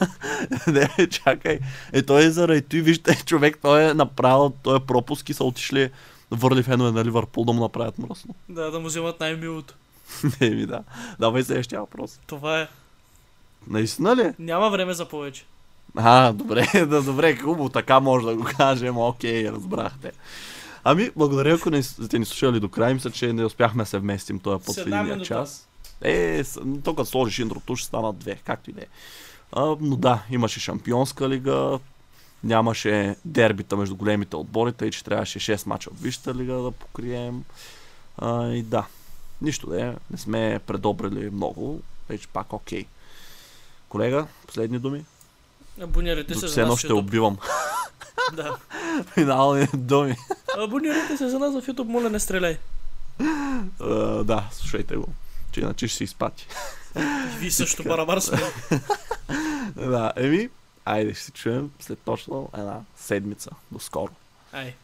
не, 0.66 1.08
чакай. 1.10 1.58
Е, 1.92 2.02
той 2.02 2.24
е 2.24 2.30
заради 2.30 2.62
той, 2.62 2.80
вижте, 2.80 3.22
човек, 3.26 3.58
той 3.62 3.90
е 3.90 3.94
направил, 3.94 4.52
той 4.62 4.76
е 4.76 4.80
пропуск 4.80 5.28
и 5.28 5.34
са 5.34 5.44
отишли 5.44 5.90
върли 6.30 6.62
фенове 6.62 6.90
на 6.90 7.04
Ливърпул 7.04 7.44
да 7.44 7.52
му 7.52 7.60
направят 7.60 7.98
мръсно. 7.98 8.34
Да, 8.48 8.70
да 8.70 8.80
му 8.80 8.86
вземат 8.86 9.20
най-милото. 9.20 9.74
не 10.40 10.50
ми 10.50 10.66
да. 10.66 10.82
Давай 11.20 11.42
следващия 11.42 11.80
въпрос. 11.80 12.20
Това 12.26 12.60
е. 12.60 12.68
Наистина 13.66 14.16
ли? 14.16 14.32
Няма 14.38 14.70
време 14.70 14.94
за 14.94 15.08
повече. 15.08 15.44
А, 15.96 16.32
добре, 16.32 16.66
да, 16.86 17.02
добре, 17.02 17.36
хубаво, 17.36 17.68
така 17.68 18.00
може 18.00 18.26
да 18.26 18.34
го 18.36 18.44
кажем, 18.56 18.98
окей, 18.98 19.50
разбрахте. 19.50 20.12
Ами, 20.84 21.10
благодаря, 21.16 21.54
ако 21.54 21.70
не 21.70 21.82
сте 21.82 22.18
ни 22.18 22.24
слушали 22.24 22.60
до 22.60 22.68
края, 22.68 22.94
мисля, 22.94 23.10
че 23.10 23.32
не 23.32 23.44
успяхме 23.44 23.82
да 23.82 23.88
се 23.88 23.98
вместим 23.98 24.38
този 24.38 24.64
път 24.64 24.76
в 24.76 24.86
минута. 24.86 25.24
час. 25.24 25.68
Е, 26.02 26.44
то 26.84 26.94
като 26.94 27.04
сложиш 27.04 27.38
интрото, 27.38 27.76
ще 27.76 27.86
станат 27.86 28.18
две, 28.18 28.34
както 28.44 28.70
и 28.70 28.72
да 28.72 28.80
е. 28.80 28.86
Но 29.80 29.96
да, 29.96 30.22
имаше 30.30 30.60
шампионска 30.60 31.28
лига, 31.28 31.78
нямаше 32.44 33.16
дербита 33.24 33.76
между 33.76 33.96
големите 33.96 34.36
отбори, 34.36 34.72
тъй 34.72 34.90
че 34.90 35.04
трябваше 35.04 35.38
6 35.38 35.66
мача 35.66 35.90
от 35.90 36.00
Висшата 36.00 36.34
лига 36.34 36.54
да 36.54 36.70
покрием. 36.70 37.44
А, 38.18 38.48
и 38.48 38.62
да, 38.62 38.86
нищо 39.42 39.66
да 39.66 39.82
е, 39.82 39.94
не 40.10 40.18
сме 40.18 40.60
предобрили 40.66 41.30
много, 41.30 41.80
вече 42.08 42.28
пак 42.28 42.52
окей. 42.52 42.86
Колега, 43.88 44.26
последни 44.46 44.78
думи? 44.78 45.04
Абонирайте 45.80 46.34
се 46.34 46.46
все 46.46 46.54
за 46.54 46.66
нас 46.66 46.76
в 46.76 46.78
ще 46.78 46.92
убивам. 46.92 47.38
Да. 48.32 48.56
Финални 49.14 49.66
думи. 49.74 50.16
Абонирайте 50.58 51.16
се 51.16 51.28
за 51.28 51.38
нас 51.38 51.54
в 51.54 51.66
YouTube, 51.66 51.88
моля 51.88 52.10
не 52.10 52.20
стреляй. 52.20 52.58
А, 53.80 53.88
да, 54.24 54.48
слушайте 54.52 54.96
го. 54.96 55.06
Че 55.52 55.60
иначе 55.60 55.88
ще 55.88 55.96
се 55.96 56.04
изпати. 56.04 56.46
И 56.96 57.38
ви 57.38 57.50
също 57.50 57.84
барабар 57.84 58.18
сме. 58.20 58.38
да, 59.76 60.12
еми, 60.16 60.48
айде 60.84 61.14
ще 61.14 61.24
се 61.24 61.32
чуем 61.32 61.70
след 61.80 61.98
точно 61.98 62.48
една 62.54 62.80
седмица. 62.96 63.50
До 63.72 63.78
скоро. 63.78 64.12
Ай. 64.52 64.74